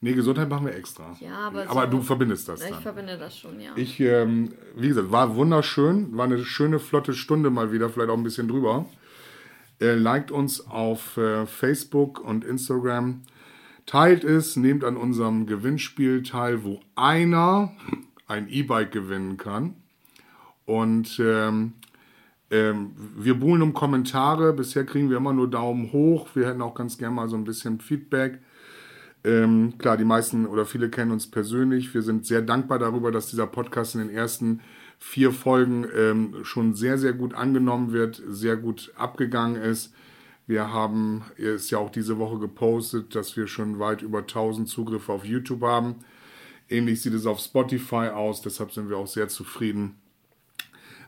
[0.00, 1.16] Nee, Gesundheit machen wir extra.
[1.18, 1.68] ja, aber.
[1.68, 2.82] aber so, du verbindest das Ja, Ich dann.
[2.82, 3.72] verbinde das schon, ja.
[3.74, 8.16] Ich, ähm, wie gesagt, war wunderschön, war eine schöne, flotte Stunde mal wieder, vielleicht auch
[8.16, 8.86] ein bisschen drüber.
[9.80, 13.22] Äh, liked uns auf äh, Facebook und Instagram.
[13.86, 17.72] Teilt es, nehmt an unserem Gewinnspiel teil, wo einer
[18.26, 19.74] ein E-Bike gewinnen kann.
[20.66, 21.72] Und ähm,
[22.50, 24.52] ähm, wir buhlen um Kommentare.
[24.52, 26.28] Bisher kriegen wir immer nur Daumen hoch.
[26.34, 28.40] Wir hätten auch ganz gerne mal so ein bisschen Feedback.
[29.24, 31.92] Ähm, klar, die meisten oder viele kennen uns persönlich.
[31.92, 34.60] Wir sind sehr dankbar darüber, dass dieser Podcast in den ersten
[34.98, 39.94] vier Folgen ähm, schon sehr, sehr gut angenommen wird, sehr gut abgegangen ist.
[40.46, 44.68] Wir haben, er ist ja auch diese Woche gepostet, dass wir schon weit über 1000
[44.68, 45.96] Zugriffe auf YouTube haben.
[46.68, 49.96] Ähnlich sieht es auf Spotify aus, deshalb sind wir auch sehr zufrieden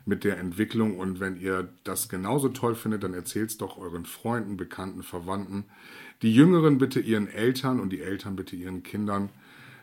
[0.04, 0.98] mit der Entwicklung.
[0.98, 5.64] Und wenn ihr das genauso toll findet, dann erzählt es doch euren Freunden, Bekannten, Verwandten.
[6.22, 9.30] Die Jüngeren bitte ihren Eltern und die Eltern bitte ihren Kindern,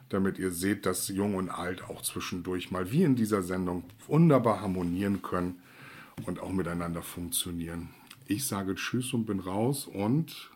[0.09, 4.61] damit ihr seht, dass Jung und Alt auch zwischendurch mal wie in dieser Sendung wunderbar
[4.61, 5.59] harmonieren können
[6.25, 7.89] und auch miteinander funktionieren.
[8.25, 10.49] Ich sage Tschüss und bin raus und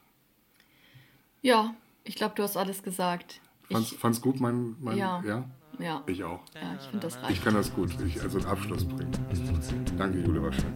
[1.41, 1.73] ja,
[2.03, 3.41] ich glaube, du hast alles gesagt.
[3.69, 5.23] fand's, Ich, fand's gut, mein, mein Ja.
[5.25, 5.49] ja?
[5.79, 6.43] ja, Ich auch.
[6.53, 7.43] ja, ich finde das Ich reicht.
[7.43, 7.89] kann das gut.
[8.05, 9.11] Ich, also einen Abschluss bringen.
[9.97, 10.75] Danke, Jule, war schön.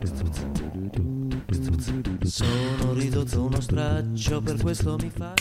[2.23, 5.35] Sono ridotto uno straccio, per questo mi fa.